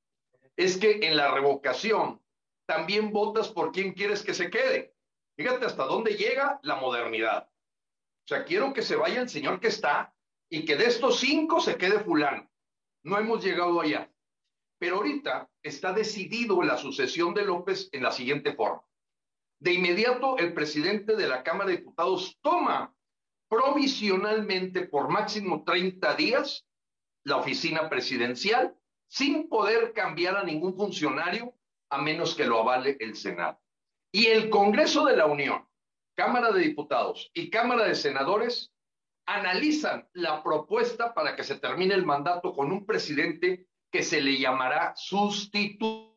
es 0.57 0.77
que 0.77 0.99
en 1.01 1.17
la 1.17 1.31
revocación 1.31 2.21
también 2.67 3.11
votas 3.11 3.49
por 3.49 3.71
quien 3.71 3.93
quieres 3.93 4.21
que 4.21 4.35
se 4.35 4.51
quede. 4.51 4.93
Fíjate 5.37 5.65
hasta 5.65 5.85
dónde 5.85 6.15
llega 6.15 6.59
la 6.61 6.75
modernidad. 6.75 7.49
O 7.49 8.27
sea, 8.27 8.45
quiero 8.45 8.73
que 8.73 8.83
se 8.83 8.95
vaya 8.95 9.21
el 9.21 9.29
señor 9.29 9.59
que 9.59 9.69
está 9.69 10.13
y 10.51 10.65
que 10.65 10.75
de 10.75 10.85
estos 10.85 11.19
cinco 11.19 11.59
se 11.59 11.77
quede 11.77 12.01
fulano. 12.01 12.47
No 13.03 13.17
hemos 13.17 13.43
llegado 13.43 13.81
allá. 13.81 14.07
Pero 14.77 14.97
ahorita 14.97 15.49
está 15.63 15.93
decidido 15.93 16.61
la 16.61 16.77
sucesión 16.77 17.33
de 17.33 17.45
López 17.45 17.89
en 17.91 18.03
la 18.03 18.11
siguiente 18.11 18.53
forma. 18.53 18.83
De 19.59 19.73
inmediato, 19.73 20.37
el 20.37 20.53
presidente 20.53 21.15
de 21.15 21.27
la 21.27 21.43
Cámara 21.43 21.69
de 21.69 21.77
Diputados 21.77 22.37
toma 22.41 22.93
provisionalmente 23.47 24.87
por 24.87 25.09
máximo 25.09 25.63
30 25.63 26.15
días 26.15 26.65
la 27.23 27.37
oficina 27.37 27.89
presidencial 27.89 28.75
sin 29.07 29.49
poder 29.49 29.93
cambiar 29.93 30.35
a 30.37 30.43
ningún 30.43 30.75
funcionario 30.75 31.53
a 31.89 32.01
menos 32.01 32.35
que 32.35 32.45
lo 32.45 32.59
avale 32.59 32.97
el 32.99 33.15
Senado. 33.15 33.59
Y 34.11 34.27
el 34.27 34.49
Congreso 34.49 35.05
de 35.05 35.17
la 35.17 35.25
Unión, 35.25 35.67
Cámara 36.15 36.51
de 36.51 36.61
Diputados 36.61 37.31
y 37.33 37.49
Cámara 37.49 37.85
de 37.85 37.95
Senadores 37.95 38.71
analizan 39.25 40.07
la 40.13 40.43
propuesta 40.43 41.13
para 41.13 41.35
que 41.35 41.43
se 41.43 41.59
termine 41.59 41.95
el 41.95 42.05
mandato 42.05 42.53
con 42.53 42.71
un 42.71 42.85
presidente 42.85 43.67
que 43.91 44.03
se 44.03 44.21
le 44.21 44.37
llamará 44.37 44.93
sustituto. 44.95 46.15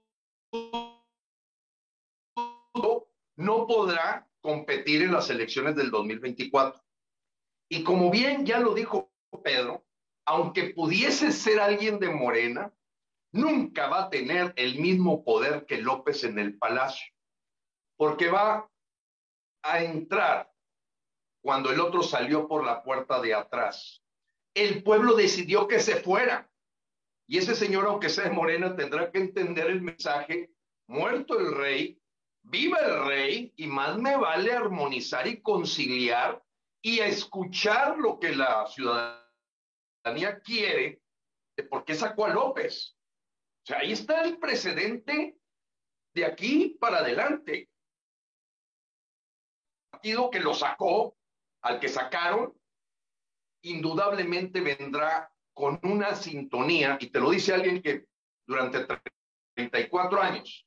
No 3.36 3.66
podrá 3.66 4.28
competir 4.40 5.02
en 5.02 5.12
las 5.12 5.30
elecciones 5.30 5.76
del 5.76 5.90
2024. 5.90 6.82
Y 7.70 7.84
como 7.84 8.10
bien 8.10 8.44
ya 8.44 8.58
lo 8.58 8.74
dijo 8.74 9.12
Pedro, 9.44 9.84
aunque 10.26 10.74
pudiese 10.74 11.32
ser 11.32 11.60
alguien 11.60 11.98
de 11.98 12.08
Morena, 12.08 12.72
nunca 13.32 13.88
va 13.88 14.04
a 14.04 14.10
tener 14.10 14.52
el 14.56 14.78
mismo 14.78 15.24
poder 15.24 15.66
que 15.66 15.78
López 15.78 16.24
en 16.24 16.38
el 16.38 16.58
palacio, 16.58 17.12
porque 17.96 18.28
va 18.28 18.70
a 19.62 19.82
entrar 19.82 20.50
cuando 21.42 21.70
el 21.70 21.80
otro 21.80 22.02
salió 22.02 22.48
por 22.48 22.64
la 22.64 22.82
puerta 22.82 23.20
de 23.20 23.34
atrás. 23.34 24.02
El 24.54 24.82
pueblo 24.82 25.14
decidió 25.14 25.68
que 25.68 25.80
se 25.80 25.96
fuera. 25.96 26.50
Y 27.31 27.37
ese 27.37 27.55
señor, 27.55 27.87
aunque 27.87 28.09
sea 28.09 28.24
de 28.24 28.31
Morena, 28.31 28.74
tendrá 28.74 29.12
que 29.12 29.18
entender 29.18 29.66
el 29.66 29.83
mensaje, 29.83 30.51
muerto 30.87 31.39
el 31.39 31.55
rey, 31.55 32.01
viva 32.43 32.79
el 32.79 33.07
rey, 33.07 33.53
y 33.55 33.66
más 33.66 33.99
me 33.99 34.16
vale 34.16 34.51
armonizar 34.51 35.26
y 35.26 35.43
conciliar 35.43 36.43
y 36.83 37.01
escuchar 37.01 37.99
lo 37.99 38.18
que 38.18 38.35
la 38.35 38.66
ciudadanía 38.66 40.41
quiere 40.43 41.03
de 41.55 41.64
por 41.64 41.85
qué 41.85 41.95
sacó 41.95 42.24
a 42.24 42.31
López. 42.31 42.97
O 43.62 43.66
sea, 43.66 43.81
ahí 43.81 43.93
está 43.93 44.22
el 44.22 44.39
precedente 44.39 45.37
de 46.14 46.24
aquí 46.24 46.79
para 46.81 46.99
adelante. 46.99 47.68
El 49.85 49.91
partido 49.91 50.31
que 50.31 50.41
lo 50.41 50.55
sacó, 50.55 51.14
al 51.62 51.79
que 51.79 51.89
sacaron, 51.89 52.59
indudablemente 53.62 54.62
vendrá 54.62 55.31
con 55.59 55.80
una 55.82 56.14
sintonía, 56.14 56.98
y 57.00 57.09
te 57.09 57.18
lo 57.18 57.30
dice 57.30 57.52
alguien 57.52 57.82
que 57.82 58.04
durante 58.46 58.86
34 59.56 60.22
años 60.22 60.64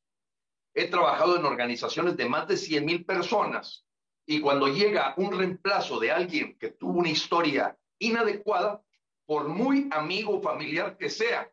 he 0.73 0.89
trabajado 0.89 1.37
en 1.37 1.45
organizaciones 1.45 2.17
de 2.17 2.27
más 2.27 2.45
de 2.49 2.57
100 2.57 2.85
mil 2.85 3.05
personas 3.05 3.85
y 4.25 4.41
cuando 4.41 4.67
llega 4.67 5.13
un 5.15 5.31
reemplazo 5.31 5.97
de 5.97 6.11
alguien 6.11 6.57
que 6.57 6.71
tuvo 6.71 6.99
una 6.99 7.09
historia 7.09 7.77
inadecuada, 7.99 8.83
por 9.25 9.47
muy 9.47 9.87
amigo 9.91 10.37
o 10.37 10.41
familiar 10.41 10.97
que 10.97 11.09
sea, 11.09 11.49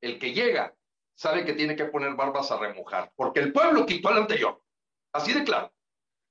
el 0.00 0.18
que 0.18 0.32
llega 0.32 0.74
sabe 1.14 1.44
que 1.44 1.52
tiene 1.52 1.76
que 1.76 1.84
poner 1.84 2.14
barbas 2.14 2.50
a 2.52 2.58
remojar, 2.58 3.12
porque 3.16 3.40
el 3.40 3.52
pueblo 3.52 3.84
quitó 3.84 4.08
al 4.08 4.22
anterior. 4.22 4.62
Así 5.12 5.34
de 5.34 5.44
claro. 5.44 5.70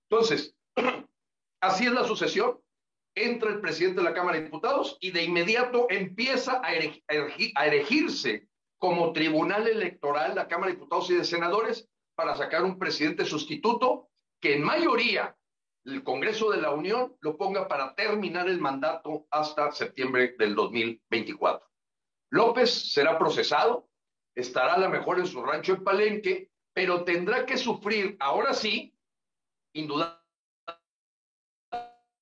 Entonces, 0.09 0.55
así 1.61 1.85
es 1.85 1.91
la 1.91 2.03
sucesión. 2.03 2.59
Entra 3.17 3.49
el 3.49 3.61
presidente 3.61 4.01
de 4.01 4.03
la 4.03 4.13
Cámara 4.13 4.37
de 4.37 4.43
Diputados 4.43 4.95
y 5.01 5.09
de 5.09 5.23
inmediato 5.23 5.87
empieza 5.89 6.61
a, 6.63 6.67
a 6.67 7.65
erigirse 7.65 8.47
como 8.77 9.11
tribunal 9.11 9.67
electoral 9.67 10.35
la 10.35 10.47
Cámara 10.47 10.67
de 10.67 10.75
Diputados 10.77 11.09
y 11.09 11.15
de 11.15 11.23
Senadores 11.23 11.89
para 12.15 12.35
sacar 12.35 12.63
un 12.63 12.77
presidente 12.77 13.25
sustituto 13.25 14.09
que 14.39 14.55
en 14.55 14.63
mayoría 14.63 15.35
el 15.85 16.03
Congreso 16.03 16.51
de 16.51 16.61
la 16.61 16.69
Unión 16.71 17.15
lo 17.21 17.37
ponga 17.37 17.67
para 17.67 17.95
terminar 17.95 18.47
el 18.49 18.59
mandato 18.59 19.25
hasta 19.31 19.71
septiembre 19.71 20.35
del 20.37 20.53
2024. 20.53 21.67
López 22.29 22.91
será 22.93 23.17
procesado, 23.17 23.89
estará 24.35 24.75
a 24.75 24.79
lo 24.79 24.89
mejor 24.89 25.17
en 25.17 25.25
su 25.25 25.41
rancho 25.41 25.73
en 25.73 25.83
Palenque, 25.83 26.51
pero 26.71 27.03
tendrá 27.03 27.47
que 27.47 27.57
sufrir, 27.57 28.15
ahora 28.19 28.53
sí, 28.53 28.93
indudablemente 29.73 30.16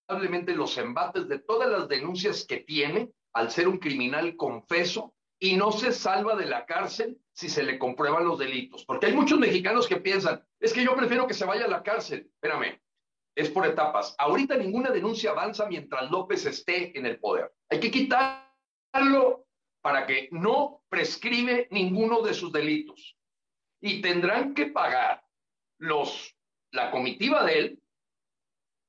los 0.07 0.77
embates 0.77 1.27
de 1.27 1.39
todas 1.39 1.69
las 1.69 1.87
denuncias 1.87 2.45
que 2.45 2.57
tiene 2.57 3.11
al 3.33 3.51
ser 3.51 3.67
un 3.67 3.77
criminal 3.77 4.35
confeso 4.35 5.13
y 5.39 5.55
no 5.57 5.71
se 5.71 5.91
salva 5.91 6.35
de 6.35 6.45
la 6.45 6.65
cárcel 6.65 7.17
si 7.33 7.49
se 7.49 7.63
le 7.63 7.77
comprueban 7.77 8.25
los 8.25 8.39
delitos. 8.39 8.85
Porque 8.85 9.07
hay 9.07 9.13
muchos 9.13 9.39
mexicanos 9.39 9.87
que 9.87 9.97
piensan, 9.97 10.43
es 10.59 10.73
que 10.73 10.83
yo 10.83 10.95
prefiero 10.95 11.27
que 11.27 11.33
se 11.33 11.45
vaya 11.45 11.65
a 11.65 11.69
la 11.69 11.83
cárcel. 11.83 12.31
Espérame, 12.33 12.79
es 13.35 13.49
por 13.49 13.65
etapas. 13.65 14.15
Ahorita 14.17 14.55
ninguna 14.55 14.91
denuncia 14.91 15.31
avanza 15.31 15.65
mientras 15.67 16.09
López 16.09 16.45
esté 16.45 16.97
en 16.97 17.05
el 17.05 17.19
poder. 17.19 17.53
Hay 17.69 17.79
que 17.79 17.91
quitarlo 17.91 19.45
para 19.81 20.07
que 20.07 20.29
no 20.31 20.83
prescribe 20.89 21.67
ninguno 21.71 22.21
de 22.21 22.33
sus 22.33 22.51
delitos. 22.51 23.17
Y 23.81 24.01
tendrán 24.01 24.53
que 24.53 24.67
pagar 24.67 25.23
los, 25.77 26.35
la 26.71 26.89
comitiva 26.89 27.43
de 27.43 27.59
él, 27.59 27.79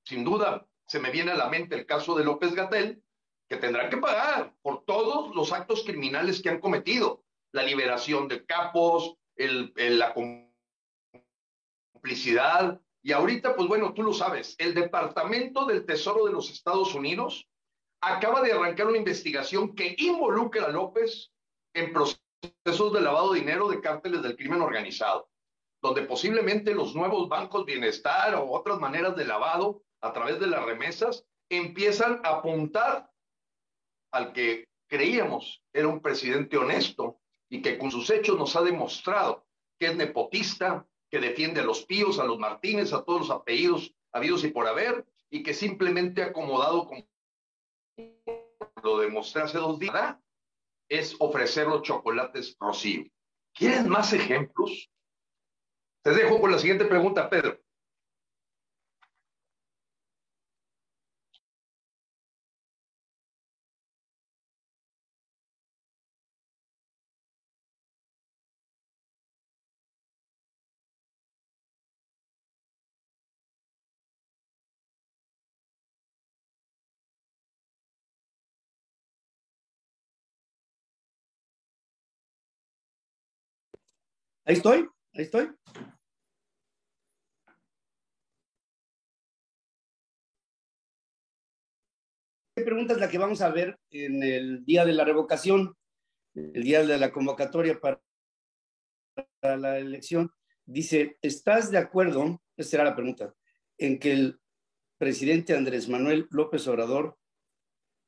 sin 0.04 0.24
duda 0.24 0.65
se 0.86 1.00
me 1.00 1.10
viene 1.10 1.32
a 1.32 1.36
la 1.36 1.48
mente 1.48 1.74
el 1.74 1.86
caso 1.86 2.14
de 2.14 2.24
López 2.24 2.54
Gatel, 2.54 3.02
que 3.48 3.56
tendrán 3.56 3.90
que 3.90 3.96
pagar 3.96 4.54
por 4.62 4.84
todos 4.84 5.34
los 5.34 5.52
actos 5.52 5.84
criminales 5.84 6.42
que 6.42 6.48
han 6.48 6.60
cometido. 6.60 7.22
La 7.52 7.62
liberación 7.62 8.28
de 8.28 8.44
capos, 8.44 9.16
el, 9.36 9.72
la 9.76 10.14
complicidad, 11.94 12.80
y 13.02 13.12
ahorita, 13.12 13.54
pues 13.54 13.68
bueno, 13.68 13.94
tú 13.94 14.02
lo 14.02 14.12
sabes, 14.12 14.56
el 14.58 14.74
Departamento 14.74 15.64
del 15.64 15.86
Tesoro 15.86 16.24
de 16.24 16.32
los 16.32 16.50
Estados 16.50 16.92
Unidos 16.92 17.48
acaba 18.00 18.42
de 18.42 18.52
arrancar 18.52 18.88
una 18.88 18.98
investigación 18.98 19.76
que 19.76 19.94
involucra 19.98 20.64
a 20.64 20.70
López 20.70 21.30
en 21.72 21.92
procesos 21.92 22.92
de 22.92 23.00
lavado 23.00 23.32
de 23.32 23.40
dinero 23.40 23.68
de 23.68 23.80
cárteles 23.80 24.22
del 24.22 24.36
crimen 24.36 24.60
organizado, 24.60 25.28
donde 25.80 26.02
posiblemente 26.02 26.74
los 26.74 26.96
nuevos 26.96 27.28
bancos 27.28 27.64
bienestar 27.64 28.34
o 28.34 28.50
otras 28.50 28.80
maneras 28.80 29.14
de 29.14 29.24
lavado 29.24 29.82
a 30.00 30.12
través 30.12 30.38
de 30.40 30.46
las 30.46 30.64
remesas 30.64 31.24
empiezan 31.48 32.20
a 32.24 32.38
apuntar 32.38 33.10
al 34.12 34.32
que 34.32 34.68
creíamos 34.88 35.62
era 35.72 35.88
un 35.88 36.00
presidente 36.00 36.56
honesto 36.56 37.20
y 37.48 37.62
que 37.62 37.78
con 37.78 37.90
sus 37.90 38.10
hechos 38.10 38.38
nos 38.38 38.56
ha 38.56 38.62
demostrado 38.62 39.46
que 39.78 39.86
es 39.86 39.96
nepotista, 39.96 40.86
que 41.10 41.20
defiende 41.20 41.60
a 41.60 41.64
los 41.64 41.84
Píos, 41.84 42.18
a 42.18 42.24
los 42.24 42.38
Martínez, 42.38 42.92
a 42.92 43.04
todos 43.04 43.22
los 43.22 43.30
apellidos 43.30 43.94
habidos 44.12 44.44
y 44.44 44.48
por 44.48 44.66
haber, 44.66 45.06
y 45.30 45.42
que 45.42 45.52
simplemente 45.52 46.22
ha 46.22 46.26
acomodado, 46.26 46.86
como 46.86 47.06
lo 48.82 48.98
demostré 48.98 49.42
hace 49.42 49.58
dos 49.58 49.78
días, 49.78 50.16
es 50.88 51.16
ofrecer 51.18 51.66
los 51.66 51.82
chocolates 51.82 52.56
Rocío. 52.58 53.04
¿Quieren 53.52 53.88
más 53.88 54.12
ejemplos? 54.12 54.90
Te 56.02 56.12
dejo 56.12 56.40
con 56.40 56.52
la 56.52 56.58
siguiente 56.58 56.84
pregunta, 56.84 57.28
Pedro. 57.28 57.58
Ahí 84.48 84.54
estoy, 84.54 84.88
ahí 85.14 85.22
estoy. 85.24 85.50
¿Qué 92.54 92.62
pregunta 92.62 92.94
es 92.94 93.00
la 93.00 93.08
que 93.08 93.18
vamos 93.18 93.40
a 93.40 93.50
ver 93.50 93.76
en 93.90 94.22
el 94.22 94.64
día 94.64 94.84
de 94.84 94.92
la 94.92 95.04
revocación, 95.04 95.76
el 96.34 96.62
día 96.62 96.86
de 96.86 96.96
la 96.96 97.10
convocatoria 97.10 97.80
para 97.80 98.00
la 99.42 99.78
elección? 99.78 100.30
Dice, 100.64 101.18
¿estás 101.22 101.72
de 101.72 101.78
acuerdo, 101.78 102.40
esa 102.56 102.70
será 102.70 102.84
la 102.84 102.94
pregunta, 102.94 103.34
en 103.78 103.98
que 103.98 104.12
el 104.12 104.40
presidente 104.96 105.56
Andrés 105.56 105.88
Manuel 105.88 106.28
López 106.30 106.68
Obrador, 106.68 107.18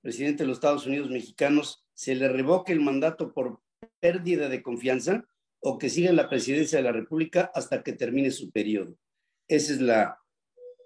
presidente 0.03 0.45
de 0.45 0.47
los 0.47 0.59
Estados 0.59 0.86
Unidos 0.86 1.11
mexicanos, 1.11 1.84
se 1.95 2.14
le 2.14 2.28
revoque 2.28 2.72
el 2.72 2.80
mandato 2.80 3.34
por 3.34 3.61
pérdida 3.99 4.49
de 4.49 4.62
confianza? 4.62 5.24
O 5.61 5.79
que 5.79 5.91
siga 5.91 6.11
en 6.11 6.17
la 6.17 6.29
presidencia 6.29 6.79
de 6.79 6.85
la 6.85 6.93
República 6.93 7.51
hasta 7.55 7.83
que 7.83 7.93
termine 7.93 8.31
su 8.31 8.51
periodo? 8.51 8.97
Esa 9.47 9.73
es 9.73 9.81
la 9.81 10.19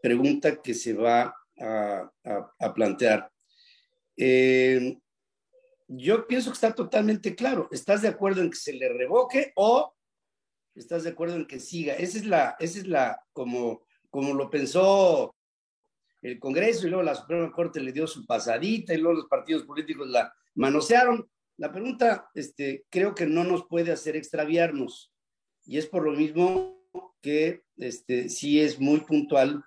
pregunta 0.02 0.60
que 0.62 0.74
se 0.74 0.94
va 0.94 1.34
a, 1.58 2.74
plantear. 2.74 3.30
Eh, 4.16 4.98
yo 5.88 6.26
pienso 6.26 6.50
que 6.50 6.54
está 6.54 6.74
totalmente 6.74 7.34
claro. 7.34 7.68
¿Estás 7.70 8.02
de 8.02 8.08
acuerdo 8.08 8.40
en 8.40 8.50
que 8.50 8.56
se 8.56 8.72
le 8.72 8.88
revoque 8.88 9.52
o 9.56 9.94
estás 10.74 11.04
de 11.04 11.10
acuerdo 11.10 11.36
en 11.36 11.46
que 11.46 11.60
siga? 11.60 11.94
Esa 11.94 12.18
es 12.18 12.26
la, 12.26 12.56
esa 12.58 12.78
es 12.78 12.86
la, 12.86 13.22
como, 13.32 13.84
como 14.10 14.34
lo 14.34 14.48
pensó 14.48 15.34
el 16.22 16.38
Congreso 16.38 16.86
y 16.86 16.90
luego 16.90 17.02
la 17.02 17.14
Suprema 17.14 17.52
Corte 17.52 17.80
le 17.80 17.92
dio 17.92 18.06
su 18.06 18.24
pasadita 18.24 18.94
y 18.94 18.98
luego 18.98 19.18
los 19.18 19.28
partidos 19.28 19.64
políticos 19.64 20.08
la 20.08 20.32
manosearon. 20.54 21.28
La 21.62 21.70
pregunta, 21.70 22.28
este, 22.34 22.86
creo 22.90 23.14
que 23.14 23.24
no 23.24 23.44
nos 23.44 23.66
puede 23.68 23.92
hacer 23.92 24.16
extraviarnos 24.16 25.12
y 25.64 25.78
es 25.78 25.86
por 25.86 26.02
lo 26.02 26.10
mismo 26.10 26.88
que 27.20 27.62
este, 27.76 28.30
sí 28.30 28.60
es 28.60 28.80
muy 28.80 29.02
puntual 29.02 29.62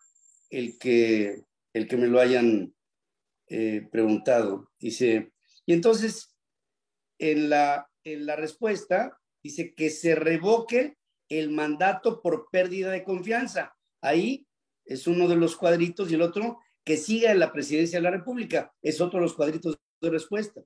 el 0.50 0.78
que, 0.78 1.46
el 1.72 1.88
que 1.88 1.96
me 1.96 2.08
lo 2.08 2.20
hayan 2.20 2.76
eh, 3.48 3.88
preguntado. 3.90 4.70
Dice, 4.78 5.32
y 5.66 5.72
entonces 5.72 6.36
en 7.18 7.50
la, 7.50 7.90
en 8.04 8.26
la 8.26 8.36
respuesta 8.36 9.18
dice 9.42 9.74
que 9.74 9.90
se 9.90 10.16
revoque 10.16 10.98
el 11.30 11.50
mandato 11.50 12.22
por 12.22 12.50
pérdida 12.52 12.92
de 12.92 13.06
confianza. 13.06 13.74
Ahí 14.02 14.46
es 14.84 15.08
uno 15.08 15.30
de 15.30 15.38
los 15.38 15.56
cuadritos 15.56 16.12
y 16.12 16.16
el 16.16 16.24
otro 16.24 16.60
que 16.84 16.98
siga 16.98 17.32
en 17.32 17.40
la 17.40 17.54
presidencia 17.54 18.00
de 18.00 18.04
la 18.04 18.12
República. 18.12 18.74
Es 18.82 19.00
otro 19.00 19.20
de 19.20 19.28
los 19.28 19.34
cuadritos 19.34 19.80
de 20.02 20.10
respuesta. 20.10 20.62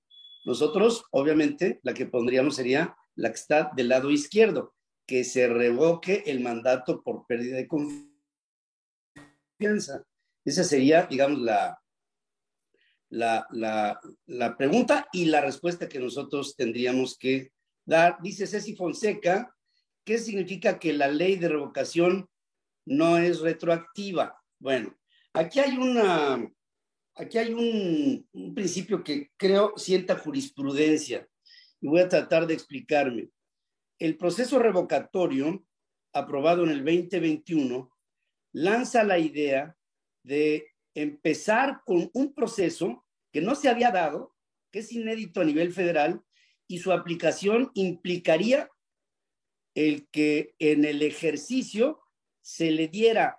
Nosotros, 0.45 1.03
obviamente, 1.11 1.79
la 1.83 1.93
que 1.93 2.05
pondríamos 2.05 2.55
sería 2.55 2.95
la 3.15 3.29
que 3.29 3.35
está 3.35 3.71
del 3.75 3.89
lado 3.89 4.09
izquierdo, 4.11 4.75
que 5.05 5.23
se 5.23 5.47
revoque 5.47 6.23
el 6.25 6.39
mandato 6.39 7.01
por 7.01 7.25
pérdida 7.27 7.57
de 7.57 7.67
confianza. 9.57 10.03
Esa 10.45 10.63
sería, 10.63 11.05
digamos, 11.05 11.39
la, 11.39 11.81
la, 13.09 13.45
la, 13.51 13.99
la 14.27 14.57
pregunta 14.57 15.07
y 15.11 15.25
la 15.25 15.41
respuesta 15.41 15.89
que 15.89 15.99
nosotros 15.99 16.55
tendríamos 16.55 17.17
que 17.17 17.51
dar. 17.85 18.17
Dice 18.21 18.47
Ceci 18.47 18.75
Fonseca, 18.75 19.55
¿qué 20.05 20.17
significa 20.17 20.79
que 20.79 20.93
la 20.93 21.07
ley 21.07 21.35
de 21.35 21.49
revocación 21.49 22.29
no 22.89 23.17
es 23.17 23.39
retroactiva. 23.39 24.35
Bueno, 24.59 24.97
aquí 25.33 25.59
hay 25.59 25.77
una, 25.77 26.51
aquí 27.19 27.37
hay 27.37 27.53
un, 27.53 28.55
principio 28.55 29.03
que 29.03 29.31
creo 29.37 29.73
sienta 29.75 30.17
jurisprudencia 30.17 31.27
y 31.81 31.87
voy 31.87 31.99
a 31.99 32.09
tratar 32.09 32.47
de 32.47 32.53
explicarme. 32.53 33.29
El 33.99 34.17
proceso 34.17 34.57
revocatorio 34.59 35.65
aprobado 36.13 36.63
en 36.63 36.69
el 36.69 36.83
2021 36.83 37.91
lanza 38.53 39.03
la 39.03 39.19
idea 39.19 39.75
de 40.23 40.65
empezar 40.95 41.81
con 41.85 42.09
un 42.13 42.33
proceso 42.33 43.05
que 43.31 43.41
no 43.41 43.55
se 43.55 43.69
había 43.69 43.91
dado, 43.91 44.33
que 44.71 44.79
es 44.79 44.91
inédito 44.91 45.41
a 45.41 45.45
nivel 45.45 45.73
federal, 45.73 46.21
y 46.67 46.79
su 46.79 46.91
aplicación 46.91 47.71
implicaría 47.73 48.69
el 49.75 50.07
que 50.09 50.55
en 50.59 50.85
el 50.85 51.01
ejercicio 51.01 52.01
se 52.41 52.71
le 52.71 52.87
diera 52.87 53.37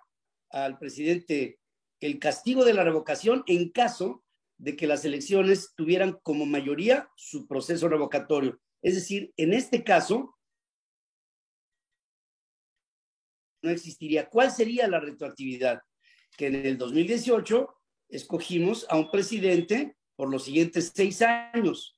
al 0.49 0.77
presidente 0.77 1.60
el 2.01 2.19
castigo 2.19 2.65
de 2.65 2.73
la 2.73 2.83
revocación 2.83 3.43
en 3.47 3.69
caso 3.69 4.23
de 4.57 4.75
que 4.75 4.87
las 4.87 5.05
elecciones 5.05 5.73
tuvieran 5.75 6.19
como 6.23 6.45
mayoría 6.45 7.09
su 7.15 7.47
proceso 7.47 7.87
revocatorio. 7.87 8.59
Es 8.81 8.95
decir, 8.95 9.31
en 9.37 9.53
este 9.53 9.83
caso, 9.83 10.37
no 13.63 13.69
existiría. 13.69 14.27
¿Cuál 14.29 14.51
sería 14.51 14.87
la 14.87 14.99
retroactividad? 14.99 15.81
Que 16.37 16.47
en 16.47 16.55
el 16.55 16.77
2018 16.77 17.69
escogimos 18.09 18.85
a 18.89 18.97
un 18.97 19.09
presidente 19.11 19.95
por 20.15 20.29
los 20.29 20.43
siguientes 20.43 20.91
seis 20.93 21.21
años, 21.21 21.97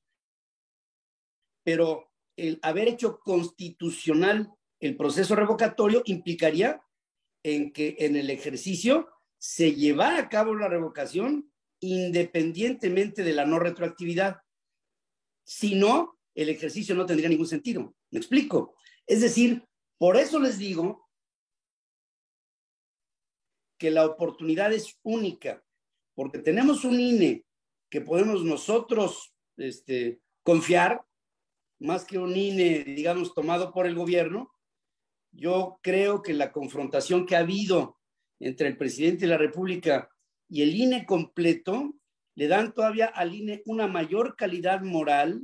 pero 1.63 2.11
el 2.35 2.59
haber 2.61 2.87
hecho 2.89 3.19
constitucional 3.19 4.51
el 4.79 4.97
proceso 4.97 5.35
revocatorio 5.35 6.01
implicaría 6.05 6.81
en 7.43 7.71
que 7.71 7.95
en 7.99 8.15
el 8.15 8.29
ejercicio 8.29 9.12
se 9.43 9.75
llevara 9.75 10.19
a 10.19 10.29
cabo 10.29 10.55
la 10.55 10.69
revocación 10.69 11.51
independientemente 11.81 13.23
de 13.23 13.33
la 13.33 13.45
no 13.45 13.59
retroactividad. 13.59 14.37
Si 15.43 15.75
no, 15.75 16.17
el 16.33 16.47
ejercicio 16.47 16.95
no 16.95 17.05
tendría 17.05 17.27
ningún 17.27 17.47
sentido. 17.47 17.93
¿Me 18.09 18.19
explico? 18.19 18.77
Es 19.05 19.19
decir, 19.19 19.67
por 19.97 20.15
eso 20.15 20.39
les 20.39 20.57
digo 20.59 21.09
que 23.77 23.91
la 23.91 24.05
oportunidad 24.05 24.71
es 24.71 24.97
única, 25.03 25.61
porque 26.15 26.39
tenemos 26.39 26.85
un 26.85 27.01
INE 27.01 27.43
que 27.89 27.99
podemos 27.99 28.45
nosotros 28.45 29.35
este, 29.57 30.21
confiar, 30.41 31.03
más 31.79 32.05
que 32.05 32.17
un 32.17 32.33
INE, 32.33 32.85
digamos, 32.85 33.33
tomado 33.33 33.73
por 33.73 33.87
el 33.87 33.95
gobierno, 33.95 34.53
yo 35.33 35.79
creo 35.81 36.21
que 36.21 36.31
la 36.31 36.53
confrontación 36.53 37.25
que 37.25 37.35
ha 37.35 37.39
habido 37.39 37.97
entre 38.43 38.67
el 38.67 38.77
presidente 38.77 39.21
de 39.21 39.31
la 39.31 39.37
República 39.37 40.09
y 40.49 40.61
el 40.61 40.75
INE 40.75 41.05
completo 41.05 41.95
le 42.35 42.47
dan 42.47 42.73
todavía 42.73 43.05
al 43.05 43.33
INE 43.33 43.61
una 43.65 43.87
mayor 43.87 44.35
calidad 44.35 44.81
moral 44.81 45.41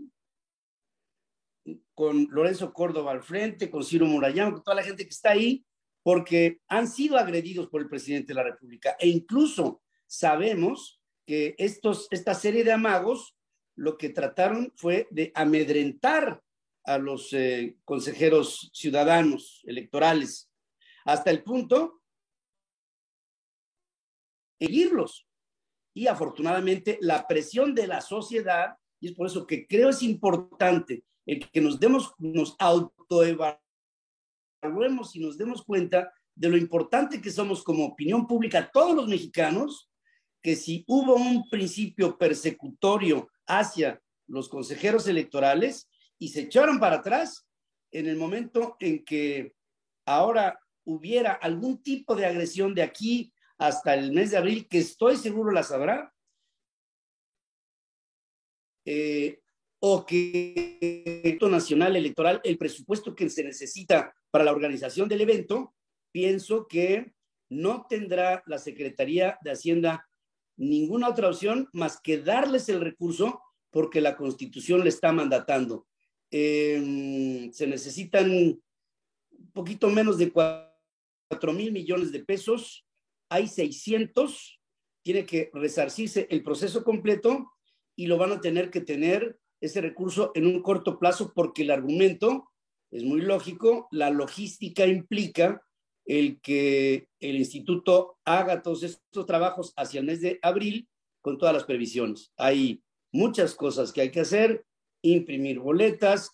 con 1.93 2.27
Lorenzo 2.31 2.73
Córdoba 2.73 3.11
al 3.11 3.23
frente, 3.23 3.69
con 3.69 3.83
Ciro 3.83 4.05
Murayán, 4.05 4.51
con 4.51 4.63
toda 4.63 4.75
la 4.75 4.83
gente 4.83 5.03
que 5.03 5.09
está 5.09 5.31
ahí, 5.31 5.65
porque 6.03 6.59
han 6.67 6.87
sido 6.87 7.17
agredidos 7.17 7.67
por 7.67 7.81
el 7.81 7.89
presidente 7.89 8.29
de 8.29 8.35
la 8.35 8.43
República. 8.43 8.95
E 8.99 9.07
incluso 9.07 9.81
sabemos 10.07 11.01
que 11.25 11.55
estos, 11.57 12.07
esta 12.11 12.33
serie 12.33 12.63
de 12.63 12.71
amagos 12.71 13.35
lo 13.75 13.97
que 13.97 14.09
trataron 14.09 14.73
fue 14.75 15.07
de 15.11 15.31
amedrentar 15.35 16.41
a 16.83 16.97
los 16.97 17.31
eh, 17.33 17.77
consejeros 17.85 18.71
ciudadanos 18.73 19.61
electorales, 19.65 20.51
hasta 21.05 21.29
el 21.31 21.43
punto 21.43 21.98
seguirlos. 24.59 25.25
Y 25.93 26.07
afortunadamente 26.07 26.97
la 27.01 27.27
presión 27.27 27.73
de 27.73 27.87
la 27.87 28.01
sociedad, 28.01 28.75
y 28.99 29.07
es 29.07 29.13
por 29.15 29.27
eso 29.27 29.47
que 29.47 29.65
creo 29.65 29.89
es 29.89 30.03
importante 30.03 31.03
el 31.25 31.49
que 31.49 31.61
nos 31.61 31.79
demos, 31.79 32.13
nos 32.17 32.55
autoevaluemos 32.59 33.59
y 35.15 35.19
nos 35.19 35.37
demos 35.37 35.63
cuenta 35.63 36.11
de 36.35 36.49
lo 36.49 36.57
importante 36.57 37.21
que 37.21 37.31
somos 37.31 37.63
como 37.63 37.85
opinión 37.85 38.27
pública 38.27 38.69
todos 38.71 38.95
los 38.95 39.07
mexicanos, 39.07 39.89
que 40.41 40.55
si 40.55 40.85
hubo 40.87 41.15
un 41.15 41.49
principio 41.49 42.17
persecutorio 42.17 43.29
hacia 43.45 44.01
los 44.27 44.47
consejeros 44.47 45.07
electorales, 45.07 45.89
y 46.19 46.27
se 46.29 46.41
echaron 46.41 46.79
para 46.79 46.97
atrás 46.97 47.47
en 47.91 48.07
el 48.07 48.17
momento 48.17 48.75
en 48.79 49.03
que 49.03 49.53
ahora 50.05 50.59
hubiera 50.83 51.33
algún 51.33 51.81
tipo 51.81 52.15
de 52.15 52.25
agresión 52.25 52.75
de 52.75 52.83
aquí 52.83 53.33
hasta 53.59 53.93
el 53.93 54.13
mes 54.13 54.31
de 54.31 54.37
abril, 54.37 54.67
que 54.67 54.79
estoy 54.79 55.17
seguro 55.17 55.51
las 55.51 55.71
habrá, 55.71 56.13
eh, 58.85 59.39
o 59.81 60.05
que 60.05 61.21
el 61.23 61.51
nacional 61.51 61.95
electoral, 61.95 62.41
el 62.43 62.57
presupuesto 62.57 63.13
que 63.13 63.29
se 63.29 63.43
necesita 63.43 64.15
para 64.31 64.43
la 64.43 64.51
organización 64.51 65.07
del 65.07 65.21
evento, 65.21 65.75
pienso 66.11 66.67
que 66.67 67.13
no 67.49 67.85
tendrá 67.87 68.43
la 68.47 68.57
Secretaría 68.57 69.37
de 69.43 69.51
Hacienda 69.51 70.07
ninguna 70.57 71.09
otra 71.09 71.29
opción 71.29 71.69
más 71.73 71.99
que 72.01 72.17
darles 72.17 72.67
el 72.69 72.81
recurso 72.81 73.41
porque 73.71 74.01
la 74.01 74.15
Constitución 74.15 74.83
le 74.83 74.89
está 74.89 75.11
mandatando. 75.11 75.87
Em, 76.31 77.51
se 77.51 77.67
necesitan 77.67 78.29
un 78.29 78.61
poquito 79.53 79.89
menos 79.89 80.17
de 80.17 80.31
4 80.31 81.53
mil 81.53 81.71
millones 81.71 82.11
de 82.11 82.23
pesos, 82.23 82.85
hay 83.29 83.47
600, 83.47 84.59
tiene 85.03 85.25
que 85.25 85.49
resarcirse 85.53 86.27
el 86.29 86.43
proceso 86.43 86.83
completo 86.83 87.51
y 87.95 88.07
lo 88.07 88.17
van 88.17 88.31
a 88.31 88.41
tener 88.41 88.69
que 88.69 88.81
tener 88.81 89.39
ese 89.61 89.81
recurso 89.81 90.31
en 90.35 90.45
un 90.45 90.61
corto 90.61 90.99
plazo 90.99 91.33
porque 91.33 91.63
el 91.63 91.71
argumento 91.71 92.49
es 92.91 93.03
muy 93.03 93.21
lógico, 93.21 93.87
la 93.91 94.09
logística 94.09 94.85
implica 94.87 95.61
el 96.05 96.41
que 96.41 97.07
el 97.19 97.35
instituto 97.35 98.17
haga 98.25 98.63
todos 98.63 98.83
estos 98.83 99.25
trabajos 99.25 99.73
hacia 99.75 99.99
el 99.99 100.07
mes 100.07 100.21
de 100.21 100.39
abril 100.41 100.89
con 101.21 101.37
todas 101.37 101.53
las 101.53 101.65
previsiones. 101.65 102.31
Hay 102.37 102.81
muchas 103.11 103.53
cosas 103.53 103.91
que 103.91 104.01
hay 104.01 104.11
que 104.11 104.21
hacer, 104.21 104.65
imprimir 105.03 105.59
boletas, 105.59 106.31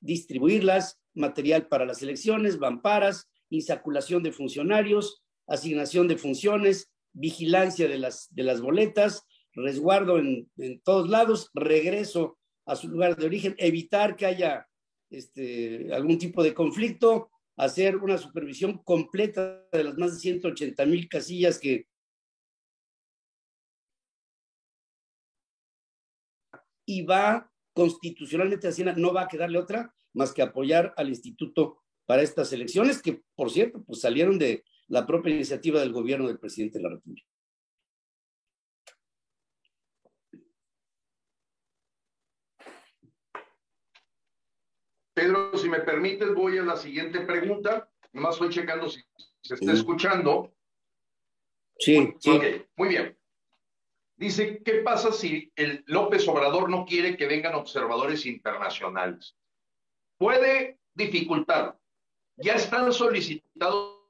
distribuirlas, 0.00 1.00
material 1.14 1.68
para 1.68 1.86
las 1.86 2.02
elecciones, 2.02 2.58
vamparas, 2.58 3.30
insaculación 3.48 4.22
de 4.22 4.32
funcionarios, 4.32 5.23
asignación 5.46 6.08
de 6.08 6.16
funciones, 6.16 6.90
vigilancia 7.12 7.88
de 7.88 7.98
las, 7.98 8.34
de 8.34 8.42
las 8.42 8.60
boletas, 8.60 9.24
resguardo 9.52 10.18
en, 10.18 10.50
en 10.56 10.80
todos 10.80 11.08
lados, 11.08 11.50
regreso 11.54 12.38
a 12.66 12.76
su 12.76 12.88
lugar 12.88 13.16
de 13.16 13.26
origen, 13.26 13.54
evitar 13.58 14.16
que 14.16 14.26
haya 14.26 14.66
este, 15.10 15.92
algún 15.92 16.18
tipo 16.18 16.42
de 16.42 16.54
conflicto, 16.54 17.30
hacer 17.56 17.96
una 17.96 18.18
supervisión 18.18 18.78
completa 18.78 19.64
de 19.70 19.84
las 19.84 19.96
más 19.96 20.14
de 20.14 20.20
180 20.20 20.86
mil 20.86 21.08
casillas 21.08 21.58
que 21.58 21.86
y 26.86 27.02
va 27.02 27.50
constitucionalmente 27.72 28.68
Hacienda 28.68 28.94
no 28.94 29.12
va 29.12 29.22
a 29.22 29.28
quedarle 29.28 29.58
otra 29.58 29.94
más 30.12 30.32
que 30.32 30.42
apoyar 30.42 30.94
al 30.96 31.08
instituto 31.08 31.82
para 32.06 32.22
estas 32.22 32.52
elecciones, 32.52 33.00
que 33.00 33.22
por 33.34 33.50
cierto, 33.50 33.82
pues 33.84 34.00
salieron 34.00 34.38
de 34.38 34.64
la 34.88 35.06
propia 35.06 35.34
iniciativa 35.34 35.80
del 35.80 35.92
gobierno 35.92 36.28
del 36.28 36.38
presidente 36.38 36.78
de 36.78 36.84
la 36.84 36.90
República. 36.90 37.26
Pedro, 45.14 45.56
si 45.56 45.68
me 45.68 45.80
permites, 45.80 46.34
voy 46.34 46.58
a 46.58 46.62
la 46.62 46.76
siguiente 46.76 47.20
pregunta. 47.20 47.88
Nomás 48.12 48.34
estoy 48.34 48.50
checando 48.50 48.88
si 48.88 49.00
se 49.42 49.54
está 49.54 49.72
escuchando. 49.72 50.52
Sí, 51.78 52.14
sí. 52.18 52.40
muy 52.76 52.88
bien. 52.88 53.16
Dice, 54.16 54.62
¿qué 54.64 54.74
pasa 54.74 55.12
si 55.12 55.52
el 55.56 55.82
López 55.86 56.26
Obrador 56.28 56.68
no 56.70 56.84
quiere 56.84 57.16
que 57.16 57.26
vengan 57.26 57.54
observadores 57.54 58.26
internacionales? 58.26 59.36
Puede 60.18 60.78
dificultar. 60.94 61.78
Ya 62.36 62.54
están 62.54 62.92
solicitados 62.92 64.03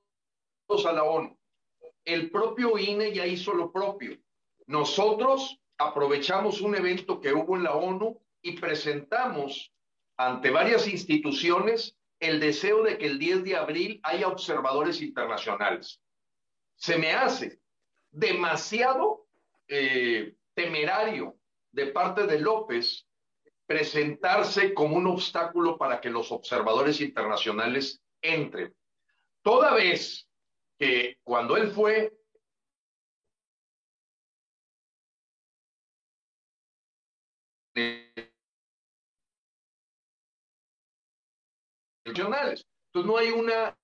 a 0.69 0.93
la 0.93 1.05
ONU. 1.05 1.39
El 2.05 2.31
propio 2.31 2.79
INE 2.79 3.13
ya 3.13 3.27
hizo 3.27 3.53
lo 3.53 3.71
propio. 3.71 4.19
Nosotros 4.67 5.61
aprovechamos 5.79 6.61
un 6.61 6.75
evento 6.75 7.21
que 7.21 7.33
hubo 7.33 7.57
en 7.57 7.63
la 7.63 7.75
ONU 7.75 8.21
y 8.43 8.59
presentamos 8.59 9.73
ante 10.17 10.51
varias 10.51 10.89
instituciones 10.89 11.97
el 12.19 12.41
deseo 12.41 12.83
de 12.83 12.99
que 12.99 13.07
el 13.07 13.19
10 13.19 13.45
de 13.45 13.57
abril 13.57 14.01
haya 14.03 14.29
observadores 14.29 15.01
internacionales. 15.01 16.01
Se 16.77 16.99
me 16.99 17.13
hace 17.13 17.61
demasiado 18.11 19.27
eh, 19.69 20.35
temerario 20.55 21.37
de 21.73 21.87
parte 21.89 22.27
de 22.27 22.41
López 22.41 23.07
presentarse 23.67 24.75
como 24.75 24.97
un 24.97 25.07
obstáculo 25.07 25.77
para 25.77 26.01
que 26.01 26.11
los 26.11 26.31
observadores 26.33 27.01
internacionales 27.01 28.01
entren. 28.23 28.75
Toda 29.43 29.75
vez 29.75 30.29
que 30.79 31.19
cuando 31.25 31.57
él 31.57 31.71
fue 31.71 32.13
Entonces 42.07 43.07
no 43.07 43.17
hay 43.17 43.31
una 43.31 43.77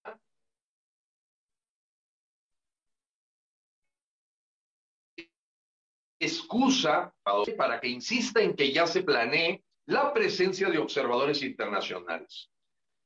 excusa 6.20 7.12
para 7.56 7.80
que 7.80 7.88
insista 7.88 8.40
en 8.40 8.54
que 8.54 8.72
ya 8.72 8.86
se 8.86 9.02
planee 9.02 9.64
la 9.86 10.12
presencia 10.12 10.68
de 10.68 10.78
observadores 10.78 11.42
internacionales. 11.42 12.50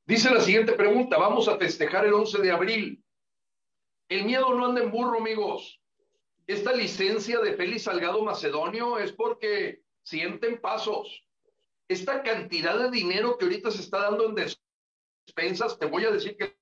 Dice 0.07 0.30
la 0.30 0.41
siguiente 0.41 0.72
pregunta, 0.72 1.16
vamos 1.16 1.49
a 1.49 1.57
festejar 1.57 2.05
el 2.05 2.12
11 2.12 2.43
de 2.43 2.51
abril. 2.51 3.05
El 4.14 4.26
miedo 4.26 4.54
no 4.54 4.66
anda 4.66 4.80
en 4.80 4.92
burro, 4.92 5.18
amigos. 5.18 5.80
Esta 6.46 6.72
licencia 6.72 7.40
de 7.40 7.54
Félix 7.54 7.82
Salgado 7.82 8.22
Macedonio 8.22 8.96
es 8.96 9.10
porque 9.10 9.82
sienten 10.04 10.60
pasos. 10.60 11.26
Esta 11.88 12.22
cantidad 12.22 12.78
de 12.78 12.92
dinero 12.92 13.36
que 13.36 13.46
ahorita 13.46 13.72
se 13.72 13.82
está 13.82 14.02
dando 14.02 14.26
en 14.26 14.36
despensas, 14.36 15.76
te 15.80 15.86
voy 15.86 16.04
a 16.04 16.12
decir 16.12 16.36
que 16.36 16.56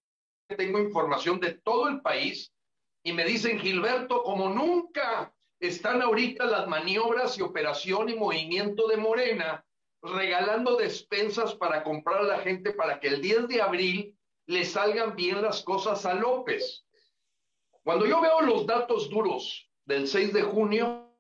tengo 0.57 0.79
información 0.79 1.41
de 1.41 1.53
todo 1.53 1.89
el 1.89 2.01
país 2.01 2.55
y 3.03 3.13
me 3.13 3.27
dicen, 3.27 3.59
Gilberto, 3.59 4.23
como 4.23 4.49
nunca 4.49 5.35
están 5.61 6.01
ahorita 6.01 6.47
las 6.47 6.67
maniobras 6.67 7.37
y 7.37 7.43
operación 7.43 8.09
y 8.09 8.15
movimiento 8.15 8.89
de 8.89 8.97
Morena 8.97 9.63
regalando 10.01 10.77
despensas 10.77 11.55
para 11.55 11.85
comprar 11.85 12.21
a 12.21 12.23
la 12.23 12.39
gente 12.39 12.73
para 12.73 12.99
que 12.99 13.09
el 13.09 13.21
10 13.21 13.49
de 13.49 13.61
abril 13.61 14.19
le 14.47 14.65
salgan 14.65 15.15
bien 15.15 15.43
las 15.43 15.61
cosas 15.61 16.07
a 16.07 16.15
López. 16.15 16.87
Cuando 17.85 18.07
yo 18.07 18.21
veo 18.21 18.41
los 18.43 18.67
datos 18.67 19.11
duros 19.11 19.69
del 19.85 20.07
6 20.07 20.33
de 20.33 20.43
junio, 20.43 21.13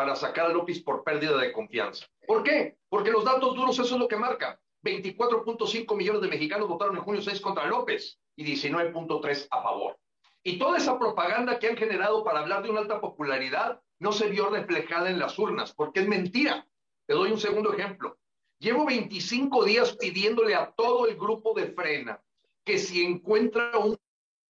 para 0.00 0.16
sacar 0.16 0.46
a 0.46 0.48
López 0.48 0.82
por 0.82 1.04
pérdida 1.04 1.36
de 1.36 1.52
confianza. 1.52 2.06
¿Por 2.26 2.42
qué? 2.42 2.78
Porque 2.88 3.10
los 3.10 3.22
datos 3.22 3.54
duros 3.54 3.78
eso 3.78 3.94
es 3.94 4.00
lo 4.00 4.08
que 4.08 4.16
marca. 4.16 4.58
24.5 4.82 5.94
millones 5.94 6.22
de 6.22 6.28
mexicanos 6.28 6.68
votaron 6.68 6.96
en 6.96 7.02
junio 7.02 7.20
6 7.20 7.38
contra 7.42 7.66
López 7.66 8.18
y 8.34 8.44
19.3 8.46 9.48
a 9.50 9.62
favor. 9.62 9.98
Y 10.42 10.58
toda 10.58 10.78
esa 10.78 10.98
propaganda 10.98 11.58
que 11.58 11.68
han 11.68 11.76
generado 11.76 12.24
para 12.24 12.40
hablar 12.40 12.62
de 12.62 12.70
una 12.70 12.80
alta 12.80 12.98
popularidad 12.98 13.82
no 13.98 14.12
se 14.12 14.30
vio 14.30 14.48
reflejada 14.48 15.10
en 15.10 15.18
las 15.18 15.38
urnas, 15.38 15.74
porque 15.74 16.00
es 16.00 16.08
mentira. 16.08 16.66
Te 17.10 17.16
doy 17.16 17.32
un 17.32 17.40
segundo 17.40 17.72
ejemplo. 17.72 18.16
Llevo 18.60 18.86
25 18.86 19.64
días 19.64 19.96
pidiéndole 19.96 20.54
a 20.54 20.70
todo 20.70 21.08
el 21.08 21.16
grupo 21.16 21.52
de 21.54 21.72
Frena 21.72 22.22
que 22.64 22.78
si 22.78 23.04
encuentra 23.04 23.76
un 23.78 23.98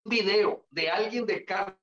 video 0.04 0.66
de 0.68 0.90
alguien 0.90 1.24
de 1.24 1.42
carne 1.46 1.78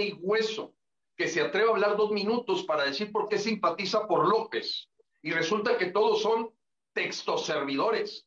y 0.00 0.14
hueso 0.22 0.74
que 1.18 1.28
se 1.28 1.42
atreva 1.42 1.68
a 1.68 1.72
hablar 1.74 1.98
dos 1.98 2.10
minutos 2.10 2.62
para 2.62 2.84
decir 2.84 3.12
por 3.12 3.28
qué 3.28 3.38
simpatiza 3.38 4.08
por 4.08 4.26
López. 4.26 4.88
Y 5.20 5.32
resulta 5.32 5.76
que 5.76 5.90
todos 5.90 6.22
son 6.22 6.50
textos 6.94 7.44
servidores. 7.44 8.26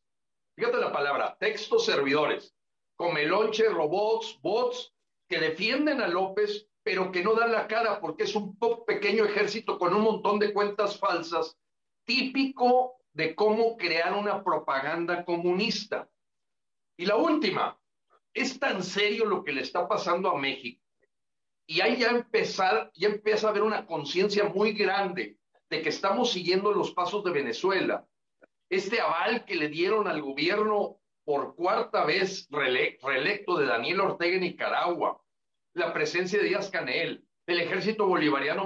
Fíjate 0.55 0.77
la 0.77 0.91
palabra, 0.91 1.35
textos 1.39 1.85
servidores. 1.85 2.53
Comelonche, 2.95 3.67
robots, 3.67 4.37
bots, 4.43 4.93
que 5.27 5.39
defienden 5.39 6.01
a 6.01 6.07
López, 6.07 6.67
pero 6.83 7.11
que 7.11 7.23
no 7.23 7.33
dan 7.33 7.51
la 7.51 7.67
cara 7.67 7.99
porque 7.99 8.23
es 8.23 8.35
un 8.35 8.57
pequeño 8.85 9.25
ejército 9.25 9.77
con 9.77 9.93
un 9.93 10.01
montón 10.01 10.39
de 10.39 10.53
cuentas 10.53 10.97
falsas, 10.97 11.57
típico 12.05 12.95
de 13.13 13.35
cómo 13.35 13.77
crear 13.77 14.13
una 14.13 14.43
propaganda 14.43 15.25
comunista. 15.25 16.09
Y 16.97 17.05
la 17.05 17.15
última, 17.15 17.77
es 18.33 18.59
tan 18.59 18.83
serio 18.83 19.25
lo 19.25 19.43
que 19.43 19.51
le 19.51 19.61
está 19.61 19.87
pasando 19.87 20.29
a 20.29 20.37
México 20.37 20.81
y 21.71 21.79
ahí 21.79 21.95
ya 21.95 22.09
empezar, 22.09 22.91
ya 22.95 23.07
empieza 23.07 23.47
a 23.47 23.51
haber 23.51 23.63
una 23.63 23.85
conciencia 23.85 24.43
muy 24.43 24.73
grande 24.73 25.37
de 25.69 25.81
que 25.81 25.87
estamos 25.87 26.33
siguiendo 26.33 26.73
los 26.73 26.91
pasos 26.91 27.23
de 27.23 27.31
Venezuela. 27.31 28.05
Este 28.69 28.99
aval 28.99 29.45
que 29.45 29.55
le 29.55 29.69
dieron 29.69 30.05
al 30.05 30.21
gobierno 30.21 30.97
por 31.23 31.55
cuarta 31.55 32.03
vez 32.03 32.49
reelecto 32.49 33.57
de 33.57 33.67
Daniel 33.67 34.01
Ortega 34.01 34.35
en 34.35 34.41
Nicaragua, 34.41 35.20
la 35.73 35.93
presencia 35.93 36.39
de 36.39 36.49
Díaz 36.49 36.69
Canel, 36.69 37.25
el 37.45 37.59
ejército 37.59 38.05
bolivariano 38.07 38.65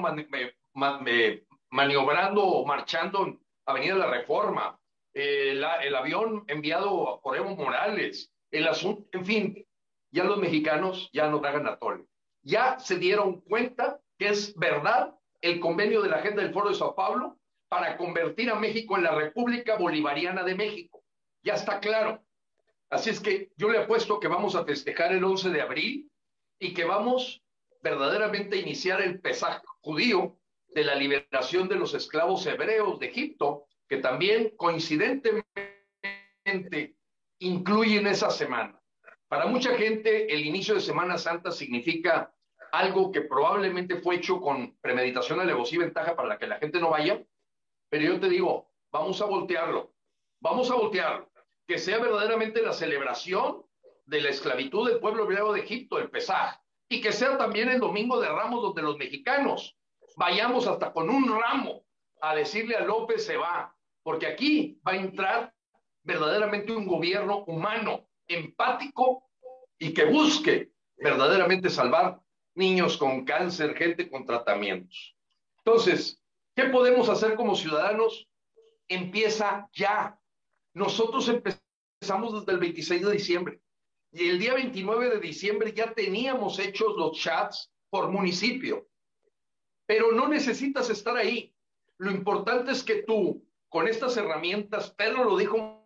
maniobrando 1.69 2.43
o 2.43 2.65
marchando 2.65 3.25
en 3.25 3.39
Avenida 3.65 3.95
la 3.95 4.11
Reforma, 4.11 4.79
el, 5.13 5.63
el 5.63 5.95
avión 5.95 6.43
enviado 6.47 7.19
por 7.23 7.37
Evo 7.37 7.55
Morales, 7.55 8.31
el 8.51 8.67
asunto, 8.67 9.07
en 9.11 9.25
fin, 9.25 9.67
ya 10.11 10.23
los 10.23 10.37
mexicanos 10.37 11.09
ya 11.13 11.27
no 11.27 11.41
tragan 11.41 11.67
atole 11.67 12.05
ya 12.45 12.79
se 12.79 12.97
dieron 12.97 13.41
cuenta 13.41 13.99
que 14.17 14.29
es 14.29 14.55
verdad 14.55 15.15
el 15.41 15.59
convenio 15.59 16.01
de 16.01 16.09
la 16.09 16.17
Agenda 16.17 16.43
del 16.43 16.53
Foro 16.53 16.69
de 16.69 16.75
Sao 16.75 16.95
Paulo 16.95 17.37
para 17.67 17.97
convertir 17.97 18.49
a 18.49 18.55
México 18.55 18.95
en 18.95 19.03
la 19.03 19.13
República 19.13 19.75
Bolivariana 19.77 20.43
de 20.43 20.55
México. 20.55 21.03
Ya 21.43 21.55
está 21.55 21.79
claro. 21.79 22.23
Así 22.89 23.09
es 23.09 23.19
que 23.19 23.51
yo 23.57 23.69
le 23.69 23.79
apuesto 23.79 24.19
que 24.19 24.27
vamos 24.27 24.55
a 24.55 24.63
festejar 24.63 25.11
el 25.11 25.23
11 25.23 25.49
de 25.49 25.61
abril 25.61 26.11
y 26.59 26.73
que 26.73 26.85
vamos 26.85 27.43
verdaderamente 27.81 28.57
a 28.57 28.59
iniciar 28.61 29.01
el 29.01 29.19
pesaje 29.19 29.61
judío 29.81 30.37
de 30.69 30.83
la 30.83 30.95
liberación 30.95 31.67
de 31.67 31.75
los 31.75 31.93
esclavos 31.93 32.45
hebreos 32.45 32.99
de 32.99 33.07
Egipto, 33.07 33.67
que 33.87 33.97
también 33.97 34.53
coincidentemente 34.57 35.45
incluyen 37.39 38.07
esa 38.07 38.29
semana. 38.29 38.79
Para 39.27 39.45
mucha 39.47 39.75
gente, 39.75 40.33
el 40.33 40.45
inicio 40.45 40.75
de 40.75 40.81
Semana 40.81 41.17
Santa 41.17 41.51
significa 41.51 42.33
algo 42.71 43.11
que 43.11 43.21
probablemente 43.21 43.97
fue 43.97 44.15
hecho 44.15 44.39
con 44.41 44.75
premeditación, 44.81 45.39
alevosía 45.39 45.77
y 45.77 45.83
ventaja 45.83 46.15
para 46.15 46.37
que 46.37 46.47
la 46.47 46.57
gente 46.57 46.79
no 46.79 46.89
vaya, 46.89 47.23
pero 47.89 48.03
yo 48.03 48.19
te 48.19 48.29
digo, 48.29 48.69
vamos 48.91 49.21
a 49.21 49.25
voltearlo, 49.25 49.93
vamos 50.41 50.69
a 50.69 50.75
voltearlo, 50.75 51.29
que 51.67 51.77
sea 51.77 51.99
verdaderamente 51.99 52.61
la 52.61 52.73
celebración 52.73 53.64
de 54.05 54.21
la 54.21 54.29
esclavitud 54.29 54.87
del 54.87 54.99
pueblo 54.99 55.23
hebreo 55.23 55.53
de 55.53 55.61
Egipto, 55.61 55.97
el 55.97 56.09
Pesaj, 56.09 56.55
y 56.87 57.01
que 57.01 57.11
sea 57.11 57.37
también 57.37 57.69
el 57.69 57.79
Domingo 57.79 58.19
de 58.19 58.29
Ramos 58.29 58.61
donde 58.61 58.81
los 58.81 58.97
mexicanos 58.97 59.75
vayamos 60.15 60.67
hasta 60.67 60.93
con 60.93 61.09
un 61.09 61.27
ramo 61.27 61.83
a 62.21 62.35
decirle 62.35 62.75
a 62.75 62.85
López 62.85 63.25
se 63.25 63.37
va, 63.37 63.75
porque 64.03 64.27
aquí 64.27 64.79
va 64.87 64.93
a 64.93 64.97
entrar 64.97 65.53
verdaderamente 66.03 66.71
un 66.71 66.87
gobierno 66.87 67.43
humano, 67.45 68.07
empático 68.27 69.29
y 69.77 69.93
que 69.93 70.05
busque 70.05 70.71
verdaderamente 70.97 71.69
salvar 71.69 72.19
niños 72.53 72.97
con 72.97 73.25
cáncer, 73.25 73.75
gente 73.75 74.09
con 74.09 74.25
tratamientos. 74.25 75.15
Entonces, 75.57 76.21
¿qué 76.55 76.65
podemos 76.65 77.09
hacer 77.09 77.35
como 77.35 77.55
ciudadanos? 77.55 78.27
Empieza 78.87 79.67
ya. 79.73 80.17
Nosotros 80.73 81.27
empezamos 81.27 82.39
desde 82.39 82.51
el 82.51 82.59
26 82.59 83.05
de 83.05 83.11
diciembre. 83.11 83.61
Y 84.15 84.29
el 84.29 84.39
día 84.39 84.53
29 84.53 85.09
de 85.09 85.19
diciembre 85.19 85.73
ya 85.73 85.93
teníamos 85.93 86.57
hechos 86.57 86.95
los 86.95 87.19
chats 87.19 87.69
por 87.89 88.09
municipio. 88.09 88.87
Pero 89.85 90.13
no 90.13 90.29
necesitas 90.29 90.89
estar 90.89 91.17
ahí. 91.17 91.53
Lo 91.97 92.11
importante 92.11 92.71
es 92.71 92.81
que 92.81 93.03
tú, 93.03 93.45
con 93.67 93.89
estas 93.89 94.15
herramientas, 94.15 94.89
Pedro 94.91 95.25
lo 95.25 95.35
dijo 95.35 95.85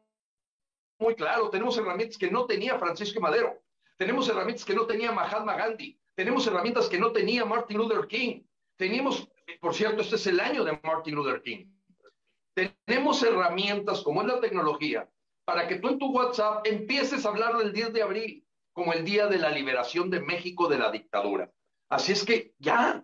muy 1.00 1.16
claro, 1.16 1.50
tenemos 1.50 1.76
herramientas 1.80 2.20
que 2.20 2.30
no 2.30 2.46
tenía 2.46 2.78
Francisco 2.78 3.20
Madero, 3.20 3.64
tenemos 3.98 4.30
herramientas 4.30 4.64
que 4.64 4.76
no 4.76 4.86
tenía 4.86 5.12
Mahatma 5.12 5.56
Gandhi, 5.56 6.00
tenemos 6.14 6.46
herramientas 6.46 6.88
que 6.88 7.00
no 7.00 7.12
tenía 7.12 7.46
Martin 7.46 7.78
Luther 7.78 8.06
King, 8.06 8.44
tenemos, 8.76 9.28
por 9.60 9.74
cierto, 9.74 10.02
este 10.04 10.18
es 10.18 10.28
el 10.28 10.40
año 10.40 10.64
de 10.64 10.80
Martin 10.84 11.16
Luther 11.16 11.42
King. 11.42 11.66
Tenemos 12.86 13.24
herramientas 13.24 14.02
como 14.02 14.22
es 14.22 14.28
la 14.28 14.40
tecnología 14.40 15.10
para 15.50 15.68
que 15.68 15.78
tú 15.78 15.88
en 15.88 15.98
tu 15.98 16.12
WhatsApp 16.12 16.68
empieces 16.68 17.26
a 17.26 17.30
hablar 17.30 17.58
del 17.58 17.74
10 17.74 17.92
de 17.92 18.04
abril 18.04 18.46
como 18.72 18.94
el 18.94 19.04
día 19.04 19.26
de 19.26 19.40
la 19.40 19.50
liberación 19.50 20.12
de 20.12 20.20
México 20.20 20.68
de 20.68 20.78
la 20.78 20.92
dictadura. 20.92 21.52
Así 21.90 22.12
es 22.12 22.24
que 22.24 22.54
ya, 22.60 23.04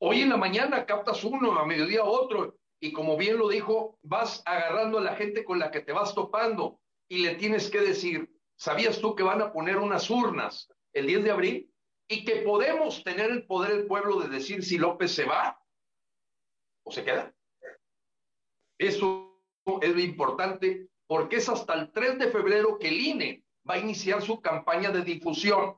hoy 0.00 0.22
en 0.22 0.30
la 0.30 0.38
mañana 0.38 0.86
captas 0.86 1.22
uno, 1.22 1.52
a 1.52 1.66
mediodía 1.66 2.02
otro, 2.02 2.56
y 2.80 2.92
como 2.92 3.18
bien 3.18 3.36
lo 3.36 3.50
dijo, 3.50 3.98
vas 4.00 4.42
agarrando 4.46 4.96
a 4.96 5.02
la 5.02 5.16
gente 5.16 5.44
con 5.44 5.58
la 5.58 5.70
que 5.70 5.80
te 5.82 5.92
vas 5.92 6.14
topando 6.14 6.80
y 7.10 7.18
le 7.18 7.34
tienes 7.34 7.68
que 7.68 7.82
decir, 7.82 8.34
¿sabías 8.56 8.98
tú 8.98 9.14
que 9.14 9.22
van 9.22 9.42
a 9.42 9.52
poner 9.52 9.76
unas 9.76 10.08
urnas 10.08 10.72
el 10.94 11.06
10 11.06 11.24
de 11.24 11.30
abril? 11.30 11.74
Y 12.08 12.24
que 12.24 12.36
podemos 12.36 13.04
tener 13.04 13.30
el 13.30 13.44
poder 13.46 13.76
del 13.76 13.86
pueblo 13.86 14.18
de 14.20 14.28
decir 14.28 14.64
si 14.64 14.78
López 14.78 15.12
se 15.12 15.26
va 15.26 15.60
o 16.86 16.90
se 16.90 17.04
queda. 17.04 17.34
Eso 18.78 19.42
es 19.82 19.98
importante 19.98 20.88
porque 21.06 21.36
es 21.36 21.48
hasta 21.48 21.74
el 21.74 21.92
3 21.92 22.18
de 22.18 22.30
febrero 22.30 22.78
que 22.78 22.88
el 22.88 23.00
INE 23.00 23.44
va 23.68 23.74
a 23.74 23.78
iniciar 23.78 24.22
su 24.22 24.40
campaña 24.40 24.90
de 24.90 25.02
difusión. 25.02 25.76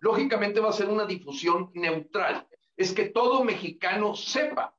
Lógicamente 0.00 0.60
va 0.60 0.70
a 0.70 0.74
ser 0.74 0.88
una 0.88 1.04
difusión 1.04 1.70
neutral. 1.74 2.46
Es 2.76 2.92
que 2.92 3.06
todo 3.06 3.44
mexicano 3.44 4.14
sepa, 4.14 4.74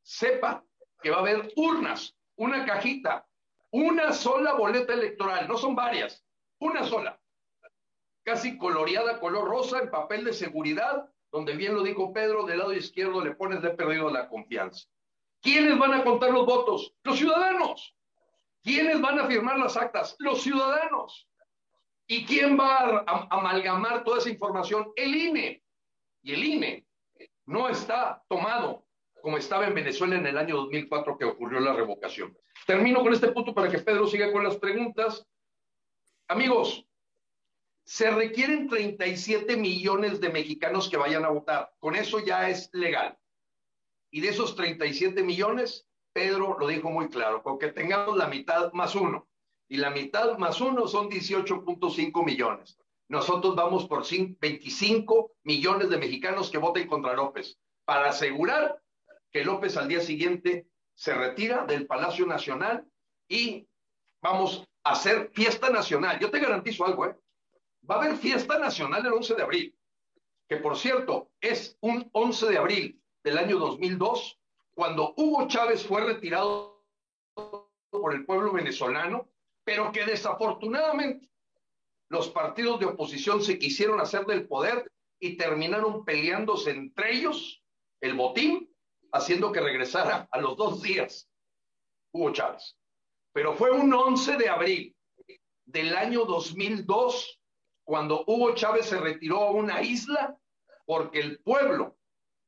sepa 0.00 0.64
que 1.02 1.10
va 1.10 1.16
a 1.16 1.20
haber 1.20 1.52
urnas, 1.56 2.16
una 2.36 2.64
cajita, 2.64 3.26
una 3.70 4.12
sola 4.12 4.54
boleta 4.54 4.92
electoral, 4.92 5.48
no 5.48 5.56
son 5.56 5.74
varias, 5.74 6.24
una 6.58 6.84
sola, 6.84 7.20
casi 8.22 8.56
coloreada 8.56 9.18
color 9.18 9.48
rosa 9.48 9.80
en 9.80 9.90
papel 9.90 10.24
de 10.24 10.32
seguridad, 10.32 11.08
donde 11.30 11.56
bien 11.56 11.74
lo 11.74 11.82
dijo 11.82 12.12
Pedro, 12.12 12.44
del 12.44 12.58
lado 12.58 12.72
izquierdo 12.72 13.24
le 13.24 13.34
pones 13.34 13.62
de 13.62 13.70
perdido 13.70 14.10
la 14.10 14.28
confianza. 14.28 14.86
¿Quiénes 15.40 15.76
van 15.78 15.94
a 15.94 16.04
contar 16.04 16.30
los 16.30 16.46
votos? 16.46 16.94
Los 17.02 17.18
ciudadanos. 17.18 17.96
¿Quiénes 18.62 19.00
van 19.00 19.18
a 19.18 19.26
firmar 19.26 19.58
las 19.58 19.76
actas? 19.76 20.14
Los 20.18 20.42
ciudadanos. 20.42 21.28
¿Y 22.06 22.24
quién 22.24 22.58
va 22.58 23.04
a, 23.06 23.28
amalgamar 23.30 24.04
toda 24.04 24.18
esa 24.18 24.30
información? 24.30 24.92
El 24.96 25.14
INE. 25.14 25.62
Y 26.22 26.32
el 26.34 26.44
INE 26.44 26.86
no 27.46 27.68
está 27.68 28.22
tomado 28.28 28.86
como 29.20 29.38
estaba 29.38 29.66
en 29.66 29.74
Venezuela 29.74 30.16
en 30.16 30.26
el 30.26 30.36
año 30.36 30.56
2004 30.56 31.16
que 31.16 31.24
ocurrió 31.24 31.60
la 31.60 31.72
revocación. 31.72 32.36
Termino 32.66 33.02
con 33.02 33.12
este 33.12 33.28
punto 33.28 33.54
para 33.54 33.70
que 33.70 33.78
Pedro 33.78 34.06
siga 34.06 34.32
con 34.32 34.42
las 34.42 34.56
preguntas. 34.56 35.24
Amigos, 36.28 36.84
se 37.84 38.10
requieren 38.10 38.68
37 38.68 39.56
millones 39.56 40.20
de 40.20 40.28
mexicanos 40.28 40.88
que 40.88 40.96
vayan 40.96 41.24
a 41.24 41.30
votar. 41.30 41.72
Con 41.78 41.94
eso 41.94 42.18
ya 42.18 42.48
es 42.48 42.68
legal. 42.72 43.16
Y 44.10 44.20
de 44.20 44.28
esos 44.28 44.56
37 44.56 45.22
millones, 45.22 45.86
Pedro 46.12 46.56
lo 46.58 46.66
dijo 46.66 46.90
muy 46.90 47.08
claro, 47.08 47.42
porque 47.42 47.68
tengamos 47.68 48.16
la 48.16 48.28
mitad 48.28 48.72
más 48.72 48.94
uno. 48.94 49.28
Y 49.68 49.76
la 49.76 49.90
mitad 49.90 50.36
más 50.38 50.60
uno 50.60 50.86
son 50.86 51.08
18.5 51.08 52.24
millones. 52.24 52.78
Nosotros 53.08 53.54
vamos 53.54 53.86
por 53.86 54.04
25 54.08 55.32
millones 55.44 55.90
de 55.90 55.98
mexicanos 55.98 56.50
que 56.50 56.58
voten 56.58 56.86
contra 56.86 57.14
López, 57.14 57.58
para 57.84 58.10
asegurar 58.10 58.80
que 59.30 59.44
López 59.44 59.76
al 59.76 59.88
día 59.88 60.00
siguiente 60.00 60.66
se 60.94 61.14
retira 61.14 61.64
del 61.64 61.86
Palacio 61.86 62.26
Nacional 62.26 62.86
y 63.28 63.66
vamos 64.22 64.68
a 64.84 64.92
hacer 64.92 65.30
fiesta 65.32 65.70
nacional. 65.70 66.18
Yo 66.20 66.30
te 66.30 66.40
garantizo 66.40 66.84
algo, 66.84 67.06
¿eh? 67.06 67.16
Va 67.88 67.96
a 67.96 67.98
haber 67.98 68.16
fiesta 68.16 68.58
nacional 68.58 69.04
el 69.04 69.12
11 69.12 69.34
de 69.34 69.42
abril, 69.42 69.78
que 70.48 70.56
por 70.58 70.76
cierto 70.76 71.30
es 71.40 71.76
un 71.80 72.08
11 72.12 72.46
de 72.48 72.58
abril 72.58 73.02
del 73.24 73.38
año 73.38 73.58
2002, 73.58 74.38
cuando 74.74 75.14
Hugo 75.16 75.46
Chávez 75.48 75.86
fue 75.86 76.04
retirado 76.04 76.82
por 77.90 78.14
el 78.14 78.24
pueblo 78.24 78.52
venezolano, 78.52 79.28
pero 79.64 79.92
que 79.92 80.04
desafortunadamente 80.04 81.28
los 82.08 82.28
partidos 82.28 82.80
de 82.80 82.86
oposición 82.86 83.42
se 83.42 83.58
quisieron 83.58 84.00
hacer 84.00 84.26
del 84.26 84.46
poder 84.46 84.90
y 85.18 85.36
terminaron 85.36 86.04
peleándose 86.04 86.70
entre 86.70 87.14
ellos 87.14 87.62
el 88.00 88.14
botín, 88.14 88.68
haciendo 89.12 89.52
que 89.52 89.60
regresara 89.60 90.28
a 90.30 90.40
los 90.40 90.56
dos 90.56 90.82
días 90.82 91.28
Hugo 92.12 92.32
Chávez. 92.32 92.76
Pero 93.32 93.54
fue 93.54 93.70
un 93.70 93.92
11 93.92 94.36
de 94.36 94.48
abril 94.48 94.96
del 95.64 95.96
año 95.96 96.24
2002 96.24 97.40
cuando 97.84 98.24
Hugo 98.26 98.54
Chávez 98.54 98.86
se 98.86 99.00
retiró 99.00 99.40
a 99.42 99.50
una 99.50 99.82
isla 99.82 100.36
porque 100.84 101.20
el 101.20 101.40
pueblo 101.40 101.96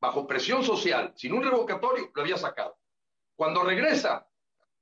bajo 0.07 0.26
presión 0.26 0.62
social, 0.62 1.12
sin 1.16 1.32
un 1.32 1.42
revocatorio, 1.42 2.11
lo 2.14 2.22
había 2.22 2.36
sacado. 2.36 2.78
Cuando 3.36 3.64
regresa, 3.64 4.28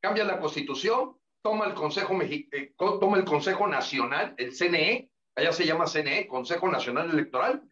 cambia 0.01 0.25
la 0.25 0.41
constitución, 0.41 1.17
toma 1.43 1.67
el 1.67 1.75
Consejo, 1.75 2.15
eh, 2.15 3.71
Nacional, 3.71 4.35
el 4.37 4.53
CNE, 4.53 5.11
allá 5.37 5.53
se 5.53 5.65
llama 5.65 5.87
CNE, 5.87 6.27
Consejo 6.27 6.69
Nacional 6.69 7.11
Electoral, 7.11 7.63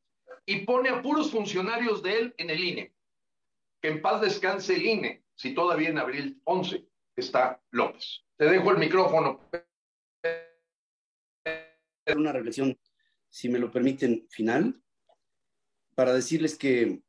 y 0.46 0.64
pone 0.64 0.90
a 0.90 1.02
puros 1.02 1.30
funcionarios 1.30 2.02
de 2.02 2.18
él 2.18 2.34
en 2.38 2.50
el 2.50 2.62
INE. 2.62 2.94
Que 3.82 3.88
en 3.88 4.02
paz 4.02 4.20
descanse 4.20 4.76
el 4.76 4.86
INE, 4.86 5.24
si 5.34 5.52
todavía 5.52 5.88
en 5.88 5.98
abril 5.98 6.40
11 6.44 6.86
está 7.16 7.60
López. 7.70 8.22
Te 8.36 8.44
dejo 8.46 8.70
el 8.70 8.78
micrófono. 8.78 9.50
Una 12.16 12.32
reflexión, 12.32 12.78
si 13.28 13.48
me 13.48 13.58
lo 13.58 13.70
permiten, 13.70 14.26
final, 14.30 14.80
para 15.94 16.12
decirles 16.12 16.56
que 16.56 17.02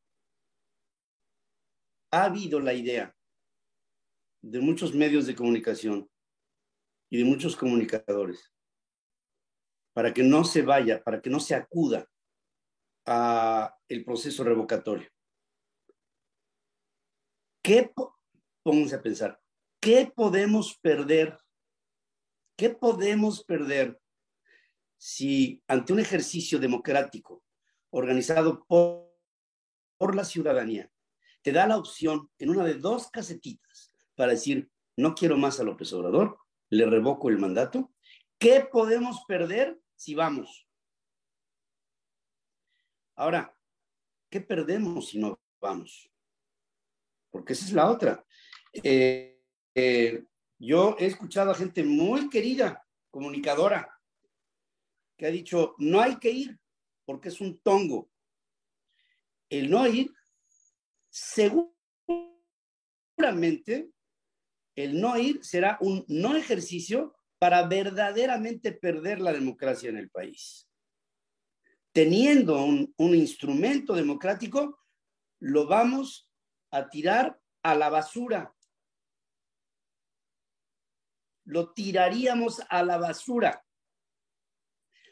ha 2.12 2.26
habido 2.26 2.60
la 2.60 2.74
idea 2.74 3.16
de 4.42 4.60
muchos 4.60 4.94
medios 4.94 5.26
de 5.26 5.36
comunicación 5.36 6.10
y 7.10 7.18
de 7.18 7.24
muchos 7.24 7.56
comunicadores 7.56 8.52
para 9.94 10.14
que 10.14 10.24
no 10.24 10.44
se 10.44 10.62
vaya, 10.62 11.04
para 11.04 11.22
que 11.22 11.30
no 11.30 11.40
se 11.40 11.56
acuda 11.56 12.10
a 13.06 13.76
el 13.88 14.06
proceso 14.06 14.44
revocatorio. 14.44 15.10
¿Qué, 17.64 17.92
pónganse 18.64 18.96
a 18.96 19.02
pensar, 19.02 19.42
qué 19.80 20.12
podemos 20.14 20.78
perder? 20.80 21.38
¿Qué 22.58 22.70
podemos 22.70 23.44
perder 23.44 24.00
si 24.98 25.64
ante 25.68 25.94
un 25.94 26.00
ejercicio 26.00 26.60
democrático 26.60 27.44
organizado 27.90 28.66
por, 28.66 29.12
por 29.98 30.16
la 30.16 30.24
ciudadanía 30.24 30.92
te 31.42 31.52
da 31.52 31.68
la 31.68 31.78
opción 31.78 32.30
en 32.40 32.50
una 32.50 32.64
de 32.64 32.76
dos 32.76 33.10
casetitas 33.10 33.92
para 34.16 34.34
decir, 34.34 34.70
no 34.98 35.16
quiero 35.16 35.38
más 35.38 35.60
a 35.60 35.64
López 35.64 35.92
Obrador, 35.94 36.38
le 36.70 36.86
revoco 36.86 37.30
el 37.30 37.40
mandato. 37.40 37.92
¿Qué 38.38 38.68
podemos 38.72 39.24
perder 39.28 39.80
si 39.96 40.16
vamos? 40.16 40.68
Ahora, 43.16 43.56
¿qué 44.30 44.42
perdemos 44.42 45.10
si 45.10 45.20
no 45.20 45.40
vamos? 45.60 46.10
Porque 47.30 47.54
esa 47.54 47.66
es 47.66 47.74
la 47.74 47.90
otra. 47.90 48.26
Eh, 48.74 49.42
eh, 49.76 50.26
yo 50.58 50.96
he 51.00 51.06
escuchado 51.06 51.52
a 51.52 51.56
gente 51.56 51.84
muy 51.84 52.30
querida, 52.30 52.86
comunicadora, 53.10 53.90
que 55.18 55.26
ha 55.26 55.32
dicho, 55.32 55.76
no 55.78 56.02
hay 56.02 56.18
que 56.18 56.32
ir 56.32 56.60
porque 57.06 57.30
es 57.30 57.42
un 57.42 57.60
tongo. 57.60 58.10
El 59.50 59.70
no 59.70 59.86
ir 59.88 60.12
seguramente 61.12 63.92
el 64.76 65.00
no 65.00 65.18
ir 65.18 65.44
será 65.44 65.78
un 65.82 66.06
no 66.08 66.36
ejercicio 66.36 67.16
para 67.38 67.68
verdaderamente 67.68 68.72
perder 68.72 69.20
la 69.20 69.34
democracia 69.34 69.90
en 69.90 69.98
el 69.98 70.10
país. 70.10 70.68
Teniendo 71.92 72.64
un, 72.64 72.94
un 72.98 73.14
instrumento 73.14 73.94
democrático, 73.94 74.80
lo 75.40 75.68
vamos 75.68 76.32
a 76.72 76.90
tirar 76.90 77.40
a 77.64 77.76
la 77.76 77.90
basura. 77.90 78.56
Lo 81.44 81.74
tiraríamos 81.74 82.62
a 82.70 82.84
la 82.84 82.98
basura. 82.98 83.66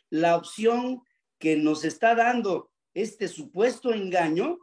La 0.09 0.37
opción 0.37 1.03
que 1.37 1.57
nos 1.57 1.83
está 1.83 2.15
dando 2.15 2.71
este 2.93 3.27
supuesto 3.27 3.93
engaño 3.93 4.59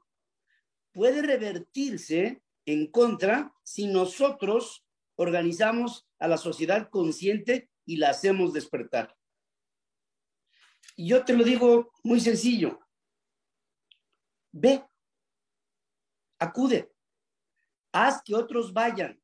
puede 0.96 1.20
revertirse 1.20 2.42
en 2.64 2.90
contra 2.90 3.54
si 3.62 3.86
nosotros 3.86 4.82
organizamos 5.16 6.08
a 6.18 6.26
la 6.26 6.38
sociedad 6.38 6.88
consciente 6.88 7.68
y 7.84 7.98
la 7.98 8.08
hacemos 8.08 8.54
despertar. 8.54 9.14
Y 10.96 11.08
yo 11.08 11.22
te 11.22 11.34
lo 11.34 11.44
digo 11.44 11.92
muy 12.02 12.18
sencillo. 12.18 12.80
Ve, 14.52 14.86
acude, 16.38 16.90
haz 17.92 18.22
que 18.22 18.34
otros 18.34 18.72
vayan, 18.72 19.20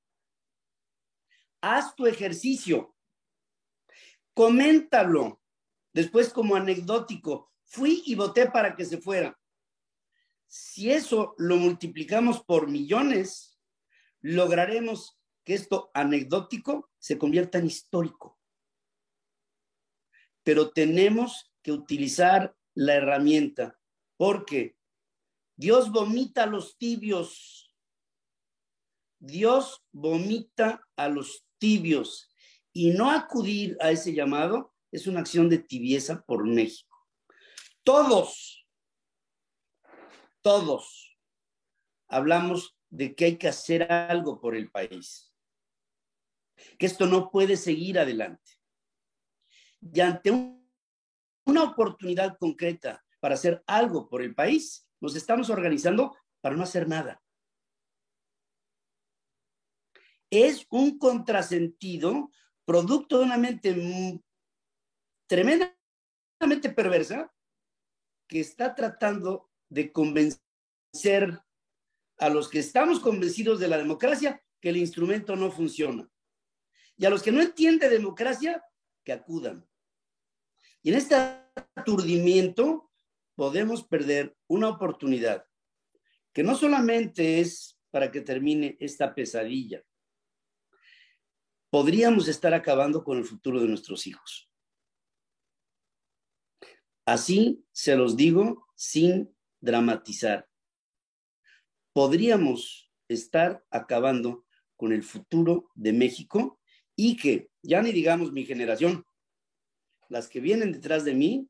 haz 1.63 1.97
tu 1.97 2.07
ejercicio, 2.07 2.95
coméntalo, 4.35 5.41
después 5.95 6.35
como 6.35 6.55
anecdótico, 6.55 7.51
fui 7.65 8.03
y 8.05 8.15
voté 8.15 8.51
para 8.51 8.77
que 8.77 8.85
se 8.85 8.99
fuera. 8.99 9.39
Si 10.55 10.93
eso 10.93 11.35
lo 11.39 11.57
multiplicamos 11.57 12.45
por 12.45 12.69
millones, 12.69 13.59
lograremos 14.21 15.19
que 15.45 15.55
esto 15.55 15.91
anecdótico 15.95 16.91
se 16.99 17.17
convierta 17.17 17.57
en 17.57 17.65
histórico. 17.65 18.39
Pero 20.43 20.71
tenemos 20.71 21.55
que 21.63 21.73
utilizar 21.73 22.55
la 22.75 22.97
herramienta 22.97 23.81
porque 24.19 24.77
Dios 25.57 25.91
vomita 25.91 26.43
a 26.43 26.47
los 26.47 26.77
tibios. 26.77 27.75
Dios 29.21 29.83
vomita 29.91 30.87
a 30.97 31.09
los 31.09 31.47
tibios. 31.57 32.29
Y 32.75 32.91
no 32.91 33.11
acudir 33.11 33.79
a 33.81 33.91
ese 33.91 34.13
llamado 34.13 34.75
es 34.91 35.07
una 35.07 35.21
acción 35.21 35.49
de 35.49 35.61
tibieza 35.61 36.23
por 36.27 36.47
México. 36.47 37.09
Todos, 37.83 38.62
todos 40.43 41.17
hablamos 42.09 42.77
de 42.91 43.15
que 43.15 43.25
hay 43.25 43.39
que 43.39 43.49
hacer 43.49 43.91
algo 43.91 44.41
por 44.41 44.55
el 44.55 44.71
país, 44.71 45.33
que 46.79 46.87
esto 46.87 47.07
no 47.07 47.31
puede 47.31 47.57
seguir 47.57 47.99
adelante. 47.99 48.61
Y 49.81 50.01
ante 50.01 50.31
una 51.47 51.63
oportunidad 51.63 52.37
concreta 52.39 53.03
para 53.19 53.35
hacer 53.35 53.65
algo 53.67 54.09
por 54.09 54.23
el 54.23 54.35
país, 54.35 54.87
nos 55.01 55.17
estamos 55.17 55.49
organizando 55.49 56.17
para 56.41 56.55
no 56.55 56.65
hacer 56.65 56.87
nada. 56.87 57.23
Es 60.31 60.67
un 60.71 60.99
contrasentido 60.99 62.31
producto 62.65 63.19
de 63.19 63.25
una 63.25 63.37
mente 63.37 64.21
tremendamente 65.27 66.71
perversa 66.75 67.33
que 68.29 68.41
está 68.41 68.75
tratando 68.75 69.52
de 69.73 69.91
convencer 69.91 71.41
a 72.19 72.29
los 72.29 72.51
que 72.51 72.59
estamos 72.59 73.01
convencidos 73.01 73.59
de 73.59 73.69
la 73.69 73.79
democracia 73.79 74.45
que 74.61 74.69
el 74.69 74.77
instrumento 74.77 75.35
no 75.35 75.51
funciona. 75.51 76.09
Y 76.99 77.07
a 77.07 77.11
los 77.11 77.23
que 77.23 77.33
no 77.33 77.41
entienden 77.41 77.91
democracia, 77.91 78.63
que 79.03 79.13
acudan. 79.13 79.67
Y 80.83 80.91
en 80.91 80.97
este 80.99 81.15
aturdimiento 81.75 82.91
podemos 83.35 83.83
perder 83.83 84.37
una 84.47 84.69
oportunidad 84.69 85.47
que 86.35 86.43
no 86.43 86.55
solamente 86.55 87.41
es 87.41 87.79
para 87.91 88.13
que 88.13 88.21
termine 88.21 88.77
esta 88.79 89.15
pesadilla, 89.15 89.83
podríamos 91.71 92.29
estar 92.29 92.53
acabando 92.53 93.03
con 93.03 93.17
el 93.17 93.25
futuro 93.25 93.61
de 93.61 93.69
nuestros 93.69 94.07
hijos. 94.07 94.51
Así 97.07 97.65
se 97.73 97.97
los 97.97 98.17
digo 98.17 98.69
sin 98.77 99.32
dramatizar. 99.63 100.47
Podríamos 101.95 102.91
estar 103.09 103.65
acabando 103.71 104.45
con 104.77 104.93
el 104.93 105.03
futuro 105.03 105.71
de 105.75 105.95
México 105.95 106.61
y 106.95 107.17
que, 107.17 107.49
ya 107.63 107.81
ni 107.81 107.93
digamos 107.93 108.33
mi 108.33 108.45
generación, 108.45 109.07
las 110.11 110.29
que 110.29 110.41
vienen 110.41 110.73
detrás 110.73 111.07
de 111.07 111.15
mí, 111.15 111.49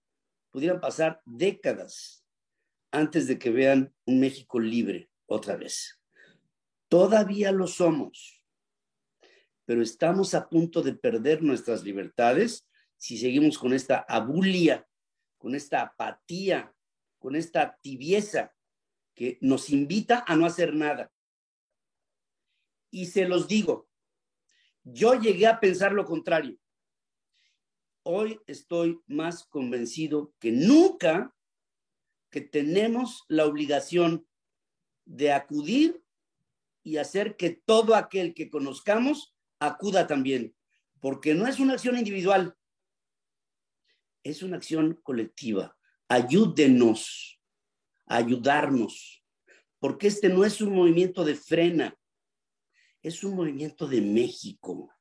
pudieran 0.53 0.81
pasar 0.81 1.21
décadas 1.25 2.25
antes 2.93 3.27
de 3.27 3.39
que 3.39 3.51
vean 3.51 3.93
un 4.05 4.21
México 4.21 4.61
libre 4.61 5.11
otra 5.27 5.57
vez. 5.57 5.99
Todavía 6.89 7.51
lo 7.51 7.67
somos, 7.67 8.45
pero 9.65 9.83
estamos 9.83 10.35
a 10.35 10.49
punto 10.49 10.83
de 10.83 10.95
perder 10.95 11.43
nuestras 11.43 11.83
libertades 11.83 12.69
si 12.97 13.19
seguimos 13.19 13.59
con 13.59 13.73
esta 13.73 14.05
abulia 14.09 14.87
con 15.43 15.57
esta 15.57 15.83
apatía, 15.83 16.73
con 17.23 17.37
esta 17.37 17.79
tibieza 17.81 18.53
que 19.15 19.39
nos 19.41 19.71
invita 19.71 20.25
a 20.27 20.35
no 20.35 20.45
hacer 20.45 20.75
nada. 20.75 21.13
Y 22.91 23.07
se 23.07 23.29
los 23.29 23.47
digo, 23.47 23.89
yo 24.83 25.15
llegué 25.15 25.47
a 25.47 25.61
pensar 25.61 25.93
lo 25.93 26.05
contrario. 26.05 26.59
Hoy 28.03 28.41
estoy 28.49 29.01
más 29.07 29.45
convencido 29.45 30.35
que 30.41 30.51
nunca 30.51 31.33
que 32.29 32.41
tenemos 32.41 33.25
la 33.29 33.47
obligación 33.47 34.27
de 35.05 35.33
acudir 35.33 36.03
y 36.83 36.97
hacer 36.97 37.37
que 37.37 37.51
todo 37.51 37.95
aquel 37.95 38.35
que 38.35 38.51
conozcamos 38.51 39.37
acuda 39.61 40.09
también, 40.09 40.57
porque 40.99 41.35
no 41.35 41.47
es 41.47 41.61
una 41.61 41.75
acción 41.75 41.97
individual, 41.97 42.57
es 44.25 44.43
una 44.43 44.57
acción 44.57 44.99
colectiva. 45.05 45.77
Ayúdenos, 46.13 47.41
ayudarnos, 48.05 49.25
porque 49.79 50.09
este 50.09 50.29
no 50.29 50.45
es 50.45 50.61
un 50.61 50.75
movimiento 50.75 51.25
de 51.25 51.35
frena, 51.35 51.99
es 53.01 53.25
un 53.25 53.35
movimiento 53.35 53.89
de 53.89 54.03
México. 54.03 54.93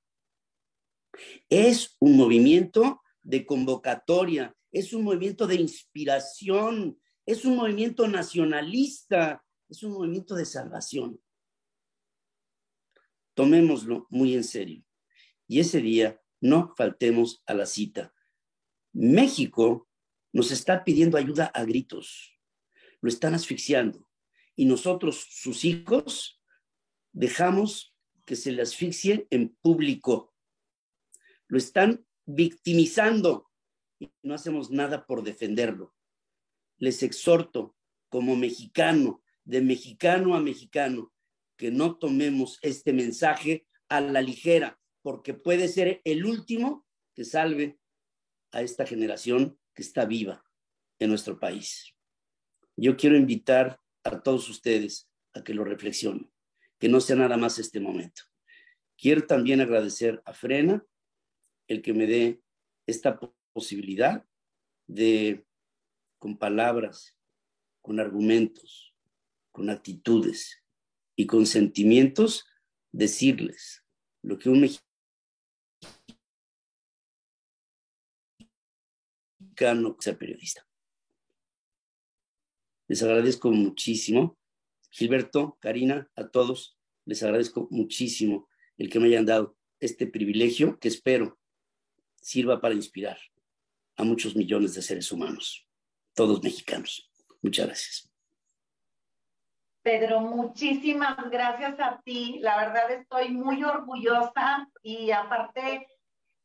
Es 1.49 1.97
un 1.99 2.16
movimiento 2.16 3.01
de 3.24 3.45
convocatoria, 3.45 4.55
es 4.72 4.93
un 4.93 5.03
movimiento 5.03 5.47
de 5.47 5.55
inspiración, 5.55 6.97
es 7.26 7.43
un 7.43 7.57
movimiento 7.57 8.07
nacionalista, 8.07 9.43
es 9.68 9.84
un 9.84 9.91
movimiento 9.91 10.34
de 10.34 10.45
salvación. 10.45 11.22
Tomémoslo 13.34 14.07
muy 14.09 14.34
en 14.34 14.45
serio. 14.45 14.86
Y 15.45 15.59
ese 15.59 15.82
día 15.82 16.22
no 16.39 16.74
faltemos 16.78 17.43
a 17.45 17.53
la 17.53 17.66
cita. 17.66 18.14
México 18.93 19.89
nos 20.34 20.52
está 20.52 20.84
pidiendo 20.84 21.18
ayuda 21.18 21.46
a 21.46 21.64
gritos, 21.64 22.38
lo 23.02 23.10
están 23.10 23.34
asfixiando 23.34 24.08
y 24.56 24.66
nosotros, 24.66 25.28
sus 25.30 25.66
hijos, 25.66 26.42
dejamos 27.12 27.96
que 28.26 28.36
se 28.36 28.52
le 28.52 28.62
asfixie 28.62 29.28
en 29.30 29.56
público. 29.62 30.36
Lo 31.48 31.58
están 31.58 32.06
victimizando 32.26 33.50
y 34.00 34.12
no 34.24 34.34
hacemos 34.34 34.72
nada 34.72 35.05
por 35.05 35.24
defenderlo. 35.24 35.96
Les 36.78 37.04
exhorto 37.04 37.76
como 38.10 38.36
mexicano, 38.36 39.24
de 39.43 39.62
mexicano 39.62 40.36
a 40.36 40.42
mexicano, 40.42 41.14
que 41.58 41.72
no 41.72 41.97
tomemos 41.97 42.60
este 42.62 42.93
mensaje 42.93 43.68
a 43.89 44.01
la 44.01 44.22
ligera, 44.22 44.80
porque 45.01 45.34
puede 45.34 45.68
ser 45.68 46.01
el 46.04 46.26
último 46.26 46.86
que 47.14 47.26
salve 47.26 47.80
a 48.51 48.62
esta 48.62 48.86
generación 48.86 49.60
que 49.74 49.82
está 49.82 50.06
viva 50.06 50.43
en 51.00 51.10
nuestro 51.10 51.39
país. 51.39 51.93
Yo 52.76 52.96
quiero 52.98 53.18
invitar 53.18 53.80
a 54.04 54.22
todos 54.22 54.50
ustedes 54.50 55.10
a 55.34 55.43
que 55.43 55.54
lo 55.54 55.64
reflexionen, 55.64 56.32
que 56.80 56.89
no 56.89 57.00
sea 57.00 57.16
nada 57.16 57.38
más 57.38 57.60
este 57.60 57.80
momento. 57.80 58.24
Quiero 58.98 59.26
también 59.26 59.62
agradecer 59.62 60.22
a 60.26 60.34
Frena 60.34 60.86
el 61.68 61.82
que 61.82 61.93
me 61.93 62.06
dé 62.06 62.42
esta 62.86 63.20
posibilidad 63.54 64.26
de, 64.88 65.46
con 66.20 66.38
palabras, 66.38 67.18
con 67.82 68.00
argumentos, 68.00 68.93
con 69.52 69.70
actitudes 69.70 70.64
y 71.16 71.26
con 71.26 71.46
sentimientos, 71.46 72.46
decirles 72.92 73.86
lo 74.22 74.38
que 74.38 74.50
un 74.50 74.68
mexicano 79.62 79.89
no 79.89 79.96
sea 80.00 80.17
periodista. 80.17 80.66
Les 82.88 83.01
agradezco 83.04 83.51
muchísimo. 83.51 84.38
Gilberto, 84.89 85.58
Karina, 85.62 86.09
a 86.16 86.28
todos, 86.28 86.78
les 87.05 87.24
agradezco 87.24 87.67
muchísimo 87.71 88.47
el 88.78 88.89
que 88.89 89.00
me 89.00 89.08
hayan 89.08 89.25
dado 89.25 89.55
este 89.79 90.08
privilegio 90.08 90.78
que 90.79 90.89
espero 90.89 91.39
sirva 92.16 92.59
para 92.59 92.75
inspirar 92.75 93.17
a 93.96 94.04
muchos 94.04 94.36
millones 94.36 94.74
de 94.74 94.82
seres 94.82 95.12
humanos, 95.12 95.66
todos 96.13 96.43
mexicanos. 96.43 97.09
Muchas 97.42 97.66
gracias. 97.67 98.12
Pedro, 99.82 100.21
muchísimas 100.21 101.17
gracias 101.32 101.79
a 101.79 102.01
ti. 102.04 102.39
La 102.42 102.58
verdad 102.58 102.92
estoy 102.92 103.29
muy 103.29 103.63
orgullosa 103.63 104.70
y 104.83 105.09
aparte 105.12 105.88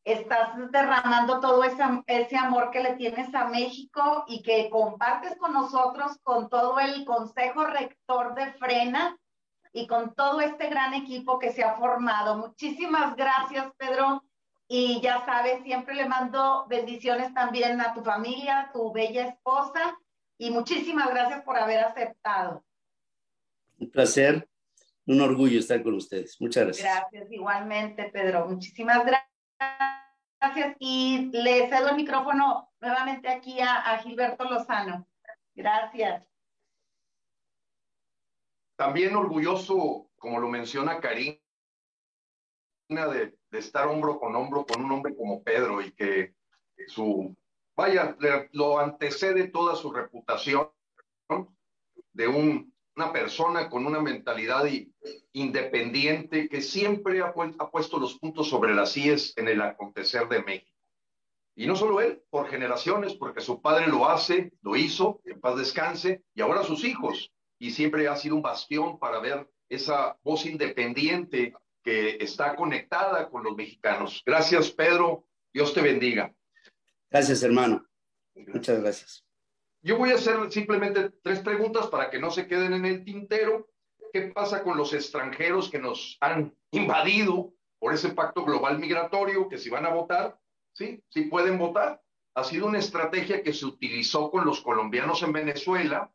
estás 0.07 0.55
derramando 0.71 1.41
todo 1.41 1.63
ese, 1.65 1.83
ese, 2.07 2.37
amor 2.37 2.71
que 2.71 2.81
le 2.81 2.95
tienes 2.95 3.33
a 3.35 3.49
México 3.49 4.23
y 4.27 4.41
que 4.41 4.69
compartes 4.69 5.35
con 5.35 5.51
nosotros, 5.51 6.17
con 6.23 6.47
todo 6.49 6.79
el 6.79 7.03
Consejo 7.03 7.65
Rector 7.65 8.33
de 8.33 8.53
Frena 8.53 9.17
y 9.73 9.85
con 9.85 10.15
todo 10.15 10.39
este 10.39 10.69
gran 10.69 10.93
equipo 10.93 11.37
que 11.39 11.51
se 11.51 11.61
ha 11.61 11.75
formado. 11.75 12.37
Muchísimas 12.37 13.17
gracias, 13.17 13.69
Pedro. 13.77 14.23
Y 14.69 15.01
ya 15.01 15.25
sabes, 15.25 15.61
siempre 15.63 15.93
le 15.93 16.07
mando 16.07 16.65
bendiciones 16.69 17.33
también 17.33 17.81
a 17.81 17.93
tu 17.93 18.01
familia, 18.01 18.61
a 18.61 18.71
tu 18.71 18.93
bella 18.93 19.27
esposa. 19.27 19.97
Y 20.37 20.51
muchísimas 20.51 21.09
gracias 21.09 21.43
por 21.43 21.57
haber 21.57 21.79
aceptado. 21.79 22.63
Un 23.77 23.91
placer, 23.91 24.47
un 25.05 25.19
orgullo 25.19 25.59
estar 25.59 25.83
con 25.83 25.95
ustedes. 25.95 26.39
Muchas 26.39 26.63
gracias. 26.63 26.95
Gracias, 26.95 27.31
igualmente, 27.31 28.09
Pedro. 28.09 28.47
Muchísimas 28.47 29.05
gracias. 29.05 29.36
Y 30.79 31.29
le 31.31 31.69
cedo 31.69 31.89
el 31.89 31.95
micrófono 31.95 32.71
nuevamente 32.79 33.27
aquí 33.27 33.59
a, 33.59 33.97
Gilberto 33.99 34.43
Lozano. 34.45 35.07
Gracias. 35.55 36.25
También 38.75 39.15
orgulloso, 39.15 40.09
como 40.17 40.39
lo 40.39 40.47
menciona 40.47 40.99
Karina, 40.99 41.39
de, 42.89 43.37
de, 43.49 43.59
estar 43.59 43.87
hombro 43.87 44.19
con 44.19 44.35
hombro 44.35 44.65
con 44.65 44.85
un 44.85 44.91
hombre 44.91 45.15
como 45.15 45.43
Pedro 45.43 45.81
y 45.81 45.91
que 45.91 46.35
su, 46.87 47.35
vaya, 47.75 48.15
lo 48.51 48.79
antecede 48.79 49.47
toda 49.47 49.75
su 49.75 49.91
reputación 49.91 50.71
de 52.13 52.27
un 52.27 52.73
una 52.97 53.13
persona 53.13 53.69
con 53.69 53.85
una 53.85 54.01
mentalidad 54.01 54.65
independiente 55.31 56.49
que 56.49 56.61
siempre 56.61 57.21
ha, 57.21 57.31
puesto 57.31 57.99
los 57.99 58.17
puntos 58.17 58.49
sobre 58.49 58.73
las 58.73 58.97
IES 58.97 59.37
en 59.37 59.47
el 59.47 59.61
acontecer 59.61 60.27
de 60.27 60.41
México. 60.41 60.71
Y 61.55 61.67
no 61.67 61.75
solo 61.75 62.01
él, 62.01 62.23
por 62.29 62.49
generaciones, 62.49 63.13
porque 63.13 63.41
su 63.41 63.61
padre 63.61 63.87
lo 63.87 64.09
hace, 64.09 64.51
lo 64.61 64.75
hizo, 64.75 65.21
en 65.25 65.39
paz 65.39 65.57
descanse, 65.57 66.23
y 66.33 66.41
ahora 66.41 66.63
sus 66.63 66.83
hijos. 66.83 67.31
Y 67.59 67.71
siempre 67.71 68.07
ha 68.07 68.15
sido 68.15 68.35
un 68.35 68.41
bastión 68.41 68.97
para 68.99 69.19
ver 69.19 69.47
esa 69.69 70.17
voz 70.23 70.45
independiente 70.45 71.53
que 71.83 72.17
está 72.19 72.55
conectada 72.55 73.29
con 73.29 73.43
los 73.43 73.55
mexicanos. 73.55 74.23
Gracias, 74.25 74.71
Pedro. 74.71 75.25
Dios 75.53 75.73
te 75.73 75.81
bendiga. 75.81 76.33
Gracias, 77.09 77.43
hermano. 77.43 77.87
Muchas 78.35 78.79
gracias. 78.81 79.26
Yo 79.87 79.97
voy 79.97 80.11
a 80.11 80.15
hacer 80.15 80.51
simplemente 80.51 81.11
tres 81.23 81.39
preguntas 81.39 81.87
para 81.87 82.09
que 82.09 82.19
no 82.19 82.29
se 82.29 82.45
queden 82.45 82.73
en 82.73 82.83
el 82.83 83.05
tintero. 83.05 83.69
¿Qué 84.11 84.33
pasa 84.35 84.61
con 84.61 84.75
los 84.75 84.91
extranjeros 84.93 85.69
que 85.69 85.79
nos 85.79 86.17
han 86.19 86.53
invadido 86.71 87.53
por 87.79 87.93
ese 87.93 88.09
pacto 88.09 88.43
global 88.43 88.79
migratorio? 88.79 89.47
Que 89.47 89.57
si 89.57 89.69
van 89.69 89.85
a 89.85 89.93
votar, 89.93 90.37
sí, 90.73 91.01
sí 91.07 91.21
pueden 91.21 91.57
votar. 91.57 92.01
Ha 92.35 92.43
sido 92.43 92.67
una 92.67 92.79
estrategia 92.79 93.41
que 93.41 93.53
se 93.53 93.65
utilizó 93.65 94.29
con 94.29 94.45
los 94.45 94.59
colombianos 94.59 95.23
en 95.23 95.31
Venezuela, 95.31 96.11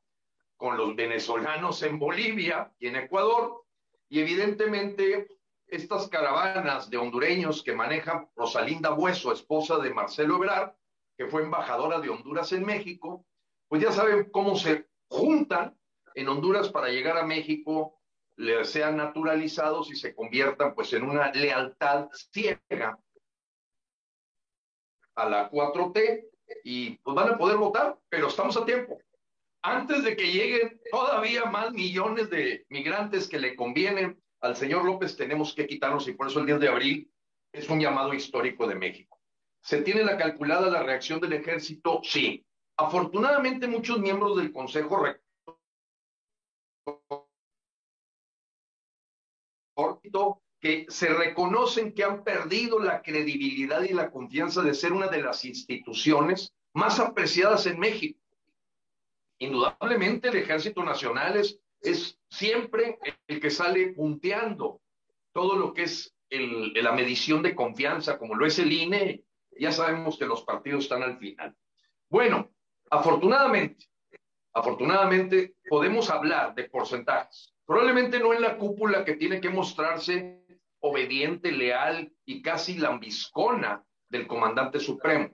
con 0.59 0.77
los 0.77 0.95
venezolanos 0.95 1.83
en 1.83 1.99
Bolivia 1.99 2.71
y 2.79 2.89
en 2.89 2.97
Ecuador. 2.97 3.65
Y 4.11 4.21
evidentemente 4.21 5.29
estas 5.67 6.09
caravanas 6.09 6.91
de 6.91 6.99
hondureños 6.99 7.63
que 7.63 7.73
maneja 7.73 8.29
Rosalinda 8.37 8.91
Bueso, 8.91 9.33
esposa 9.33 9.79
de 9.79 9.95
Marcelo 9.95 10.37
Ebrard, 10.37 10.75
que 11.17 11.27
fue 11.27 11.41
embajadora 11.43 12.01
de 12.01 12.11
Honduras 12.11 12.53
en 12.53 12.67
México, 12.67 13.25
pues 13.73 13.85
ya 13.85 13.91
saben 13.91 14.29
cómo 14.31 14.55
se 14.55 14.87
juntan 15.09 15.75
en 16.15 16.29
Honduras 16.29 16.69
para 16.69 16.91
llegar 16.91 17.17
a 17.17 17.25
México, 17.25 18.03
le 18.37 18.67
sean 18.67 18.99
naturalizados 18.99 19.91
y 19.91 19.97
se 19.97 20.15
conviertan 20.15 20.75
pues 20.75 20.93
en 20.93 21.05
una 21.05 21.33
lealtad 21.33 22.11
ciega 22.13 22.99
a 25.15 25.27
la 25.27 25.51
4T 25.51 26.27
y 26.65 26.99
pues 26.99 27.17
van 27.17 27.31
a 27.31 27.39
poder 27.39 27.57
votar, 27.57 27.99
pero 28.11 28.29
estamos 28.29 28.59
a 28.59 28.67
tiempo. 28.67 28.99
Antes 29.63 30.05
de 30.05 30.17
que 30.17 30.31
lleguen 30.31 30.79
todavía 30.91 31.47
más 31.47 31.73
millones 31.73 32.29
de 32.29 32.67
migrantes 32.69 33.27
que 33.27 33.39
le 33.39 33.57
convienen 33.57 34.23
al 34.43 34.55
señor 34.55 34.85
López, 34.85 35.17
tenemos 35.17 35.55
que 35.55 35.67
quitarlos 35.67 36.07
y 36.09 36.13
por 36.13 36.27
eso 36.27 36.41
el 36.41 36.45
10 36.47 36.61
de 36.61 36.69
abril 36.69 37.11
es 37.51 37.71
un 37.71 37.81
llamado 37.81 38.13
histórico 38.13 38.67
de 38.67 38.75
México. 38.75 39.19
¿Se 39.63 39.81
tiene 39.81 40.05
la 40.05 40.19
calculada 40.19 40.69
la 40.69 40.83
reacción 40.83 41.21
del 41.21 41.33
ejército? 41.33 42.03
Sí. 42.05 42.45
Afortunadamente, 42.77 43.67
muchos 43.67 43.99
miembros 44.01 44.37
del 44.37 44.53
Consejo 44.53 45.01
que 50.61 50.87
se 50.89 51.09
reconocen 51.09 51.93
que 51.93 52.05
han 52.05 52.23
perdido 52.23 52.79
la 52.79 53.03
credibilidad 53.03 53.83
y 53.83 53.93
la 53.93 54.11
confianza 54.11 54.63
de 54.63 54.75
ser 54.75 54.93
una 54.93 55.09
de 55.09 55.21
las 55.21 55.45
instituciones 55.45 56.55
más 56.73 57.01
apreciadas 57.01 57.67
en 57.67 57.81
México. 57.81 58.21
Indudablemente 59.39 60.29
el 60.29 60.37
Ejército 60.37 60.85
Nacional 60.85 61.37
es, 61.37 61.59
es 61.81 62.17
siempre 62.31 62.99
el 63.27 63.41
que 63.41 63.51
sale 63.51 63.89
punteando 63.89 64.81
todo 65.33 65.57
lo 65.57 65.75
que 65.75 65.83
es 65.83 66.15
la 66.31 66.93
medición 66.93 67.43
de 67.43 67.57
confianza, 67.57 68.19
como 68.19 68.37
lo 68.37 68.47
es 68.47 68.59
el 68.61 68.73
INE. 68.73 69.25
Ya 69.59 69.73
sabemos 69.73 70.17
que 70.17 70.27
los 70.27 70.45
partidos 70.45 70.85
están 70.85 71.03
al 71.03 71.19
final. 71.19 71.57
Bueno, 72.09 72.53
Afortunadamente, 72.93 73.87
afortunadamente 74.53 75.55
podemos 75.67 76.11
hablar 76.11 76.55
de 76.55 76.65
porcentajes. 76.65 77.55
Probablemente 77.65 78.21
no 78.21 78.35
en 78.35 78.43
la 78.43 78.59
cúpula 78.59 79.03
que 79.03 79.17
tiene 79.17 79.41
que 79.41 79.49
mostrarse 79.49 80.45
obediente, 80.81 81.53
leal 81.53 82.13
y 82.27 82.43
casi 82.43 82.77
lambiscona 82.77 83.83
del 84.11 84.27
comandante 84.27 84.79
supremo. 84.79 85.31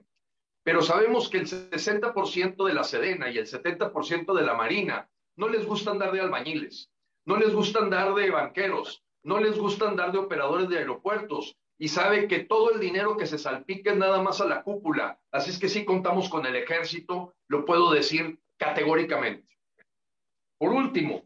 Pero 0.63 0.81
sabemos 0.81 1.27
que 1.27 1.39
el 1.39 1.47
60% 1.47 2.65
de 2.65 2.73
la 2.73 2.85
Sedena 2.85 3.29
y 3.29 3.37
el 3.37 3.45
70% 3.45 4.33
de 4.33 4.45
la 4.45 4.53
Marina 4.53 5.09
no 5.35 5.49
les 5.49 5.65
gusta 5.65 5.91
andar 5.91 6.13
de 6.13 6.21
albañiles, 6.21 6.89
no 7.25 7.35
les 7.35 7.53
gusta 7.53 7.79
andar 7.79 8.13
de 8.15 8.31
banqueros, 8.31 9.03
no 9.23 9.37
les 9.37 9.59
gusta 9.59 9.89
andar 9.89 10.13
de 10.13 10.19
operadores 10.19 10.69
de 10.69 10.77
aeropuertos, 10.77 11.57
y 11.81 11.87
sabe 11.87 12.27
que 12.27 12.39
todo 12.39 12.71
el 12.71 12.79
dinero 12.79 13.15
que 13.15 13.25
se 13.25 13.37
salpique 13.37 13.91
es 13.91 13.97
nada 13.97 14.21
más 14.21 14.41
a 14.41 14.45
la 14.45 14.63
cúpula. 14.63 15.17
Así 15.31 15.49
es 15.49 15.57
que 15.57 15.69
sí 15.69 15.85
contamos 15.85 16.27
con 16.27 16.45
el 16.45 16.57
ejército, 16.57 17.33
lo 17.47 17.63
puedo 17.63 17.91
decir 17.91 18.37
categóricamente. 18.57 19.57
Por 20.57 20.73
último, 20.73 21.25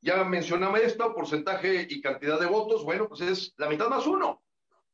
ya 0.00 0.22
mencionaba 0.22 0.78
esto, 0.78 1.12
porcentaje 1.16 1.88
y 1.90 2.00
cantidad 2.00 2.38
de 2.38 2.46
votos, 2.46 2.84
bueno, 2.84 3.08
pues 3.08 3.22
es 3.22 3.54
la 3.56 3.68
mitad 3.68 3.88
más 3.88 4.06
uno. 4.06 4.40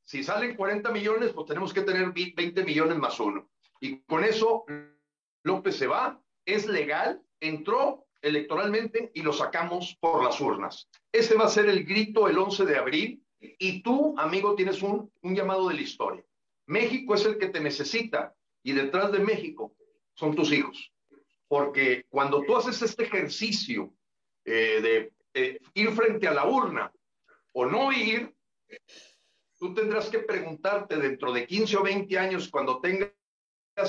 Si 0.02 0.24
salen 0.24 0.56
40 0.56 0.90
millones, 0.90 1.32
pues 1.32 1.46
tenemos 1.46 1.74
que 1.74 1.82
tener 1.82 2.12
20 2.12 2.64
millones 2.64 2.96
más 2.96 3.20
uno. 3.20 3.50
Y 3.78 4.00
con 4.04 4.24
eso, 4.24 4.64
López 5.42 5.76
se 5.76 5.86
va, 5.86 6.18
es 6.46 6.66
legal, 6.66 7.22
entró 7.40 8.06
electoralmente 8.22 9.12
y 9.14 9.20
lo 9.20 9.34
sacamos 9.34 9.98
por 10.00 10.24
las 10.24 10.40
urnas. 10.40 10.88
Ese 11.12 11.34
va 11.34 11.44
a 11.44 11.50
ser 11.50 11.66
el 11.66 11.84
grito 11.84 12.26
el 12.26 12.38
11 12.38 12.64
de 12.64 12.78
abril 12.78 13.23
y 13.40 13.82
tú, 13.82 14.14
amigo, 14.18 14.54
tienes 14.54 14.82
un, 14.82 15.10
llamado 15.22 15.68
de 15.68 15.74
la 15.74 15.82
historia. 15.82 16.24
México 16.66 17.14
es 17.14 17.24
el 17.26 17.38
que 17.38 17.48
te 17.48 17.60
necesita 17.60 18.34
y 18.62 18.72
detrás 18.72 19.12
de 19.12 19.18
México 19.18 19.74
son 20.14 20.34
tus 20.34 20.52
hijos. 20.52 20.92
Porque 21.48 22.06
cuando 22.08 22.42
tú 22.42 22.56
haces 22.56 22.80
este 22.82 23.04
ejercicio 23.04 23.92
eh, 24.44 24.80
de 24.80 25.12
eh, 25.34 25.60
ir 25.74 25.90
frente 25.92 26.26
a 26.26 26.34
la 26.34 26.46
urna 26.46 26.92
o 27.52 27.66
no 27.66 27.92
ir, 27.92 28.34
tú 29.58 29.74
tendrás 29.74 30.08
que 30.08 30.20
preguntarte 30.20 30.96
dentro 30.96 31.32
de 31.32 31.46
15 31.46 31.76
o 31.76 31.82
20 31.82 32.18
años, 32.18 32.48
cuando 32.48 32.80
tengas 32.80 33.12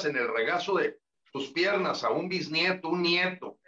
en 0.06 0.16
el 0.16 0.28
regazo 0.34 0.76
de 0.76 1.00
tus 1.32 1.52
piernas 1.52 2.04
a 2.04 2.12
un 2.12 2.30
bisnieto, 2.30 2.90
un 2.90 3.02
nieto, 3.02 3.60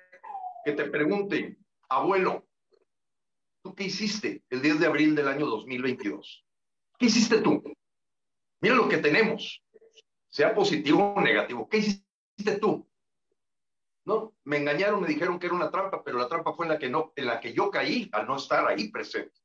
que 0.64 0.74
te 0.74 0.86
pregunten, 0.86 1.58
abuelo, 1.90 2.47
qué 3.76 3.86
hiciste 3.86 4.44
el 4.50 4.62
10 4.62 4.80
de 4.80 4.86
abril 4.88 5.16
del 5.16 5.28
año 5.28 5.46
2022? 5.46 6.46
¿Qué 6.98 7.06
hiciste 7.06 7.42
tú? 7.42 7.64
Mira 8.62 8.76
lo 8.76 8.90
que 8.90 8.98
tenemos, 8.98 9.64
sea 10.30 10.54
positivo 10.54 11.14
o 11.14 11.22
negativo. 11.22 11.68
¿Qué 11.70 11.78
hiciste 11.78 12.60
tú? 12.60 12.88
No, 14.06 14.34
me 14.46 14.58
engañaron, 14.58 15.02
me 15.02 15.08
dijeron 15.08 15.38
que 15.38 15.48
era 15.48 15.56
una 15.56 15.70
trampa, 15.70 16.04
pero 16.04 16.18
la 16.18 16.28
trampa 16.28 16.54
fue 16.54 16.66
en 16.66 16.72
la 16.72 16.80
que 16.80 16.90
no, 16.90 17.14
en 17.16 17.26
la 17.26 17.40
que 17.40 17.54
yo 17.54 17.70
caí 17.70 18.10
al 18.14 18.28
no 18.28 18.38
estar 18.38 18.66
ahí 18.68 18.90
presente. 18.90 19.38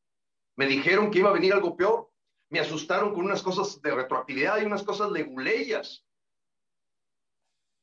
Me 0.57 0.67
dijeron 0.67 1.11
que 1.11 1.19
iba 1.19 1.31
a 1.31 1.35
venir 1.35 1.53
algo 1.53 1.77
peor. 1.77 2.11
Me 2.51 2.61
asustaron 2.61 3.15
con 3.15 3.25
unas 3.25 3.43
cosas 3.43 3.81
de 3.81 3.95
retroactividad 3.95 4.61
y 4.61 4.65
unas 4.65 4.83
cosas 4.83 5.11
leguleyas. 5.11 6.07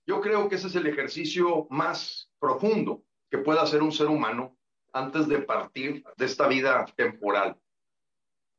Yo 0.06 0.22
creo 0.22 0.48
que 0.48 0.56
ese 0.56 0.68
es 0.68 0.76
el 0.76 0.88
ejercicio 0.88 1.68
más 1.70 2.32
profundo 2.40 3.04
que 3.30 3.40
pueda 3.40 3.62
hacer 3.62 3.82
un 3.82 3.92
ser 3.92 4.08
humano 4.08 4.59
antes 4.94 5.28
de 5.28 5.40
partir 5.40 6.04
de 6.18 6.26
esta 6.26 6.48
vida 6.48 6.86
temporal. 6.96 7.58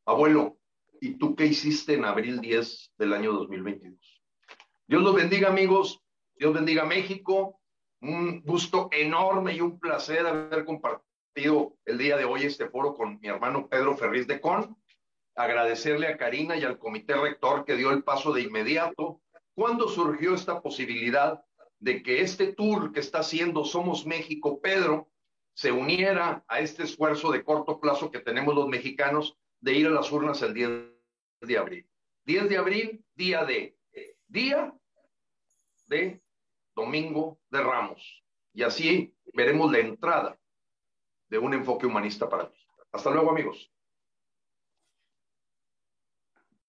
Abuelo, 0.07 0.59
¿y 1.01 1.19
tú 1.19 1.35
qué 1.35 1.47
hiciste 1.47 1.95
en 1.95 2.05
abril 2.05 2.41
10 2.41 2.93
del 2.99 3.13
año 3.13 3.33
2022? 3.33 4.23
Dios 4.87 5.03
los 5.03 5.15
bendiga, 5.15 5.49
amigos. 5.49 6.03
Dios 6.35 6.53
bendiga 6.53 6.85
México. 6.85 7.61
Un 8.01 8.43
gusto 8.43 8.89
enorme 8.93 9.55
y 9.55 9.61
un 9.61 9.79
placer 9.79 10.27
haber 10.27 10.65
compartido 10.65 11.77
el 11.85 11.99
día 11.99 12.17
de 12.17 12.25
hoy 12.25 12.45
este 12.45 12.69
foro 12.69 12.95
con 12.95 13.21
mi 13.21 13.29
hermano 13.29 13.69
Pedro 13.69 13.97
Ferriz 13.97 14.27
de 14.27 14.41
Con. 14.41 14.77
Agradecerle 15.37 16.09
a 16.09 16.17
Karina 16.17 16.57
y 16.57 16.65
al 16.65 16.79
comité 16.79 17.15
rector 17.15 17.65
que 17.65 17.77
dio 17.77 17.91
el 17.91 18.03
paso 18.03 18.33
de 18.33 18.43
inmediato. 18.43 19.21
¿Cuándo 19.55 19.89
surgió 19.89 20.35
esta 20.35 20.61
posibilidad 20.61 21.41
de 21.79 22.03
que 22.03 22.23
este 22.23 22.53
tour 22.53 22.93
que 22.93 23.01
está 23.01 23.21
haciendo 23.21 23.65
Somos 23.65 24.07
México, 24.07 24.61
Pedro, 24.61 25.09
se 25.61 25.71
uniera 25.71 26.43
a 26.49 26.61
este 26.61 26.85
esfuerzo 26.85 27.31
de 27.31 27.45
corto 27.45 27.79
plazo 27.81 28.11
que 28.11 28.21
tenemos 28.21 28.55
los 28.55 28.67
mexicanos 28.67 29.37
de 29.61 29.75
ir 29.75 29.89
a 29.89 29.91
las 29.91 30.11
urnas 30.11 30.41
el 30.41 30.55
10 30.55 30.71
de 31.43 31.59
abril. 31.59 31.87
10 32.25 32.49
de 32.49 32.57
abril, 32.57 33.05
día 33.15 33.45
de, 33.45 33.77
día 34.27 34.75
de 35.87 36.23
Domingo 36.75 37.39
de 37.51 37.63
Ramos. 37.63 38.25
Y 38.55 38.63
así 38.63 39.15
veremos 39.35 39.71
la 39.71 39.81
entrada 39.81 40.41
de 41.29 41.37
un 41.37 41.53
enfoque 41.53 41.85
humanista 41.85 42.27
para 42.27 42.51
ti. 42.51 42.59
Hasta 42.91 43.11
luego, 43.11 43.31
amigos. 43.31 43.71